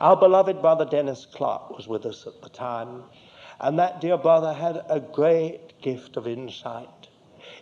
Our 0.01 0.17
beloved 0.17 0.61
brother 0.61 0.85
Dennis 0.85 1.27
Clark 1.27 1.77
was 1.77 1.87
with 1.87 2.07
us 2.07 2.27
at 2.27 2.43
the 2.43 2.49
time. 2.49 3.05
And 3.61 3.79
that 3.79 4.01
dear 4.01 4.19
brother 4.19 4.53
had 4.53 4.85
a 4.89 5.01
great 5.01 5.81
gift 5.81 6.17
of 6.17 6.27
insight 6.27 7.09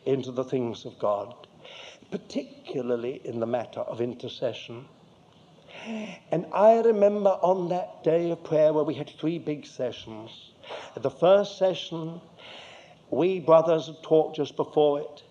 into 0.05 0.33
the 0.33 0.45
things 0.45 0.85
of 0.85 0.99
God, 0.99 1.35
particularly 2.11 3.21
in 3.25 3.41
the 3.41 3.47
matter 3.47 3.81
of 3.81 4.01
intercession. 4.01 4.87
And 6.31 6.47
I 6.53 6.81
remember 6.81 7.31
on 7.31 7.69
that 7.69 8.05
day 8.05 8.31
of 8.31 8.45
prayer 8.45 8.73
where 8.73 8.85
we 8.85 8.95
had 8.95 9.11
three 9.11 9.39
big 9.39 9.67
sessions. 9.67 10.31
The 10.95 11.11
first 11.11 11.59
session, 11.59 12.21
we 13.11 13.41
brothers 13.41 13.87
had 13.87 14.03
talked 14.03 14.37
just 14.37 14.57
before 14.57 15.01
it, 15.01 15.23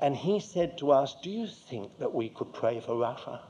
and 0.00 0.16
he 0.16 0.40
said 0.40 0.78
to 0.78 0.92
us, 0.92 1.16
Do 1.22 1.30
you 1.30 1.46
think 1.46 1.98
that 1.98 2.14
we 2.14 2.28
could 2.28 2.52
pray 2.52 2.80
for 2.80 2.96
Russia? 2.96 3.40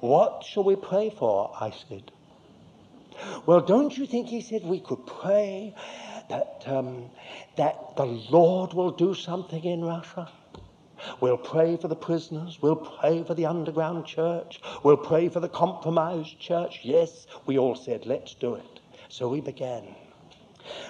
What 0.00 0.44
shall 0.44 0.64
we 0.64 0.76
pray 0.76 1.10
for? 1.10 1.54
I 1.58 1.70
said. 1.70 2.10
Well, 3.46 3.60
don't 3.60 3.96
you 3.96 4.06
think 4.06 4.28
he 4.28 4.40
said 4.40 4.64
we 4.64 4.80
could 4.80 5.06
pray 5.06 5.74
that, 6.28 6.62
um, 6.66 7.10
that 7.56 7.96
the 7.96 8.06
Lord 8.06 8.72
will 8.74 8.90
do 8.90 9.14
something 9.14 9.64
in 9.64 9.84
Russia? 9.84 10.28
We'll 11.20 11.38
pray 11.38 11.76
for 11.76 11.88
the 11.88 11.96
prisoners. 11.96 12.58
We'll 12.60 12.76
pray 12.76 13.24
for 13.24 13.34
the 13.34 13.46
underground 13.46 14.06
church. 14.06 14.60
We'll 14.82 14.96
pray 14.96 15.28
for 15.28 15.40
the 15.40 15.48
compromised 15.48 16.38
church. 16.38 16.80
Yes, 16.82 17.26
we 17.46 17.58
all 17.58 17.74
said, 17.74 18.06
let's 18.06 18.34
do 18.34 18.54
it. 18.54 18.80
So 19.08 19.28
we 19.28 19.40
began. 19.40 19.94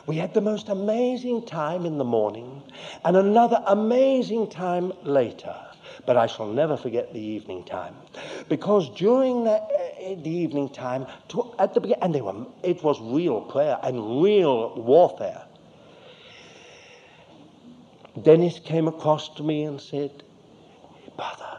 We 0.06 0.16
had 0.16 0.34
the 0.34 0.40
most 0.40 0.68
amazing 0.68 1.46
time 1.46 1.86
in 1.86 1.96
the 1.96 2.04
morning 2.04 2.62
and 3.04 3.16
another 3.16 3.62
amazing 3.66 4.50
time 4.50 4.92
later. 5.02 5.54
But 6.06 6.16
I 6.16 6.26
shall 6.26 6.46
never 6.46 6.76
forget 6.76 7.12
the 7.12 7.20
evening 7.20 7.64
time. 7.64 7.94
Because 8.48 8.88
during 8.96 9.44
the, 9.44 9.62
uh, 10.18 10.22
the 10.22 10.30
evening 10.30 10.68
time, 10.70 11.06
to, 11.28 11.54
at 11.58 11.74
the 11.74 11.80
beginning, 11.80 12.02
and 12.02 12.14
they 12.14 12.20
were, 12.20 12.46
it 12.62 12.82
was 12.82 13.00
real 13.00 13.40
prayer 13.42 13.78
and 13.82 14.22
real 14.22 14.74
warfare. 14.76 15.44
Dennis 18.22 18.58
came 18.58 18.88
across 18.88 19.28
to 19.36 19.42
me 19.42 19.64
and 19.64 19.80
said, 19.80 20.22
Brother, 21.16 21.58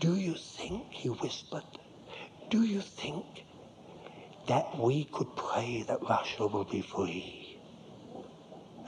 do 0.00 0.14
you 0.16 0.34
think, 0.34 0.86
he 0.90 1.08
whispered, 1.08 1.64
do 2.50 2.62
you 2.64 2.80
think 2.80 3.44
that 4.48 4.78
we 4.78 5.04
could 5.04 5.34
pray 5.36 5.84
that 5.88 6.02
Russia 6.08 6.46
will 6.46 6.64
be 6.64 6.82
free? 6.82 7.58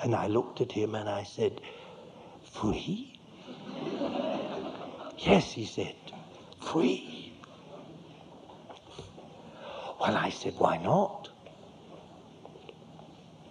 And 0.03 0.15
I 0.15 0.29
looked 0.29 0.61
at 0.61 0.73
him 0.73 0.95
and 0.95 1.09
I 1.09 1.25
said, 1.25 1.61
Free? 2.45 3.21
Yes, 5.19 5.53
he 5.53 5.67
said, 5.67 5.95
free. 6.61 7.20
Well, 10.01 10.17
I 10.17 10.31
said, 10.31 10.55
why 10.57 10.79
not? 10.79 11.29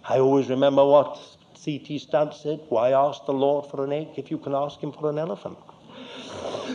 I 0.08 0.18
always 0.18 0.48
remember 0.48 0.84
what 0.84 1.20
C.T. 1.54 1.98
Studd 1.98 2.34
said 2.34 2.60
why 2.68 2.90
ask 2.92 3.24
the 3.26 3.32
Lord 3.32 3.70
for 3.70 3.84
an 3.84 3.92
egg 3.92 4.08
if 4.16 4.30
you 4.30 4.38
can 4.38 4.54
ask 4.54 4.80
him 4.80 4.92
for 4.92 5.10
an 5.10 5.18
elephant? 5.18 5.58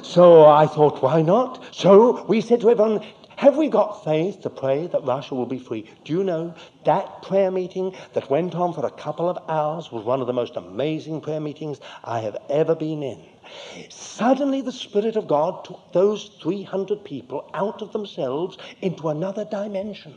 So 0.03 0.45
I 0.45 0.67
thought, 0.67 1.01
why 1.01 1.21
not? 1.21 1.63
So 1.75 2.23
we 2.25 2.39
said 2.39 2.61
to 2.61 2.69
everyone, 2.69 3.03
have 3.35 3.57
we 3.57 3.67
got 3.67 4.05
faith 4.05 4.41
to 4.43 4.49
pray 4.49 4.87
that 4.87 5.03
Russia 5.03 5.35
will 5.35 5.45
be 5.45 5.59
free? 5.59 5.89
Do 6.05 6.13
you 6.13 6.23
know 6.23 6.55
that 6.85 7.21
prayer 7.23 7.51
meeting 7.51 7.93
that 8.13 8.29
went 8.29 8.55
on 8.55 8.73
for 8.73 8.85
a 8.85 8.91
couple 8.91 9.27
of 9.27 9.37
hours 9.49 9.91
was 9.91 10.05
one 10.05 10.21
of 10.21 10.27
the 10.27 10.33
most 10.33 10.55
amazing 10.55 11.19
prayer 11.19 11.41
meetings 11.41 11.81
I 12.03 12.19
have 12.21 12.37
ever 12.49 12.75
been 12.75 13.03
in? 13.03 13.21
Suddenly, 13.89 14.61
the 14.61 14.71
Spirit 14.71 15.15
of 15.15 15.27
God 15.27 15.63
took 15.65 15.79
those 15.91 16.29
300 16.41 17.03
people 17.03 17.49
out 17.53 17.81
of 17.81 17.91
themselves 17.91 18.57
into 18.81 19.09
another 19.09 19.45
dimension. 19.45 20.15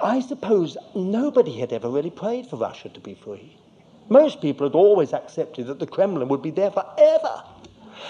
I 0.00 0.20
suppose 0.20 0.76
nobody 0.94 1.58
had 1.58 1.72
ever 1.72 1.88
really 1.88 2.10
prayed 2.10 2.46
for 2.46 2.56
Russia 2.56 2.88
to 2.90 3.00
be 3.00 3.14
free. 3.14 3.56
Most 4.08 4.40
people 4.40 4.66
had 4.66 4.74
always 4.74 5.12
accepted 5.12 5.66
that 5.66 5.78
the 5.78 5.86
Kremlin 5.86 6.28
would 6.28 6.42
be 6.42 6.50
there 6.50 6.70
forever 6.70 7.42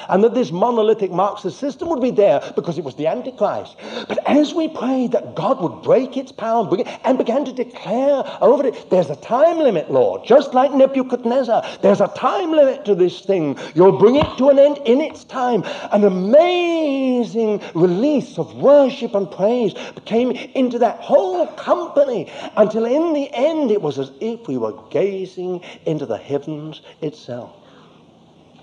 and 0.08 0.22
that 0.24 0.34
this 0.34 0.50
monolithic 0.50 1.10
Marxist 1.10 1.58
system 1.58 1.88
would 1.88 2.00
be 2.00 2.10
there 2.10 2.40
because 2.56 2.78
it 2.78 2.84
was 2.84 2.94
the 2.96 3.06
Antichrist. 3.06 3.76
But 4.08 4.18
as 4.28 4.54
we 4.54 4.68
prayed 4.68 5.12
that 5.12 5.34
God 5.34 5.60
would 5.62 5.82
break 5.82 6.16
its 6.16 6.32
power 6.32 6.68
and, 7.04 7.18
began 7.18 7.44
to 7.44 7.52
declare 7.52 8.24
over 8.40 8.66
it, 8.66 8.90
there's 8.90 9.10
a 9.10 9.16
time 9.16 9.58
limit, 9.58 9.90
Lord, 9.90 10.26
just 10.26 10.52
like 10.52 10.72
Nebuchadnezzar. 10.72 11.64
There's 11.80 12.00
a 12.00 12.08
time 12.08 12.50
limit 12.50 12.84
to 12.86 12.94
this 12.94 13.20
thing. 13.20 13.58
You'll 13.74 13.98
bring 13.98 14.16
it 14.16 14.36
to 14.38 14.48
an 14.48 14.58
end 14.58 14.78
in 14.84 15.00
its 15.00 15.24
time. 15.24 15.62
An 15.92 16.04
amazing 16.04 17.62
release 17.74 18.38
of 18.38 18.54
worship 18.56 19.14
and 19.14 19.30
praise 19.30 19.74
came 20.04 20.32
into 20.32 20.78
that 20.80 21.00
whole 21.00 21.46
company 21.46 22.30
until 22.56 22.84
in 22.84 23.12
the 23.12 23.30
end 23.32 23.70
it 23.70 23.80
was 23.80 23.98
as 23.98 24.10
if 24.20 24.46
we 24.48 24.58
were 24.58 24.74
gazing 24.90 25.62
into 25.86 26.06
the 26.06 26.18
heavens 26.18 26.82
itself. 27.00 27.63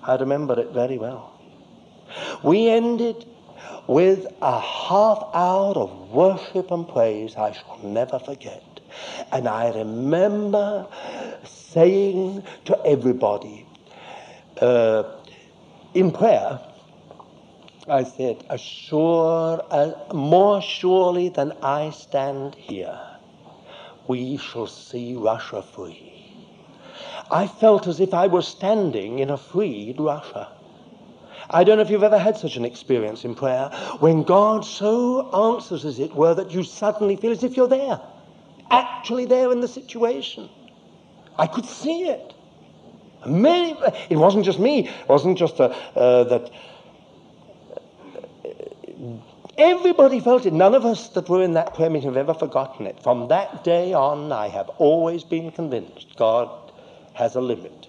I 0.03 0.15
remember 0.15 0.59
it 0.59 0.71
very 0.71 0.97
well. 0.97 1.33
We 2.43 2.69
ended 2.69 3.25
with 3.87 4.27
a 4.41 4.59
half 4.59 5.23
hour 5.33 5.73
of 5.75 6.09
worship 6.09 6.71
and 6.71 6.87
praise 6.87 7.35
I 7.35 7.51
shall 7.51 7.79
never 7.83 8.19
forget. 8.19 8.63
And 9.31 9.47
I 9.47 9.71
remember 9.71 10.87
saying 11.43 12.43
to 12.65 12.79
everybody 12.85 13.65
uh, 14.59 15.03
in 15.93 16.11
prayer, 16.11 16.59
I 17.87 18.03
said, 18.03 18.43
as 18.49 18.61
sure, 18.61 19.63
as, 19.71 19.93
more 20.13 20.61
surely 20.61 21.29
than 21.29 21.53
I 21.63 21.89
stand 21.91 22.55
here, 22.55 22.99
we 24.07 24.37
shall 24.37 24.67
see 24.67 25.15
Russia 25.15 25.61
free. 25.61 26.10
I 27.31 27.47
felt 27.47 27.87
as 27.87 28.01
if 28.01 28.13
I 28.13 28.27
was 28.27 28.45
standing 28.45 29.19
in 29.19 29.29
a 29.29 29.37
freed 29.37 29.99
Russia. 29.99 30.49
I 31.49 31.63
don't 31.63 31.77
know 31.77 31.81
if 31.81 31.89
you've 31.89 32.03
ever 32.03 32.19
had 32.19 32.37
such 32.37 32.57
an 32.57 32.65
experience 32.65 33.23
in 33.23 33.35
prayer 33.35 33.69
when 33.99 34.23
God 34.23 34.65
so 34.65 35.31
answers, 35.53 35.85
as 35.85 35.99
it 35.99 36.13
were, 36.13 36.35
that 36.35 36.51
you 36.51 36.63
suddenly 36.63 37.15
feel 37.15 37.31
as 37.31 37.43
if 37.43 37.55
you're 37.55 37.69
there, 37.69 38.01
actually 38.69 39.25
there 39.25 39.51
in 39.51 39.61
the 39.61 39.67
situation. 39.67 40.49
I 41.39 41.47
could 41.47 41.65
see 41.65 42.03
it. 42.09 42.33
Many, 43.25 43.77
it 44.09 44.17
wasn't 44.17 44.43
just 44.43 44.59
me. 44.59 44.89
It 44.89 45.09
wasn't 45.09 45.37
just 45.37 45.59
a, 45.59 45.71
uh, 45.95 46.23
that. 46.25 46.51
Everybody 49.57 50.19
felt 50.19 50.45
it. 50.45 50.53
None 50.53 50.73
of 50.73 50.85
us 50.85 51.09
that 51.09 51.29
were 51.29 51.43
in 51.43 51.53
that 51.53 51.75
prayer 51.75 51.89
meeting 51.89 52.09
have 52.09 52.17
ever 52.17 52.33
forgotten 52.33 52.87
it. 52.87 53.01
From 53.03 53.27
that 53.29 53.63
day 53.63 53.93
on, 53.93 54.31
I 54.31 54.47
have 54.47 54.69
always 54.79 55.23
been 55.23 55.51
convinced 55.51 56.15
God 56.17 56.49
has 57.13 57.35
a 57.35 57.41
limit 57.41 57.87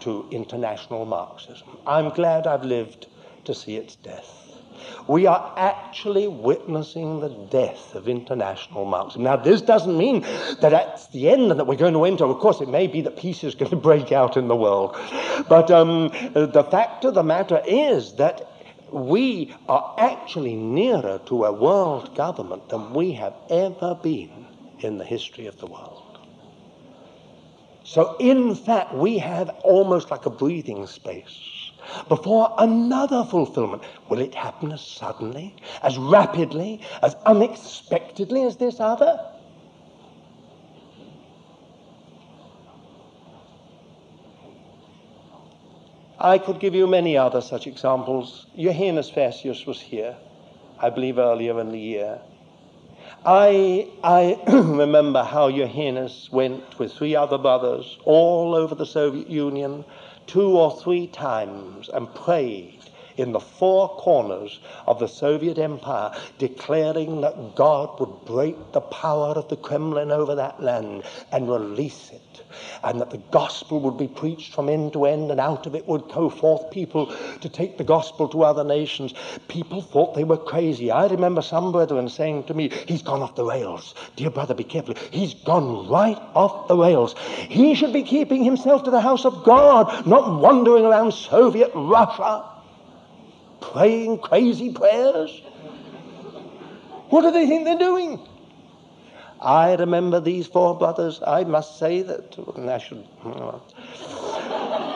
to 0.00 0.26
international 0.30 1.04
Marxism. 1.04 1.68
I'm 1.86 2.10
glad 2.10 2.46
I've 2.46 2.64
lived 2.64 3.06
to 3.44 3.54
see 3.54 3.76
its 3.76 3.96
death. 3.96 4.42
We 5.08 5.26
are 5.26 5.54
actually 5.56 6.26
witnessing 6.26 7.20
the 7.20 7.28
death 7.28 7.94
of 7.94 8.08
international 8.08 8.84
Marxism. 8.84 9.22
Now, 9.22 9.36
this 9.36 9.60
doesn't 9.60 9.96
mean 9.96 10.22
that 10.60 10.70
that's 10.70 11.08
the 11.08 11.28
end 11.30 11.50
and 11.50 11.58
that 11.58 11.66
we're 11.66 11.76
going 11.76 11.94
to 11.94 12.04
enter. 12.04 12.24
Of 12.24 12.38
course, 12.38 12.60
it 12.60 12.68
may 12.68 12.86
be 12.86 13.00
that 13.02 13.16
peace 13.16 13.44
is 13.44 13.54
going 13.54 13.70
to 13.76 13.76
break 13.76 14.12
out 14.12 14.36
in 14.36 14.48
the 14.48 14.56
world. 14.56 14.96
But 15.48 15.70
um, 15.70 16.08
the 16.34 16.66
fact 16.70 17.04
of 17.04 17.14
the 17.14 17.22
matter 17.22 17.62
is 17.66 18.14
that 18.14 18.48
we 18.92 19.54
are 19.68 19.94
actually 19.98 20.54
nearer 20.54 21.20
to 21.26 21.44
a 21.44 21.52
world 21.52 22.14
government 22.14 22.68
than 22.68 22.92
we 22.92 23.12
have 23.12 23.34
ever 23.50 23.94
been 23.94 24.46
in 24.80 24.98
the 24.98 25.04
history 25.04 25.46
of 25.46 25.58
the 25.58 25.66
world. 25.66 26.05
So, 27.86 28.16
in 28.18 28.56
fact, 28.56 28.94
we 28.94 29.18
have 29.18 29.48
almost 29.62 30.10
like 30.10 30.26
a 30.26 30.30
breathing 30.30 30.88
space 30.88 31.70
before 32.08 32.52
another 32.58 33.22
fulfillment. 33.24 33.84
Will 34.08 34.18
it 34.18 34.34
happen 34.34 34.72
as 34.72 34.80
suddenly, 34.84 35.54
as 35.84 35.96
rapidly, 35.96 36.80
as 37.00 37.14
unexpectedly 37.24 38.42
as 38.42 38.56
this 38.56 38.80
other? 38.80 39.24
I 46.18 46.38
could 46.38 46.58
give 46.58 46.74
you 46.74 46.88
many 46.88 47.16
other 47.16 47.40
such 47.40 47.68
examples. 47.68 48.48
Johannes 48.58 49.08
Facius 49.12 49.64
was 49.64 49.80
here, 49.80 50.16
I 50.80 50.90
believe, 50.90 51.18
earlier 51.18 51.60
in 51.60 51.70
the 51.70 51.78
year. 51.78 52.20
I, 53.28 53.88
I 54.04 54.40
remember 54.48 55.24
how 55.24 55.50
Johannes 55.50 56.28
went 56.30 56.78
with 56.78 56.92
three 56.92 57.16
other 57.16 57.38
brothers 57.38 57.98
all 58.04 58.54
over 58.54 58.76
the 58.76 58.86
Soviet 58.86 59.28
Union 59.28 59.84
two 60.28 60.56
or 60.56 60.70
three 60.80 61.08
times 61.08 61.88
and 61.88 62.12
prayed 62.14 62.75
in 63.16 63.32
the 63.32 63.40
four 63.40 63.88
corners 63.96 64.60
of 64.86 64.98
the 64.98 65.08
Soviet 65.08 65.58
Empire, 65.58 66.12
declaring 66.38 67.20
that 67.22 67.54
God 67.54 67.98
would 68.00 68.24
break 68.24 68.72
the 68.72 68.80
power 68.80 69.34
of 69.34 69.48
the 69.48 69.56
Kremlin 69.56 70.10
over 70.10 70.34
that 70.34 70.62
land 70.62 71.04
and 71.32 71.50
release 71.50 72.10
it 72.10 72.42
and 72.82 73.00
that 73.00 73.10
the 73.10 73.22
gospel 73.30 73.80
would 73.80 73.96
be 73.96 74.08
preached 74.08 74.54
from 74.54 74.68
end 74.68 74.92
to 74.92 75.04
end, 75.04 75.30
and 75.30 75.40
out 75.40 75.66
of 75.66 75.74
it 75.74 75.86
would 75.88 76.08
go 76.08 76.28
forth 76.28 76.70
people 76.70 77.14
to 77.40 77.48
take 77.48 77.78
the 77.78 77.84
gospel 77.84 78.28
to 78.28 78.44
other 78.44 78.64
nations. 78.64 79.14
People 79.48 79.80
thought 79.80 80.14
they 80.14 80.24
were 80.24 80.36
crazy. 80.36 80.90
I 80.90 81.06
remember 81.06 81.42
some 81.42 81.72
brethren 81.72 82.08
saying 82.08 82.44
to 82.44 82.54
me, 82.54 82.70
He's 82.86 83.02
gone 83.02 83.22
off 83.22 83.34
the 83.34 83.44
rails. 83.44 83.94
Dear 84.16 84.30
brother, 84.30 84.54
be 84.54 84.64
careful. 84.64 84.94
He's 85.10 85.34
gone 85.34 85.88
right 85.88 86.18
off 86.34 86.68
the 86.68 86.76
rails. 86.76 87.14
He 87.48 87.74
should 87.74 87.92
be 87.92 88.02
keeping 88.02 88.44
himself 88.44 88.84
to 88.84 88.90
the 88.90 89.00
house 89.00 89.24
of 89.24 89.44
God, 89.44 90.06
not 90.06 90.40
wandering 90.40 90.84
around 90.84 91.12
Soviet 91.12 91.70
Russia 91.74 92.44
praying 93.72 94.18
crazy 94.18 94.72
prayers. 94.72 95.42
What 97.10 97.22
do 97.22 97.30
they 97.30 97.46
think 97.46 97.64
they're 97.64 97.78
doing? 97.78 98.20
I 99.40 99.74
remember 99.74 100.18
these 100.18 100.46
four 100.46 100.76
brothers. 100.76 101.20
I 101.26 101.44
must 101.44 101.78
say 101.78 102.02
that 102.02 102.36
I 102.58 102.78
should. 102.78 103.06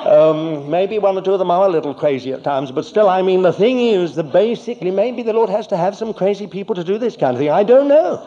Um, 0.06 0.70
maybe 0.70 0.98
one 0.98 1.16
or 1.18 1.22
two 1.22 1.34
of 1.34 1.38
them 1.38 1.51
are 1.51 1.66
a 1.66 1.70
little 1.70 1.94
crazy 1.94 2.32
at 2.32 2.42
times, 2.42 2.72
but 2.72 2.86
still, 2.86 3.09
I 3.09 3.20
mean, 3.20 3.42
the 3.42 3.52
thing 3.52 3.80
is 3.80 4.14
that 4.16 4.32
basically, 4.32 4.90
maybe 4.90 5.22
the 5.22 5.34
Lord 5.34 5.51
has 5.51 5.66
to 5.68 5.76
have 5.76 5.94
some 5.94 6.14
crazy 6.14 6.47
people 6.47 6.74
to 6.74 6.82
do 6.82 6.97
this 6.97 7.16
kind 7.16 7.34
of 7.34 7.38
thing. 7.38 7.51
I 7.51 7.62
don't 7.62 7.86
know. 7.86 8.26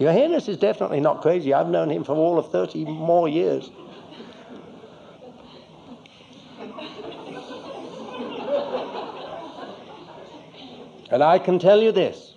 Johannes 0.00 0.48
is 0.48 0.56
definitely 0.56 0.98
not 0.98 1.22
crazy. 1.22 1.54
I've 1.54 1.68
known 1.68 1.88
him 1.88 2.02
for 2.02 2.16
all 2.16 2.36
of 2.36 2.50
30 2.50 2.84
more 2.84 3.28
years. 3.28 3.70
And 11.12 11.22
I 11.22 11.38
can 11.38 11.58
tell 11.58 11.82
you 11.82 11.92
this 11.92 12.34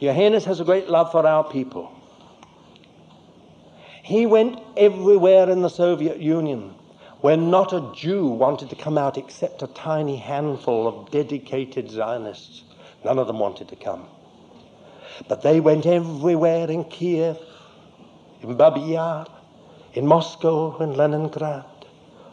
Johannes 0.00 0.46
has 0.46 0.60
a 0.60 0.64
great 0.64 0.88
love 0.88 1.12
for 1.12 1.26
our 1.26 1.44
people. 1.44 1.92
He 4.02 4.26
went 4.26 4.58
everywhere 4.76 5.48
in 5.50 5.60
the 5.60 5.68
Soviet 5.68 6.18
Union 6.18 6.74
where 7.20 7.36
not 7.36 7.74
a 7.74 7.92
Jew 7.94 8.26
wanted 8.26 8.70
to 8.70 8.76
come 8.76 8.96
out 8.96 9.18
except 9.18 9.62
a 9.62 9.66
tiny 9.66 10.16
handful 10.16 10.88
of 10.88 11.10
dedicated 11.10 11.90
Zionists. 11.90 12.64
None 13.04 13.18
of 13.18 13.26
them 13.26 13.38
wanted 13.38 13.68
to 13.68 13.76
come. 13.76 14.06
But 15.28 15.42
they 15.42 15.60
went 15.60 15.84
everywhere 15.84 16.70
in 16.70 16.84
Kiev, 16.84 17.38
in 18.42 18.56
Babi 18.56 18.80
Yar, 18.80 19.26
in 19.92 20.06
Moscow, 20.06 20.78
in 20.78 20.94
Leningrad. 20.94 21.79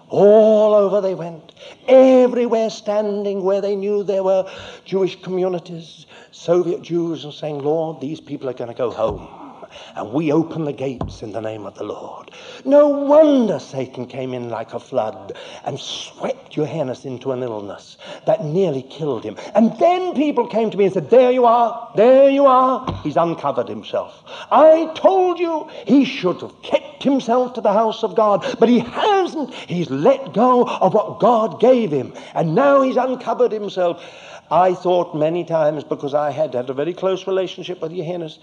All 0.09 0.73
over 0.73 1.01
they 1.01 1.15
went, 1.15 1.53
everywhere 1.87 2.69
standing 2.69 3.43
where 3.43 3.61
they 3.61 3.75
knew 3.75 4.03
there 4.03 4.23
were 4.23 4.49
Jewish 4.85 5.21
communities, 5.21 6.05
Soviet 6.31 6.81
Jews, 6.81 7.25
and 7.25 7.33
saying, 7.33 7.59
Lord, 7.59 7.99
these 7.99 8.21
people 8.21 8.49
are 8.49 8.53
going 8.53 8.69
to 8.69 8.77
go 8.77 8.89
home 8.89 9.46
and 9.95 10.11
we 10.11 10.31
open 10.31 10.65
the 10.65 10.73
gates 10.73 11.21
in 11.21 11.31
the 11.31 11.41
name 11.41 11.65
of 11.65 11.75
the 11.75 11.83
Lord. 11.83 12.31
No 12.65 12.87
wonder 12.87 13.59
Satan 13.59 14.05
came 14.05 14.33
in 14.33 14.49
like 14.49 14.73
a 14.73 14.79
flood 14.79 15.37
and 15.65 15.79
swept 15.79 16.51
Johannes 16.51 17.05
into 17.05 17.31
an 17.31 17.43
illness 17.43 17.97
that 18.25 18.43
nearly 18.43 18.83
killed 18.83 19.23
him. 19.23 19.37
And 19.55 19.77
then 19.79 20.13
people 20.13 20.47
came 20.47 20.69
to 20.71 20.77
me 20.77 20.85
and 20.85 20.93
said, 20.93 21.09
There 21.09 21.31
you 21.31 21.45
are, 21.45 21.91
there 21.95 22.29
you 22.29 22.45
are. 22.45 23.01
He's 23.03 23.17
uncovered 23.17 23.67
himself. 23.67 24.23
I 24.51 24.91
told 24.95 25.39
you 25.39 25.69
he 25.85 26.05
should 26.05 26.41
have 26.41 26.61
kept 26.61 27.03
himself 27.03 27.53
to 27.53 27.61
the 27.61 27.73
house 27.73 28.03
of 28.03 28.15
God, 28.15 28.45
but 28.59 28.69
he 28.69 28.79
hasn't. 28.79 29.53
He's 29.53 29.89
let 29.89 30.33
go 30.33 30.67
of 30.67 30.93
what 30.93 31.19
God 31.19 31.59
gave 31.59 31.91
him, 31.91 32.13
and 32.33 32.55
now 32.55 32.81
he's 32.81 32.97
uncovered 32.97 33.51
himself. 33.51 34.03
I 34.49 34.75
thought 34.75 35.13
many 35.13 35.43
times, 35.43 35.83
because 35.83 36.13
I 36.13 36.31
had 36.31 36.53
had 36.53 36.69
a 36.69 36.73
very 36.73 36.93
close 36.93 37.27
relationship 37.27 37.81
with 37.81 37.91
Johannes, 37.91 38.39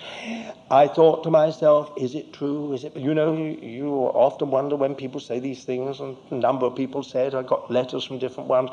I 0.70 0.86
thought 0.86 1.22
to 1.24 1.30
myself, 1.30 1.92
is 1.96 2.14
it 2.14 2.34
true? 2.34 2.74
Is 2.74 2.84
it? 2.84 2.94
You 2.94 3.14
know, 3.14 3.34
you, 3.34 3.88
often 3.88 4.50
wonder 4.50 4.76
when 4.76 4.94
people 4.94 5.18
say 5.18 5.38
these 5.38 5.64
things, 5.64 6.00
and 6.00 6.18
a 6.30 6.34
number 6.34 6.66
of 6.66 6.76
people 6.76 7.02
said, 7.02 7.34
I 7.34 7.42
got 7.42 7.70
letters 7.70 8.04
from 8.04 8.18
different 8.18 8.50
ones, 8.50 8.70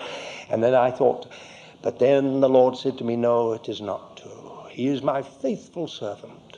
and 0.49 0.61
then 0.61 0.75
I 0.75 0.91
thought, 0.91 1.31
but 1.81 1.99
then 1.99 2.41
the 2.41 2.49
Lord 2.49 2.75
said 2.75 2.97
to 2.97 3.05
me, 3.05 3.15
no, 3.15 3.53
it 3.53 3.69
is 3.69 3.79
not 3.79 4.17
true. 4.17 4.51
He 4.69 4.87
is 4.87 5.01
my 5.01 5.21
faithful 5.21 5.87
servant. 5.87 6.57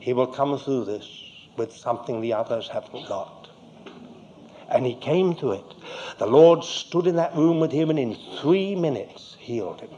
He 0.00 0.12
will 0.12 0.26
come 0.26 0.58
through 0.58 0.84
this 0.84 1.08
with 1.56 1.74
something 1.74 2.20
the 2.20 2.34
others 2.34 2.68
haven't 2.68 3.08
got. 3.08 3.48
And 4.68 4.84
he 4.84 4.94
came 4.96 5.34
to 5.36 5.52
it. 5.52 5.64
The 6.18 6.26
Lord 6.26 6.62
stood 6.62 7.06
in 7.06 7.16
that 7.16 7.34
room 7.34 7.58
with 7.58 7.72
him 7.72 7.88
and 7.88 7.98
in 7.98 8.16
three 8.40 8.74
minutes 8.74 9.35
healed 9.46 9.80
him. 9.80 9.90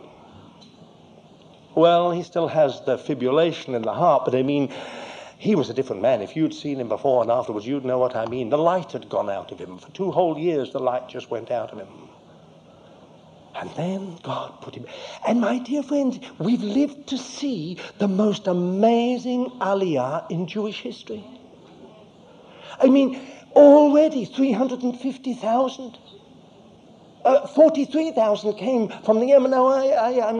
Well, 1.75 2.11
he 2.11 2.23
still 2.23 2.49
has 2.49 2.81
the 2.83 2.99
fibrillation 2.99 3.75
in 3.75 3.83
the 3.83 3.95
heart, 3.95 4.25
but 4.25 4.35
I 4.35 4.43
mean, 4.43 4.73
he 5.39 5.55
was 5.55 5.71
a 5.71 5.75
different 5.75 6.03
man. 6.03 6.21
If 6.21 6.37
you'd 6.37 6.53
seen 6.53 6.79
him 6.81 6.89
before 6.89 7.23
and 7.23 7.31
afterwards, 7.31 7.67
you'd 7.67 7.85
know 7.85 7.99
what 7.99 8.15
I 8.15 8.27
mean. 8.27 8.51
The 8.51 8.59
light 8.59 8.93
had 8.93 9.09
gone 9.09 9.31
out 9.31 9.51
of 9.53 9.59
him. 9.59 9.79
For 9.79 9.91
two 9.93 10.11
whole 10.11 10.39
years, 10.39 10.73
the 10.73 10.81
light 10.81 11.09
just 11.09 11.31
went 11.31 11.51
out 11.51 11.73
of 11.73 11.79
him. 11.79 11.89
And 13.55 13.71
then 13.71 14.19
God 14.23 14.61
put 14.61 14.75
him. 14.75 14.87
And 15.27 15.41
my 15.41 15.59
dear 15.59 15.83
friends, 15.83 16.19
we've 16.39 16.63
lived 16.63 17.09
to 17.09 17.19
see 17.19 17.79
the 17.99 18.09
most 18.09 18.47
amazing 18.47 19.47
aliyah 19.61 20.31
in 20.31 20.47
Jewish 20.47 20.81
history. 20.83 21.25
I 22.81 22.89
mean, 22.89 23.21
Already 23.59 24.25
350,000. 24.25 25.99
Uh, 27.29 27.47
43,000 27.47 28.55
came 28.55 28.89
from 29.05 29.21
the 29.21 29.27
Yemen. 29.27 29.51
Now, 29.51 29.67
I, 29.67 29.89
I, 29.89 30.31
I, 30.31 30.33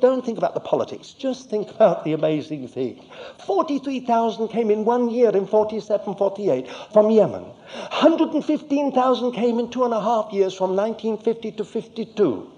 don't 0.00 0.24
think 0.24 0.38
about 0.38 0.54
the 0.54 0.60
politics, 0.60 1.10
just 1.10 1.50
think 1.50 1.68
about 1.68 2.04
the 2.04 2.14
amazing 2.14 2.68
thing. 2.68 3.04
43,000 3.44 4.48
came 4.48 4.70
in 4.70 4.86
one 4.86 5.10
year 5.10 5.28
in 5.36 5.46
47, 5.46 6.14
48 6.14 6.66
from 6.90 7.10
Yemen. 7.10 7.42
115,000 7.42 9.32
came 9.32 9.58
in 9.58 9.68
two 9.70 9.84
and 9.84 9.92
a 9.92 10.00
half 10.00 10.32
years 10.32 10.54
from 10.54 10.74
1950 10.74 11.52
to 11.52 11.64
52 11.66 12.50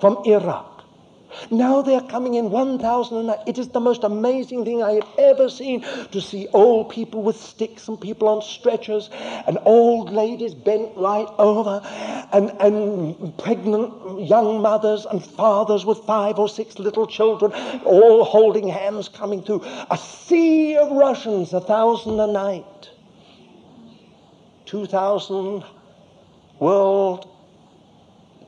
from 0.00 0.18
Iraq. 0.24 0.75
Now 1.50 1.82
they're 1.82 2.00
coming 2.00 2.34
in 2.34 2.50
1,000 2.50 3.16
a 3.16 3.22
night. 3.22 3.38
It 3.46 3.58
is 3.58 3.68
the 3.68 3.80
most 3.80 4.04
amazing 4.04 4.64
thing 4.64 4.82
I 4.82 4.92
have 4.92 5.08
ever 5.18 5.48
seen 5.48 5.82
to 6.10 6.20
see 6.20 6.48
old 6.52 6.90
people 6.90 7.22
with 7.22 7.36
sticks 7.36 7.88
and 7.88 8.00
people 8.00 8.28
on 8.28 8.42
stretchers 8.42 9.10
and 9.46 9.58
old 9.64 10.10
ladies 10.10 10.54
bent 10.54 10.96
right 10.96 11.28
over 11.38 11.80
and, 12.32 12.50
and 12.60 13.36
pregnant 13.38 14.20
young 14.20 14.60
mothers 14.60 15.06
and 15.06 15.24
fathers 15.24 15.84
with 15.84 15.98
five 15.98 16.38
or 16.38 16.48
six 16.48 16.78
little 16.78 17.06
children 17.06 17.52
all 17.84 18.24
holding 18.24 18.68
hands 18.68 19.08
coming 19.08 19.42
through. 19.42 19.62
A 19.90 19.96
sea 19.96 20.76
of 20.76 20.90
Russians, 20.90 21.52
a 21.52 21.60
thousand 21.60 22.18
a 22.20 22.26
night. 22.26 22.90
2,000 24.66 25.64
world, 26.58 27.28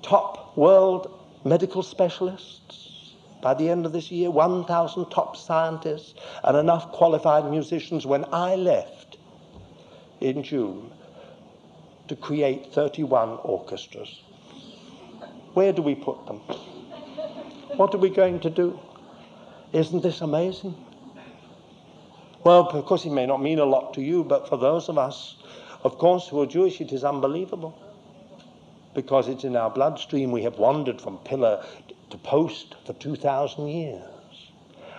top 0.02 0.56
world 0.56 1.18
medical 1.48 1.82
specialists. 1.82 3.14
By 3.40 3.54
the 3.54 3.70
end 3.70 3.86
of 3.86 3.92
this 3.92 4.10
year, 4.10 4.30
1,000 4.30 5.10
top 5.10 5.36
scientists 5.36 6.14
and 6.42 6.56
enough 6.56 6.90
qualified 6.92 7.48
musicians 7.50 8.04
when 8.04 8.24
I 8.32 8.56
left 8.56 9.16
in 10.20 10.42
June 10.42 10.90
to 12.08 12.16
create 12.16 12.72
31 12.72 13.38
orchestras. 13.44 14.22
Where 15.54 15.72
do 15.72 15.82
we 15.82 15.94
put 15.94 16.26
them? 16.26 16.38
What 17.76 17.94
are 17.94 17.98
we 17.98 18.10
going 18.10 18.40
to 18.40 18.50
do? 18.50 18.78
Isn't 19.72 20.02
this 20.02 20.20
amazing? 20.20 20.74
Well, 22.44 22.68
of 22.68 22.84
course, 22.86 23.04
it 23.04 23.10
may 23.10 23.26
not 23.26 23.42
mean 23.42 23.58
a 23.58 23.64
lot 23.64 23.94
to 23.94 24.02
you, 24.02 24.24
but 24.24 24.48
for 24.48 24.56
those 24.56 24.88
of 24.88 24.98
us, 24.98 25.36
of 25.84 25.98
course, 25.98 26.28
who 26.28 26.40
are 26.40 26.46
Jewish, 26.46 26.80
it 26.80 26.92
is 26.92 27.04
unbelievable 27.04 27.78
because 28.94 29.28
it's 29.28 29.44
in 29.44 29.56
our 29.56 29.70
bloodstream. 29.70 30.31
We 30.32 30.43
have 30.43 30.59
wandered 30.59 31.01
from 31.01 31.19
pillar 31.19 31.65
to 32.10 32.19
post 32.19 32.74
for 32.86 32.93
2,000 32.94 33.69
years. 33.69 34.02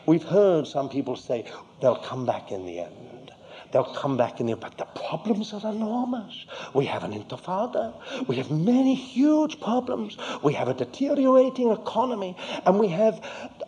We've 0.05 0.23
heard 0.23 0.67
some 0.67 0.89
people 0.89 1.15
say 1.15 1.45
they'll 1.81 1.95
come 1.95 2.25
back 2.25 2.51
in 2.51 2.65
the 2.65 2.79
end. 2.79 3.31
They'll 3.71 3.93
come 3.93 4.17
back 4.17 4.39
in 4.39 4.47
the 4.47 4.53
end. 4.53 4.61
But 4.61 4.77
the 4.77 4.85
problems 4.85 5.53
are 5.53 5.71
enormous. 5.71 6.45
We 6.73 6.85
have 6.85 7.03
an 7.03 7.13
intifada. 7.13 7.93
We 8.27 8.35
have 8.37 8.49
many 8.49 8.95
huge 8.95 9.61
problems. 9.61 10.17
We 10.43 10.53
have 10.53 10.67
a 10.67 10.73
deteriorating 10.73 11.69
economy. 11.69 12.35
And 12.65 12.79
we 12.79 12.87
have 12.87 13.23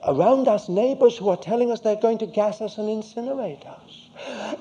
around 0.07 0.48
us 0.48 0.69
neighbors 0.69 1.18
who 1.18 1.30
are 1.30 1.38
telling 1.38 1.72
us 1.72 1.81
they're 1.81 1.95
going 1.95 2.18
to 2.19 2.26
gas 2.26 2.61
us 2.61 2.77
and 2.80 2.89
incinerate 2.89 3.68
us. 3.68 4.10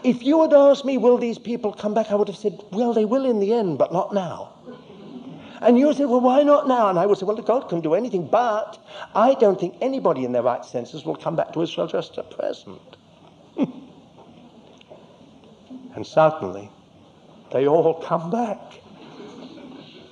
If 0.05 0.23
you 0.23 0.43
had 0.43 0.53
asked 0.53 0.85
me, 0.85 0.99
will 0.99 1.19
these 1.19 1.39
people 1.39 1.73
come 1.73 1.95
back, 1.95 2.11
I 2.11 2.15
would 2.15 2.29
have 2.29 2.37
said, 2.37 2.63
well, 2.73 2.93
they 2.93 3.05
will 3.05 3.25
in 3.25 3.41
the 3.41 3.55
end, 3.55 3.79
but 3.79 3.93
not 3.93 4.13
now. 4.13 4.53
And 5.61 5.79
you 5.79 5.93
say, 5.93 6.07
well, 6.07 6.21
why 6.21 6.43
not 6.43 6.67
now? 6.67 6.89
And 6.89 6.99
I 6.99 7.05
would 7.05 7.19
say, 7.19 7.27
well, 7.27 7.37
God 7.37 7.69
can 7.69 7.81
do 7.81 7.95
anything, 7.95 8.27
but 8.27 8.79
I 9.15 9.35
don't 9.35 9.61
think 9.61 9.77
anybody 9.81 10.25
in 10.25 10.33
their 10.33 10.43
right 10.43 10.65
senses 10.65 11.05
will 11.05 11.17
come 11.17 11.37
back 11.37 11.53
to 11.53 11.61
Israel 11.63 11.87
just 11.87 12.17
at 12.17 12.31
present. 12.31 12.81
and 15.95 16.07
suddenly, 16.07 16.71
they 17.53 17.69
all 17.69 17.95
come 17.95 18.31
back. 18.31 18.81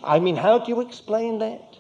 I 0.05 0.21
mean, 0.21 0.37
how 0.37 0.59
do 0.59 0.71
you 0.71 0.83
explain 0.83 1.39
that? 1.39 1.79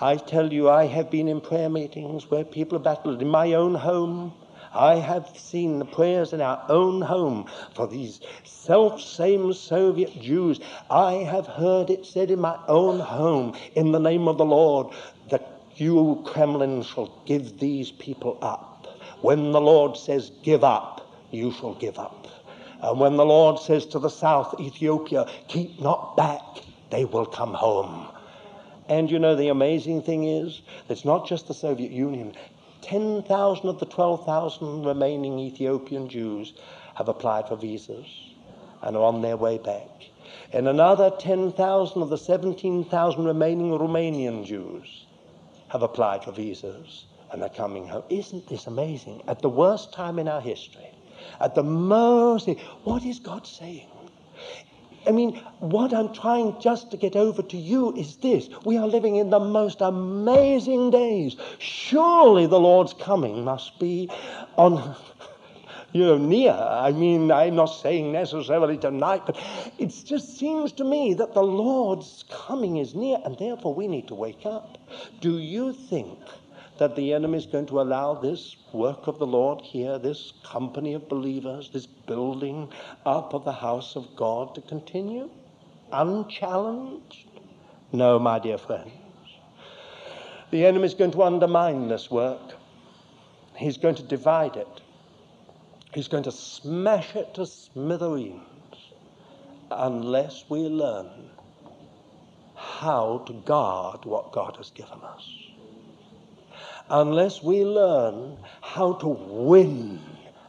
I 0.00 0.16
tell 0.16 0.52
you, 0.52 0.70
I 0.70 0.86
have 0.86 1.10
been 1.10 1.26
in 1.26 1.40
prayer 1.40 1.68
meetings 1.68 2.30
where 2.30 2.44
people 2.44 2.78
have 2.78 2.84
battled 2.84 3.20
in 3.20 3.28
my 3.28 3.54
own 3.54 3.74
home 3.74 4.32
I 4.72 4.96
have 4.96 5.36
seen 5.36 5.78
the 5.78 5.84
prayers 5.84 6.32
in 6.32 6.40
our 6.40 6.62
own 6.68 7.00
home 7.00 7.46
for 7.74 7.86
these 7.86 8.20
self 8.44 9.00
same 9.00 9.52
Soviet 9.52 10.20
Jews. 10.20 10.60
I 10.90 11.12
have 11.14 11.46
heard 11.46 11.90
it 11.90 12.04
said 12.04 12.30
in 12.30 12.40
my 12.40 12.58
own 12.68 13.00
home, 13.00 13.54
in 13.74 13.92
the 13.92 13.98
name 13.98 14.28
of 14.28 14.38
the 14.38 14.44
Lord, 14.44 14.94
that 15.30 15.60
you, 15.76 16.22
Kremlin, 16.26 16.82
shall 16.82 17.12
give 17.24 17.58
these 17.58 17.90
people 17.92 18.38
up. 18.42 18.86
When 19.20 19.52
the 19.52 19.60
Lord 19.60 19.96
says, 19.96 20.30
give 20.42 20.64
up, 20.64 21.10
you 21.30 21.52
shall 21.52 21.74
give 21.74 21.98
up. 21.98 22.26
And 22.82 23.00
when 23.00 23.16
the 23.16 23.24
Lord 23.26 23.58
says 23.58 23.86
to 23.86 23.98
the 23.98 24.08
south, 24.08 24.60
Ethiopia, 24.60 25.26
keep 25.48 25.80
not 25.80 26.16
back, 26.16 26.42
they 26.90 27.04
will 27.04 27.26
come 27.26 27.54
home. 27.54 28.06
And 28.88 29.10
you 29.10 29.18
know, 29.18 29.36
the 29.36 29.48
amazing 29.48 30.02
thing 30.02 30.24
is, 30.24 30.62
it's 30.88 31.04
not 31.04 31.26
just 31.28 31.48
the 31.48 31.54
Soviet 31.54 31.90
Union. 31.90 32.34
10,000 32.82 33.68
of 33.68 33.80
the 33.80 33.86
12,000 33.86 34.84
remaining 34.84 35.38
Ethiopian 35.38 36.08
Jews 36.08 36.54
have 36.94 37.08
applied 37.08 37.48
for 37.48 37.56
visas 37.56 38.06
and 38.82 38.96
are 38.96 39.04
on 39.04 39.22
their 39.22 39.36
way 39.36 39.58
back. 39.58 39.88
And 40.52 40.68
another 40.68 41.10
10,000 41.10 42.02
of 42.02 42.10
the 42.10 42.18
17,000 42.18 43.24
remaining 43.24 43.70
Romanian 43.70 44.44
Jews 44.44 45.06
have 45.68 45.82
applied 45.82 46.24
for 46.24 46.32
visas 46.32 47.04
and 47.30 47.42
are 47.42 47.48
coming 47.48 47.86
home. 47.86 48.04
Isn't 48.08 48.46
this 48.48 48.66
amazing? 48.66 49.22
At 49.28 49.42
the 49.42 49.48
worst 49.50 49.92
time 49.92 50.18
in 50.18 50.28
our 50.28 50.40
history, 50.40 50.90
at 51.40 51.54
the 51.54 51.62
most, 51.62 52.48
what 52.84 53.04
is 53.04 53.18
God 53.18 53.46
saying? 53.46 53.88
I 55.08 55.10
mean, 55.10 55.36
what 55.60 55.94
I'm 55.94 56.12
trying 56.12 56.60
just 56.60 56.90
to 56.90 56.98
get 56.98 57.16
over 57.16 57.40
to 57.42 57.56
you 57.56 57.96
is 57.96 58.16
this. 58.16 58.50
We 58.66 58.76
are 58.76 58.86
living 58.86 59.16
in 59.16 59.30
the 59.30 59.40
most 59.40 59.80
amazing 59.80 60.90
days. 60.90 61.36
Surely 61.58 62.46
the 62.46 62.60
Lord's 62.60 62.92
coming 62.92 63.42
must 63.42 63.78
be 63.78 64.10
on, 64.56 64.94
you 65.92 66.04
know, 66.04 66.18
near. 66.18 66.52
I 66.52 66.92
mean, 66.92 67.32
I'm 67.32 67.56
not 67.56 67.66
saying 67.66 68.12
necessarily 68.12 68.76
tonight, 68.76 69.22
but 69.24 69.40
it 69.78 69.94
just 70.04 70.36
seems 70.36 70.72
to 70.72 70.84
me 70.84 71.14
that 71.14 71.32
the 71.32 71.42
Lord's 71.42 72.26
coming 72.28 72.76
is 72.76 72.94
near, 72.94 73.18
and 73.24 73.38
therefore 73.38 73.72
we 73.72 73.88
need 73.88 74.08
to 74.08 74.14
wake 74.14 74.44
up. 74.44 74.76
Do 75.20 75.38
you 75.38 75.72
think 75.72 76.18
that 76.78 76.96
the 76.96 77.12
enemy 77.12 77.38
is 77.38 77.46
going 77.46 77.66
to 77.66 77.80
allow 77.80 78.14
this 78.14 78.56
work 78.72 79.06
of 79.06 79.18
the 79.18 79.26
Lord 79.26 79.60
here, 79.60 79.98
this 79.98 80.32
company 80.44 80.94
of 80.94 81.08
believers, 81.08 81.70
this 81.72 81.86
building 81.86 82.72
up 83.04 83.34
of 83.34 83.44
the 83.44 83.52
house 83.52 83.96
of 83.96 84.16
God 84.16 84.54
to 84.54 84.60
continue 84.60 85.30
unchallenged? 85.92 87.26
No, 87.92 88.18
my 88.18 88.38
dear 88.38 88.58
friends. 88.58 88.92
The 90.50 90.64
enemy 90.64 90.86
is 90.86 90.94
going 90.94 91.10
to 91.12 91.22
undermine 91.22 91.88
this 91.88 92.10
work. 92.10 92.54
He's 93.56 93.76
going 93.76 93.96
to 93.96 94.02
divide 94.02 94.56
it. 94.56 94.80
He's 95.92 96.08
going 96.08 96.24
to 96.24 96.32
smash 96.32 97.16
it 97.16 97.34
to 97.34 97.46
smithereens 97.46 98.42
unless 99.70 100.44
we 100.48 100.60
learn 100.60 101.30
how 102.54 103.24
to 103.26 103.32
guard 103.32 104.04
what 104.04 104.32
God 104.32 104.56
has 104.56 104.70
given 104.70 105.00
us 105.02 105.47
unless 106.90 107.42
we 107.42 107.64
learn 107.64 108.36
how 108.60 108.94
to 108.94 109.08
win, 109.08 110.00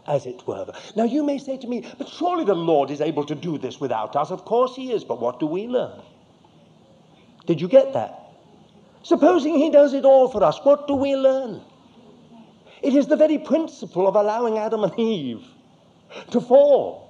as 0.08 0.26
it 0.26 0.46
were. 0.48 0.72
Now, 0.96 1.04
you 1.04 1.24
may 1.24 1.38
say 1.38 1.58
to 1.58 1.68
me, 1.68 1.86
but 1.98 2.10
surely 2.10 2.44
the 2.46 2.56
Lord 2.56 2.90
is 2.92 3.02
able 3.02 3.26
to 3.26 3.36
do 3.36 3.58
this 3.58 3.80
without 3.80 4.16
us. 4.16 4.32
Of 4.32 4.46
course 4.46 4.76
He 4.76 4.92
is, 4.92 5.04
but 5.04 5.22
what 5.22 5.40
do 5.40 5.46
we 5.46 5.68
learn? 5.68 6.02
Did 7.46 7.62
you 7.62 7.68
get 7.68 7.94
that? 7.94 8.32
Supposing 9.04 9.56
He 9.56 9.70
does 9.70 9.94
it 9.94 10.06
all 10.06 10.28
for 10.28 10.44
us, 10.44 10.60
what 10.64 10.88
do 10.88 10.96
we 10.96 11.16
learn? 11.16 11.62
It 12.82 12.96
is 12.96 13.08
the 13.08 13.18
very 13.18 13.38
principle 13.38 14.08
of 14.08 14.16
allowing 14.16 14.58
Adam 14.58 14.84
and 14.84 14.98
Eve 14.98 15.46
to 16.32 16.40
fall 16.40 17.09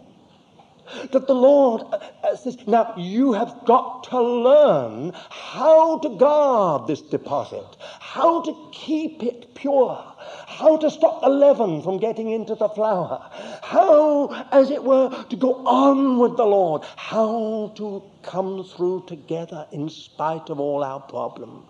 that 1.12 1.28
the 1.28 1.36
Lord 1.36 1.82
uh, 1.82 2.00
uh, 2.24 2.36
says, 2.36 2.58
now 2.68 2.94
you 2.98 3.34
have 3.34 3.66
got 3.66 4.04
to 4.06 4.22
learn 4.22 5.14
how 5.30 6.00
to 6.00 6.10
guard 6.18 6.88
this 6.88 7.02
deposit, 7.02 7.78
how 8.00 8.42
to 8.42 8.70
keep 8.72 9.24
it 9.24 9.54
pure, 9.56 10.04
how 10.48 10.78
to 10.78 10.90
stop 10.90 11.22
the 11.22 11.30
leaven 11.30 11.82
from 11.82 11.98
getting 11.98 12.30
into 12.32 12.56
the 12.56 12.70
flour, 12.70 13.30
how, 13.64 14.30
as 14.52 14.70
it 14.72 14.84
were, 14.84 15.10
to 15.30 15.36
go 15.36 15.56
on 15.66 16.20
with 16.20 16.38
the 16.38 16.46
Lord, 16.46 16.84
how 16.96 17.72
to 17.76 18.04
come 18.24 18.64
through 18.64 19.06
together 19.08 19.68
in 19.72 19.90
spite 19.90 20.50
of 20.50 20.60
all 20.60 20.84
our 20.84 21.00
problems. 21.00 21.66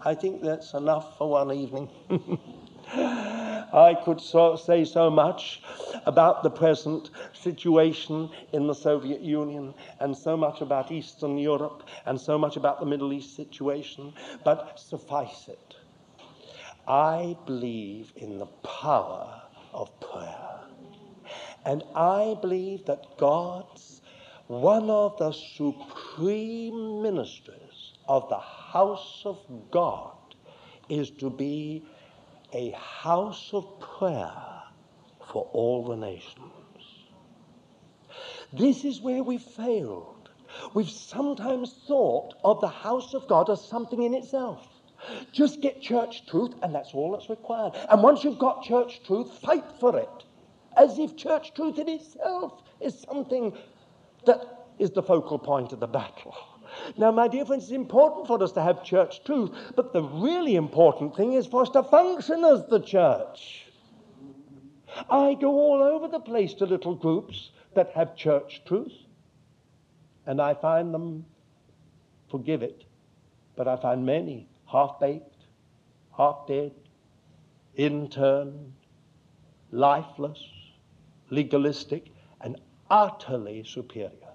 I 0.00 0.14
think 0.14 0.42
that's 0.42 0.74
enough 0.74 1.18
for 1.18 1.30
one 1.30 1.52
evening. 1.52 1.88
I 2.94 3.96
could 4.04 4.20
so, 4.20 4.56
say 4.56 4.84
so 4.84 5.10
much 5.10 5.60
about 6.06 6.42
the 6.42 6.50
present 6.50 7.10
situation 7.34 8.30
in 8.52 8.66
the 8.66 8.74
Soviet 8.74 9.20
Union 9.20 9.74
and 10.00 10.16
so 10.16 10.36
much 10.36 10.60
about 10.60 10.90
Eastern 10.90 11.36
Europe 11.36 11.82
and 12.06 12.20
so 12.20 12.38
much 12.38 12.56
about 12.56 12.80
the 12.80 12.86
Middle 12.86 13.12
East 13.12 13.36
situation, 13.36 14.14
but 14.44 14.80
suffice 14.80 15.48
it. 15.48 15.74
I 16.86 17.36
believe 17.44 18.12
in 18.16 18.38
the 18.38 18.46
power 18.46 19.42
of 19.74 19.90
prayer. 20.00 20.60
And 21.66 21.82
I 21.94 22.36
believe 22.40 22.86
that 22.86 23.18
God's 23.18 24.00
one 24.46 24.88
of 24.88 25.18
the 25.18 25.32
supreme 25.32 27.02
ministries 27.02 27.92
of 28.08 28.30
the 28.30 28.38
house 28.38 29.22
of 29.26 29.38
God 29.70 30.16
is 30.88 31.10
to 31.10 31.28
be 31.28 31.84
a 32.52 32.70
house 32.72 33.50
of 33.52 33.80
prayer 33.80 34.32
for 35.30 35.48
all 35.52 35.84
the 35.84 35.96
nations. 35.96 36.52
This 38.52 38.84
is 38.84 39.00
where 39.00 39.22
we 39.22 39.38
failed. 39.38 40.30
We've 40.74 40.88
sometimes 40.88 41.74
thought 41.86 42.34
of 42.42 42.60
the 42.60 42.68
house 42.68 43.14
of 43.14 43.28
God 43.28 43.50
as 43.50 43.62
something 43.62 44.02
in 44.02 44.14
itself. 44.14 44.66
Just 45.32 45.60
get 45.60 45.80
church 45.80 46.26
truth, 46.26 46.54
and 46.62 46.74
that's 46.74 46.94
all 46.94 47.12
that's 47.12 47.28
required. 47.30 47.74
And 47.90 48.02
once 48.02 48.24
you've 48.24 48.38
got 48.38 48.64
church 48.64 49.02
truth, 49.04 49.30
fight 49.40 49.64
for 49.78 49.98
it. 49.98 50.24
As 50.76 50.98
if 50.98 51.16
church 51.16 51.54
truth 51.54 51.78
in 51.78 51.88
itself 51.88 52.62
is 52.80 52.98
something 53.08 53.56
that 54.26 54.66
is 54.78 54.90
the 54.90 55.02
focal 55.02 55.38
point 55.38 55.72
of 55.72 55.80
the 55.80 55.86
battle. 55.86 56.34
Now, 56.96 57.10
my 57.10 57.28
dear 57.28 57.44
friends, 57.44 57.64
it's 57.64 57.72
important 57.72 58.26
for 58.26 58.42
us 58.42 58.52
to 58.52 58.62
have 58.62 58.84
church 58.84 59.24
truth, 59.24 59.50
but 59.74 59.92
the 59.92 60.02
really 60.02 60.56
important 60.56 61.16
thing 61.16 61.32
is 61.32 61.46
for 61.46 61.62
us 61.62 61.70
to 61.70 61.82
function 61.82 62.44
as 62.44 62.66
the 62.66 62.80
church. 62.80 63.66
I 65.10 65.34
go 65.34 65.50
all 65.50 65.82
over 65.82 66.08
the 66.08 66.20
place 66.20 66.54
to 66.54 66.66
little 66.66 66.94
groups 66.94 67.50
that 67.74 67.90
have 67.92 68.16
church 68.16 68.62
truth, 68.66 68.92
and 70.26 70.40
I 70.40 70.54
find 70.54 70.92
them, 70.92 71.26
forgive 72.30 72.62
it, 72.62 72.84
but 73.56 73.68
I 73.68 73.76
find 73.76 74.04
many 74.04 74.48
half 74.66 74.98
baked, 75.00 75.36
half 76.16 76.46
dead, 76.46 76.72
interned, 77.76 78.72
lifeless, 79.70 80.42
legalistic, 81.30 82.06
and 82.40 82.60
utterly 82.90 83.64
superior. 83.64 84.27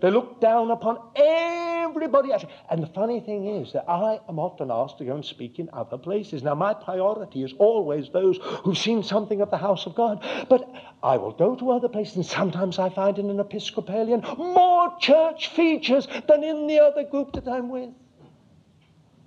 They 0.00 0.10
look 0.10 0.40
down 0.40 0.70
upon 0.70 0.98
everybody 1.16 2.32
else. 2.32 2.44
And 2.70 2.82
the 2.82 2.88
funny 2.88 3.20
thing 3.20 3.46
is 3.46 3.72
that 3.72 3.88
I 3.88 4.20
am 4.28 4.38
often 4.38 4.70
asked 4.70 4.98
to 4.98 5.04
go 5.04 5.14
and 5.14 5.24
speak 5.24 5.58
in 5.58 5.70
other 5.72 5.98
places. 5.98 6.42
Now, 6.42 6.54
my 6.54 6.74
priority 6.74 7.42
is 7.42 7.54
always 7.58 8.10
those 8.10 8.38
who've 8.64 8.76
seen 8.76 9.02
something 9.02 9.40
of 9.40 9.50
the 9.50 9.56
house 9.56 9.86
of 9.86 9.94
God. 9.94 10.24
But 10.48 10.68
I 11.02 11.16
will 11.16 11.32
go 11.32 11.56
to 11.56 11.70
other 11.70 11.88
places, 11.88 12.16
and 12.16 12.26
sometimes 12.26 12.78
I 12.78 12.90
find 12.90 13.18
in 13.18 13.30
an 13.30 13.40
Episcopalian 13.40 14.22
more 14.36 14.92
church 15.00 15.48
features 15.48 16.06
than 16.28 16.44
in 16.44 16.66
the 16.66 16.80
other 16.80 17.04
group 17.04 17.32
that 17.32 17.48
I'm 17.48 17.68
with. 17.68 17.90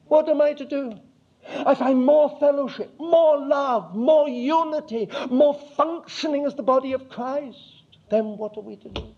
What 0.08 0.28
am 0.30 0.41
I 0.41 0.54
to 0.54 0.66
do? 0.66 1.00
I 1.48 1.74
find 1.74 2.06
more 2.06 2.38
fellowship, 2.40 2.94
more 3.00 3.38
love, 3.38 3.96
more 3.96 4.28
unity, 4.28 5.10
more 5.30 5.54
functioning 5.76 6.46
as 6.46 6.56
the 6.56 6.64
body 6.64 6.94
of 6.94 7.10
Christ. 7.10 7.58
Then 8.10 8.38
what 8.38 8.58
are 8.58 8.62
we 8.62 8.76
to 8.78 8.90
do? 8.90 9.16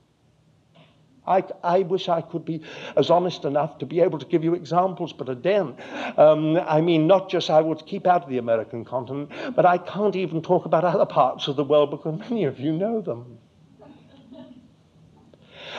I, 1.28 1.44
I, 1.64 1.80
wish 1.80 2.10
I 2.10 2.22
could 2.22 2.46
be 2.46 2.62
as 2.98 3.12
honest 3.12 3.46
enough 3.46 3.78
to 3.78 3.86
be 3.86 4.00
able 4.00 4.18
to 4.18 4.26
give 4.26 4.44
you 4.44 4.56
examples, 4.56 5.14
but 5.14 5.30
again, 5.30 5.76
um, 6.18 6.58
I 6.58 6.82
mean, 6.82 7.06
not 7.06 7.30
just 7.30 7.50
I 7.52 7.62
would 7.62 7.86
keep 7.86 8.08
out 8.08 8.24
of 8.24 8.30
the 8.30 8.40
American 8.40 8.84
continent, 8.84 9.32
but 9.56 9.66
I 9.66 9.78
can't 9.78 10.16
even 10.16 10.42
talk 10.42 10.66
about 10.66 10.84
other 10.84 11.06
parts 11.06 11.48
of 11.48 11.56
the 11.58 11.64
world 11.64 11.92
because 11.92 12.20
many 12.20 12.46
of 12.46 12.60
you 12.60 12.74
know 12.74 13.02
them. 13.02 13.38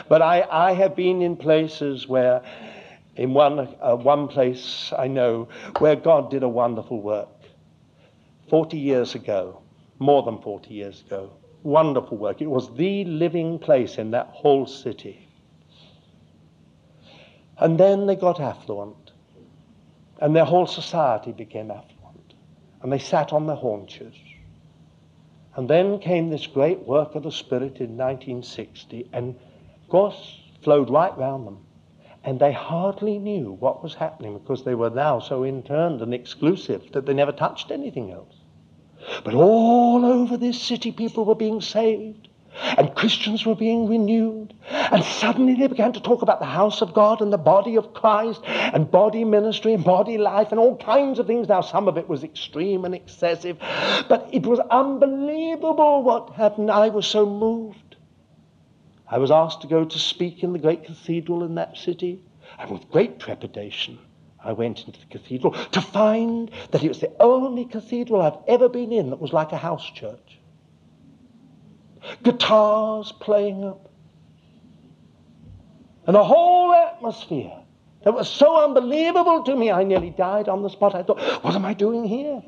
But 0.09 0.23
I, 0.23 0.47
I 0.51 0.73
have 0.75 0.97
been 0.97 1.23
in 1.23 1.37
places 1.37 2.09
where, 2.09 2.43
in 3.17 3.35
one, 3.35 3.59
uh, 3.81 3.97
one 3.97 4.29
place 4.29 4.93
I 4.97 5.09
know, 5.09 5.49
where 5.79 5.97
God 5.97 6.31
did 6.31 6.43
a 6.43 6.49
wonderful 6.49 7.01
work. 7.01 7.29
40 8.49 8.79
years 8.79 9.15
ago, 9.15 9.61
more 9.99 10.23
than 10.23 10.41
40 10.41 10.73
years 10.73 11.03
ago, 11.07 11.31
wonderful 11.63 12.17
work. 12.17 12.41
It 12.41 12.51
was 12.51 12.75
the 12.75 13.05
living 13.05 13.59
place 13.59 13.99
in 13.99 14.11
that 14.13 14.29
whole 14.29 14.67
city. 14.67 15.29
And 17.59 17.79
then 17.79 18.07
they 18.07 18.17
got 18.17 18.41
affluent. 18.41 19.13
And 20.21 20.35
their 20.35 20.45
whole 20.45 20.67
society 20.67 21.33
became 21.33 21.71
affluent. 21.71 22.35
And 22.83 22.93
they 22.93 22.99
sat 22.99 23.33
on 23.33 23.47
their 23.47 23.57
haunches. 23.57 24.15
And 25.55 25.69
then 25.69 25.99
came 25.99 26.31
this 26.31 26.47
great 26.47 26.81
work 26.81 27.15
of 27.15 27.25
the 27.25 27.33
Spirit 27.33 27.79
in 27.81 27.97
1960, 27.97 29.11
and 29.13 29.39
Goss 29.91 30.41
flowed 30.63 30.89
right 30.89 31.17
round 31.19 31.47
them. 31.47 31.59
And 32.25 32.41
they 32.41 32.53
hardly 32.53 33.19
knew 33.19 33.53
what 33.53 33.83
was 33.83 33.95
happening 33.95 34.39
because 34.39 34.65
they 34.65 34.75
were 34.75 34.91
now 34.91 35.19
so 35.19 35.45
interned 35.45 36.01
and 36.01 36.15
exclusive 36.15 36.91
that 36.93 37.05
they 37.05 37.13
never 37.13 37.33
touched 37.33 37.71
anything 37.71 38.13
else. 38.13 38.35
But 39.25 39.35
all 39.35 40.05
over 40.07 40.37
this 40.37 40.61
city, 40.61 40.93
people 40.93 41.25
were 41.25 41.35
being 41.35 41.61
saved 41.61 42.29
and 42.55 42.95
Christians 42.95 43.45
were 43.47 43.55
being 43.55 43.89
renewed. 43.89 44.55
And 44.71 45.05
suddenly 45.05 45.55
they 45.55 45.67
began 45.67 45.93
to 45.93 46.01
talk 46.01 46.23
about 46.23 46.41
the 46.41 46.47
house 46.47 46.83
of 46.83 46.95
God 46.95 47.21
and 47.21 47.33
the 47.33 47.39
body 47.39 47.77
of 47.77 47.95
Christ 47.95 48.41
and 48.45 48.91
body 48.91 49.25
ministry 49.25 49.75
and 49.75 49.85
body 49.85 50.19
life 50.19 50.51
and 50.51 50.61
all 50.61 50.77
kinds 50.77 51.19
of 51.19 51.27
things. 51.27 51.49
Now, 51.49 51.61
some 51.61 51.89
of 51.89 51.97
it 51.97 52.09
was 52.09 52.25
extreme 52.25 52.85
and 52.85 52.95
excessive, 52.95 53.59
but 54.09 54.29
it 54.33 54.47
was 54.47 54.59
unbelievable 54.71 56.03
what 56.03 56.31
happened. 56.31 56.71
I 56.71 56.89
was 56.89 57.07
so 57.07 57.27
moved. 57.27 57.97
I 59.09 59.19
was 59.19 59.31
asked 59.31 59.61
to 59.63 59.67
go 59.67 59.85
to 59.85 59.99
speak 59.99 60.43
in 60.43 60.53
the 60.53 60.59
great 60.59 60.85
cathedral 60.85 61.45
in 61.45 61.55
that 61.57 61.77
city, 61.77 62.23
and 62.59 62.71
with 62.71 62.91
great 62.91 63.19
trepidation. 63.19 63.99
I 64.45 64.53
went 64.53 64.87
into 64.87 64.99
the 64.99 65.07
cathedral 65.07 65.53
to 65.53 65.81
find 65.81 66.51
that 66.73 66.83
it 66.83 66.89
was 66.89 66.99
the 66.99 67.13
only 67.21 67.65
cathedral 67.65 68.23
I've 68.23 68.39
ever 68.49 68.69
been 68.69 68.91
in 68.91 69.11
that 69.11 69.21
was 69.21 69.33
like 69.33 69.53
a 69.53 69.57
house 69.57 69.89
church 69.91 70.41
guitars 72.23 73.13
playing 73.21 73.65
up, 73.65 73.91
and 76.07 76.17
a 76.17 76.25
whole 76.25 76.75
atmosphere 76.75 77.53
that 78.05 78.13
was 78.13 78.29
so 78.29 78.65
unbelievable 78.65 79.45
to 79.45 79.55
me, 79.55 79.71
I 79.71 79.85
nearly 79.85 80.11
died 80.11 80.49
on 80.49 80.63
the 80.63 80.71
spot. 80.71 80.95
I 80.95 81.03
thought, 81.03 81.21
what 81.45 81.55
am 81.55 81.65
I 81.65 81.75
doing 81.75 82.05
here? 82.05 82.43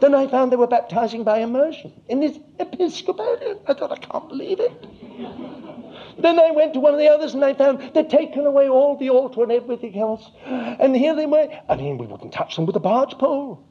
Then 0.00 0.14
I 0.14 0.28
found 0.28 0.52
they 0.52 0.56
were 0.56 0.68
baptizing 0.68 1.24
by 1.24 1.38
immersion 1.38 1.92
in 2.08 2.20
this 2.20 2.38
Episcopalian. 2.60 3.58
I 3.66 3.74
thought, 3.74 3.90
I 3.90 3.96
can't 3.96 4.28
believe 4.28 4.60
it. 4.60 6.22
then 6.22 6.38
I 6.38 6.52
went 6.52 6.74
to 6.74 6.80
one 6.80 6.92
of 6.92 7.00
the 7.00 7.08
others 7.08 7.34
and 7.34 7.44
I 7.44 7.54
found 7.54 7.94
they'd 7.94 8.08
taken 8.08 8.46
away 8.46 8.68
all 8.68 8.96
the 8.96 9.10
altar 9.10 9.42
and 9.42 9.50
everything 9.50 9.98
else. 9.98 10.30
And 10.46 10.96
here 10.96 11.16
they 11.16 11.26
were. 11.26 11.48
I 11.68 11.74
mean, 11.74 11.98
we 11.98 12.06
wouldn't 12.06 12.32
touch 12.32 12.54
them 12.54 12.66
with 12.66 12.76
a 12.76 12.80
barge 12.80 13.18
pole. 13.18 13.64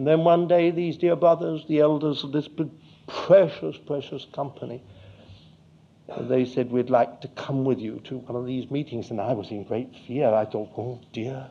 And 0.00 0.06
then 0.06 0.24
one 0.24 0.48
day, 0.48 0.70
these 0.70 0.96
dear 0.96 1.14
brothers, 1.14 1.66
the 1.68 1.80
elders 1.80 2.24
of 2.24 2.32
this 2.32 2.48
precious, 3.06 3.76
precious 3.76 4.26
company, 4.32 4.82
they 6.20 6.46
said, 6.46 6.70
We'd 6.70 6.88
like 6.88 7.20
to 7.20 7.28
come 7.28 7.66
with 7.66 7.78
you 7.80 8.00
to 8.04 8.16
one 8.16 8.34
of 8.34 8.46
these 8.46 8.70
meetings. 8.70 9.10
And 9.10 9.20
I 9.20 9.34
was 9.34 9.50
in 9.50 9.62
great 9.64 9.94
fear. 10.06 10.32
I 10.32 10.46
thought, 10.46 10.70
Oh 10.74 11.02
dear. 11.12 11.48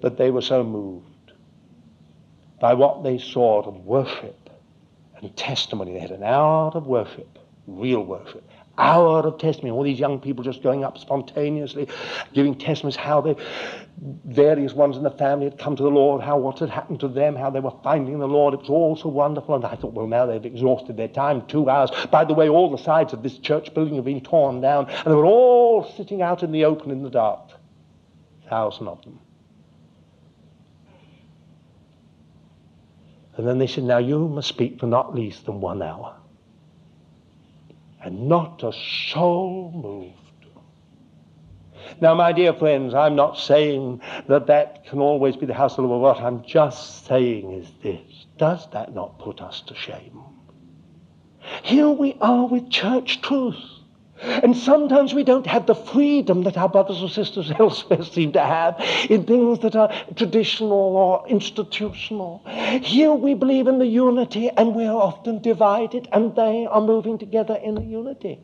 But 0.00 0.16
they 0.16 0.30
were 0.30 0.40
so 0.40 0.64
moved 0.64 1.32
by 2.58 2.72
what 2.72 3.04
they 3.04 3.18
saw 3.18 3.68
of 3.68 3.84
worship 3.84 4.48
and 5.18 5.36
testimony. 5.36 5.92
They 5.92 6.00
had 6.00 6.10
an 6.10 6.22
hour 6.22 6.70
of 6.72 6.86
worship, 6.86 7.38
real 7.66 8.02
worship 8.02 8.45
hour 8.78 9.20
of 9.26 9.38
testimony. 9.38 9.70
All 9.70 9.82
these 9.82 9.98
young 9.98 10.20
people 10.20 10.44
just 10.44 10.62
going 10.62 10.84
up 10.84 10.98
spontaneously, 10.98 11.88
giving 12.32 12.54
testimonies 12.54 12.96
how 12.96 13.20
they, 13.20 13.36
various 14.26 14.72
ones 14.72 14.96
in 14.96 15.02
the 15.02 15.10
family 15.10 15.46
had 15.46 15.58
come 15.58 15.76
to 15.76 15.82
the 15.82 15.90
Lord, 15.90 16.22
how 16.22 16.38
what 16.38 16.58
had 16.58 16.70
happened 16.70 17.00
to 17.00 17.08
them, 17.08 17.36
how 17.36 17.50
they 17.50 17.60
were 17.60 17.74
finding 17.82 18.18
the 18.18 18.28
Lord. 18.28 18.54
It 18.54 18.60
was 18.60 18.70
all 18.70 18.96
so 18.96 19.08
wonderful. 19.08 19.54
And 19.54 19.64
I 19.64 19.76
thought, 19.76 19.92
well, 19.92 20.06
now 20.06 20.26
they've 20.26 20.44
exhausted 20.44 20.96
their 20.96 21.08
time, 21.08 21.46
two 21.46 21.70
hours. 21.70 21.90
By 22.10 22.24
the 22.24 22.34
way, 22.34 22.48
all 22.48 22.70
the 22.70 22.82
sides 22.82 23.12
of 23.12 23.22
this 23.22 23.38
church 23.38 23.72
building 23.74 23.96
have 23.96 24.04
been 24.04 24.20
torn 24.20 24.60
down, 24.60 24.88
and 24.88 25.06
they 25.06 25.14
were 25.14 25.24
all 25.24 25.84
sitting 25.96 26.22
out 26.22 26.42
in 26.42 26.52
the 26.52 26.64
open 26.64 26.90
in 26.90 27.02
the 27.02 27.10
dark. 27.10 27.50
A 28.44 28.48
Thousand 28.48 28.88
of 28.88 29.02
them. 29.02 29.18
And 33.36 33.46
then 33.46 33.58
they 33.58 33.66
said, 33.66 33.84
Now 33.84 33.98
you 33.98 34.28
must 34.28 34.48
speak 34.48 34.80
for 34.80 34.86
not 34.86 35.14
least 35.14 35.44
than 35.46 35.60
one 35.60 35.82
hour 35.82 36.16
and 38.06 38.28
not 38.28 38.62
a 38.62 38.72
soul 38.72 39.72
moved. 39.74 40.46
Now, 42.00 42.14
my 42.14 42.32
dear 42.32 42.52
friends, 42.52 42.94
I'm 42.94 43.16
not 43.16 43.36
saying 43.36 44.00
that 44.28 44.46
that 44.46 44.86
can 44.86 45.00
always 45.00 45.34
be 45.34 45.46
the 45.46 45.54
house 45.54 45.72
of 45.72 45.82
the 45.82 45.88
Lord. 45.88 46.02
What 46.02 46.24
I'm 46.24 46.44
just 46.44 47.06
saying 47.06 47.52
is 47.52 47.68
this 47.82 48.26
does 48.38 48.70
that 48.70 48.94
not 48.94 49.18
put 49.18 49.40
us 49.40 49.60
to 49.62 49.74
shame? 49.74 50.20
Here 51.64 51.88
we 51.88 52.16
are 52.20 52.46
with 52.46 52.70
church 52.70 53.22
truth. 53.22 53.56
And 54.22 54.56
sometimes 54.56 55.12
we 55.12 55.24
don't 55.24 55.46
have 55.46 55.66
the 55.66 55.74
freedom 55.74 56.42
that 56.44 56.56
our 56.56 56.68
brothers 56.68 57.02
and 57.02 57.10
sisters 57.10 57.52
elsewhere 57.58 58.02
seem 58.02 58.32
to 58.32 58.40
have 58.40 58.80
in 59.10 59.24
things 59.24 59.60
that 59.60 59.76
are 59.76 59.92
traditional 60.14 60.96
or 60.96 61.28
institutional. 61.28 62.42
Here 62.82 63.12
we 63.12 63.34
believe 63.34 63.66
in 63.66 63.78
the 63.78 63.86
unity 63.86 64.50
and 64.50 64.74
we 64.74 64.84
are 64.84 64.96
often 64.96 65.42
divided 65.42 66.08
and 66.12 66.34
they 66.34 66.66
are 66.66 66.80
moving 66.80 67.18
together 67.18 67.56
in 67.62 67.74
the 67.74 67.84
unity. 67.84 68.40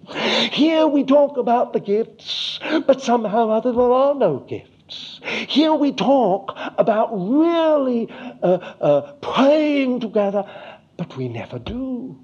Here 0.52 0.86
we 0.86 1.04
talk 1.04 1.36
about 1.36 1.72
the 1.72 1.80
gifts, 1.80 2.60
but 2.86 3.00
somehow 3.00 3.48
or 3.48 3.56
other 3.56 3.72
there 3.72 3.92
are 3.92 4.14
no 4.14 4.38
gifts. 4.38 5.20
Here 5.48 5.72
we 5.72 5.92
talk 5.92 6.52
about 6.76 7.10
really 7.12 8.10
uh, 8.42 8.46
uh, 8.46 9.12
praying 9.22 10.00
together, 10.00 10.44
but 10.96 11.16
we 11.16 11.28
never 11.28 11.58
do. 11.58 12.18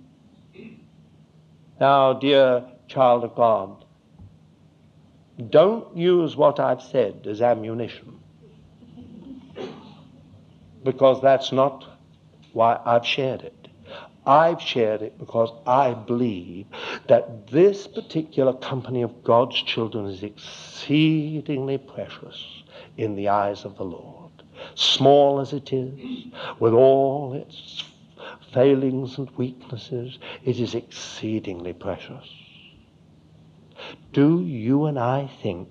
Now, 1.80 2.12
dear 2.14 2.64
child 2.88 3.24
of 3.24 3.34
God, 3.34 3.84
don't 5.50 5.96
use 5.96 6.36
what 6.36 6.58
I've 6.58 6.82
said 6.82 7.26
as 7.26 7.40
ammunition. 7.40 8.18
Because 10.82 11.22
that's 11.22 11.52
not 11.52 11.84
why 12.52 12.80
I've 12.84 13.06
shared 13.06 13.42
it. 13.42 13.68
I've 14.26 14.60
shared 14.60 15.00
it 15.00 15.18
because 15.18 15.50
I 15.66 15.94
believe 15.94 16.66
that 17.06 17.46
this 17.46 17.86
particular 17.86 18.52
company 18.52 19.02
of 19.02 19.24
God's 19.24 19.62
children 19.62 20.06
is 20.06 20.22
exceedingly 20.22 21.78
precious 21.78 22.62
in 22.98 23.14
the 23.14 23.28
eyes 23.28 23.64
of 23.64 23.76
the 23.78 23.84
Lord. 23.84 24.30
Small 24.74 25.40
as 25.40 25.52
it 25.52 25.72
is, 25.72 26.26
with 26.58 26.74
all 26.74 27.32
its 27.32 27.84
failings 28.52 29.16
and 29.18 29.30
weaknesses, 29.36 30.18
it 30.44 30.58
is 30.58 30.74
exceedingly 30.74 31.72
precious. 31.72 32.28
Do 34.12 34.40
you 34.40 34.86
and 34.86 34.98
I 34.98 35.30
think 35.42 35.68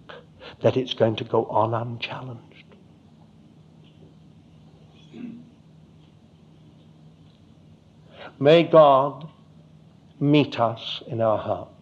that 0.61 0.77
it's 0.77 0.93
going 0.93 1.15
to 1.17 1.23
go 1.23 1.45
on 1.45 1.73
unchallenged? 1.73 2.43
May 8.39 8.63
God 8.63 9.27
meet 10.19 10.59
us 10.59 11.01
in 11.07 11.21
our 11.21 11.37
hearts. 11.37 11.73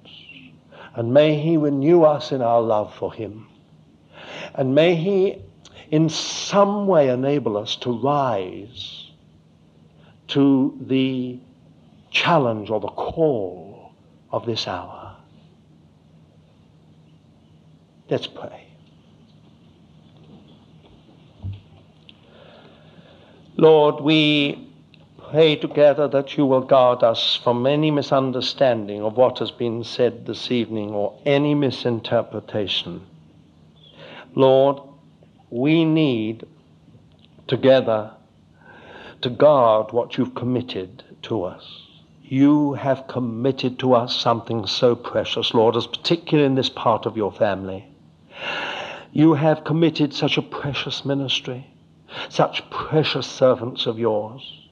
And 0.95 1.13
may 1.13 1.39
He 1.39 1.57
renew 1.57 2.03
us 2.03 2.31
in 2.31 2.41
our 2.41 2.61
love 2.61 2.95
for 2.95 3.13
Him. 3.13 3.47
And 4.53 4.73
may 4.73 4.95
He 4.95 5.41
in 5.91 6.09
some 6.09 6.87
way 6.87 7.09
enable 7.09 7.57
us 7.57 7.75
to 7.77 7.91
rise 7.91 9.11
to 10.29 10.77
the 10.81 11.39
challenge 12.09 12.69
or 12.69 12.79
the 12.79 12.87
call 12.87 13.91
of 14.31 14.45
this 14.45 14.67
hour. 14.67 15.04
Let's 18.09 18.27
pray. 18.27 18.67
Lord, 23.57 24.03
we 24.03 24.69
pray 25.31 25.55
together 25.55 26.07
that 26.09 26.37
you 26.37 26.45
will 26.45 26.61
guard 26.61 27.03
us 27.03 27.39
from 27.43 27.65
any 27.65 27.89
misunderstanding 27.89 29.01
of 29.01 29.17
what 29.17 29.39
has 29.39 29.49
been 29.49 29.83
said 29.83 30.25
this 30.25 30.51
evening 30.51 30.91
or 30.91 31.17
any 31.25 31.55
misinterpretation. 31.55 33.01
Lord, 34.35 34.81
we 35.49 35.83
need 35.83 36.45
together 37.47 38.11
to 39.21 39.29
guard 39.29 39.93
what 39.93 40.17
you've 40.17 40.35
committed 40.35 41.03
to 41.23 41.43
us. 41.43 41.81
You 42.21 42.73
have 42.73 43.07
committed 43.07 43.79
to 43.79 43.93
us 43.93 44.15
something 44.15 44.67
so 44.67 44.95
precious, 44.95 45.53
Lord, 45.53 45.75
as 45.75 45.87
particularly 45.87 46.45
in 46.45 46.55
this 46.55 46.69
part 46.69 47.05
of 47.05 47.17
your 47.17 47.31
family. 47.31 47.87
You 49.11 49.33
have 49.33 49.63
committed 49.63 50.13
such 50.13 50.37
a 50.37 50.41
precious 50.41 51.05
ministry, 51.05 51.67
such 52.29 52.69
precious 52.69 53.27
servants 53.27 53.85
of 53.85 53.97
yours. 53.97 54.67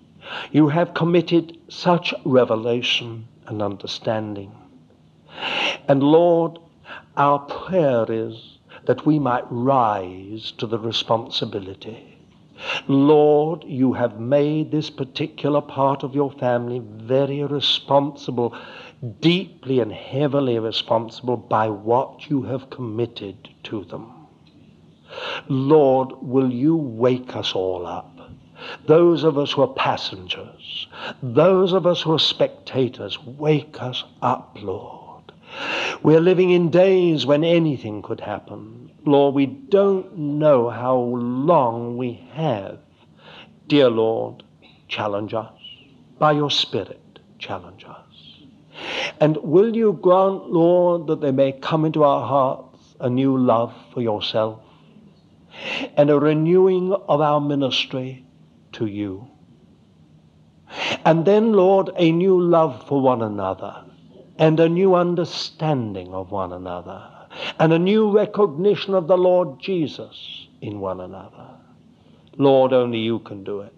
You 0.51 0.67
have 0.69 0.93
committed 0.93 1.57
such 1.69 2.13
revelation 2.25 3.27
and 3.47 3.61
understanding. 3.61 4.51
And 5.87 6.03
Lord, 6.03 6.59
our 7.17 7.39
prayer 7.39 8.05
is 8.09 8.57
that 8.85 9.05
we 9.05 9.19
might 9.19 9.45
rise 9.49 10.51
to 10.57 10.67
the 10.67 10.79
responsibility. 10.79 12.17
Lord, 12.87 13.63
you 13.65 13.93
have 13.93 14.19
made 14.19 14.71
this 14.71 14.89
particular 14.89 15.61
part 15.61 16.03
of 16.03 16.15
your 16.15 16.31
family 16.31 16.79
very 16.79 17.43
responsible, 17.43 18.55
deeply 19.19 19.79
and 19.79 19.91
heavily 19.91 20.59
responsible 20.59 21.37
by 21.37 21.69
what 21.69 22.29
you 22.29 22.43
have 22.43 22.69
committed 22.69 23.49
to 23.63 23.83
them. 23.85 24.11
Lord, 25.47 26.09
will 26.21 26.51
you 26.51 26.75
wake 26.75 27.35
us 27.35 27.53
all 27.53 27.85
up? 27.85 28.09
Those 28.87 29.23
of 29.23 29.37
us 29.37 29.51
who 29.51 29.63
are 29.63 29.73
passengers, 29.73 30.87
those 31.21 31.73
of 31.73 31.85
us 31.85 32.01
who 32.01 32.13
are 32.13 32.19
spectators, 32.19 33.19
wake 33.23 33.81
us 33.81 34.03
up, 34.21 34.57
Lord. 34.61 35.31
We're 36.01 36.21
living 36.21 36.51
in 36.51 36.69
days 36.69 37.25
when 37.25 37.43
anything 37.43 38.01
could 38.01 38.21
happen. 38.21 38.91
Lord, 39.05 39.35
we 39.35 39.45
don't 39.45 40.17
know 40.17 40.69
how 40.69 40.97
long 40.97 41.97
we 41.97 42.13
have. 42.33 42.79
Dear 43.67 43.89
Lord, 43.89 44.43
challenge 44.87 45.33
us. 45.33 45.53
By 46.19 46.31
your 46.31 46.51
Spirit, 46.51 47.19
challenge 47.37 47.85
us. 47.85 48.02
And 49.19 49.37
will 49.37 49.75
you 49.75 49.93
grant, 50.01 50.49
Lord, 50.49 51.07
that 51.07 51.21
there 51.21 51.33
may 51.33 51.51
come 51.51 51.85
into 51.85 52.03
our 52.03 52.27
hearts 52.27 52.95
a 52.99 53.09
new 53.09 53.37
love 53.37 53.73
for 53.93 54.01
yourself 54.01 54.61
and 55.95 56.09
a 56.09 56.19
renewing 56.19 56.93
of 56.93 57.21
our 57.21 57.39
ministry 57.39 58.25
to 58.73 58.85
you. 58.85 59.27
And 61.05 61.25
then, 61.25 61.53
Lord, 61.53 61.91
a 61.95 62.11
new 62.11 62.41
love 62.41 62.87
for 62.87 63.01
one 63.01 63.21
another 63.21 63.83
and 64.39 64.59
a 64.59 64.69
new 64.69 64.95
understanding 64.95 66.13
of 66.13 66.31
one 66.31 66.53
another 66.53 67.09
and 67.59 67.73
a 67.73 67.79
new 67.79 68.11
recognition 68.11 68.93
of 68.93 69.07
the 69.07 69.17
Lord 69.17 69.59
Jesus 69.59 70.47
in 70.61 70.79
one 70.79 71.01
another. 71.01 71.49
Lord, 72.37 72.73
only 72.73 72.99
you 72.99 73.19
can 73.19 73.43
do 73.43 73.61
it. 73.61 73.73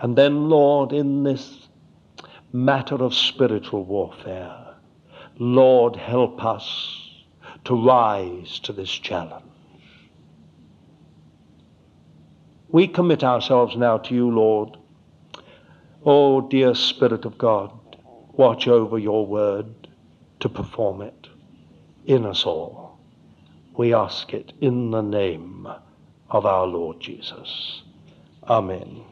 And 0.00 0.16
then, 0.16 0.48
Lord, 0.50 0.92
in 0.92 1.22
this 1.22 1.61
matter 2.52 2.96
of 2.96 3.14
spiritual 3.14 3.84
warfare, 3.84 4.74
Lord, 5.38 5.96
help 5.96 6.44
us 6.44 7.10
to 7.64 7.74
rise 7.74 8.58
to 8.60 8.72
this 8.72 8.90
challenge. 8.90 9.44
We 12.68 12.88
commit 12.88 13.22
ourselves 13.22 13.76
now 13.76 13.98
to 13.98 14.14
you, 14.14 14.30
Lord. 14.30 14.76
Oh, 16.04 16.40
dear 16.40 16.74
Spirit 16.74 17.24
of 17.24 17.38
God, 17.38 17.70
watch 18.32 18.66
over 18.66 18.98
your 18.98 19.26
word 19.26 19.88
to 20.40 20.48
perform 20.48 21.02
it 21.02 21.28
in 22.06 22.24
us 22.24 22.44
all. 22.44 22.98
We 23.76 23.94
ask 23.94 24.32
it 24.34 24.52
in 24.60 24.90
the 24.90 25.02
name 25.02 25.68
of 26.30 26.46
our 26.46 26.66
Lord 26.66 27.00
Jesus. 27.00 27.82
Amen. 28.48 29.11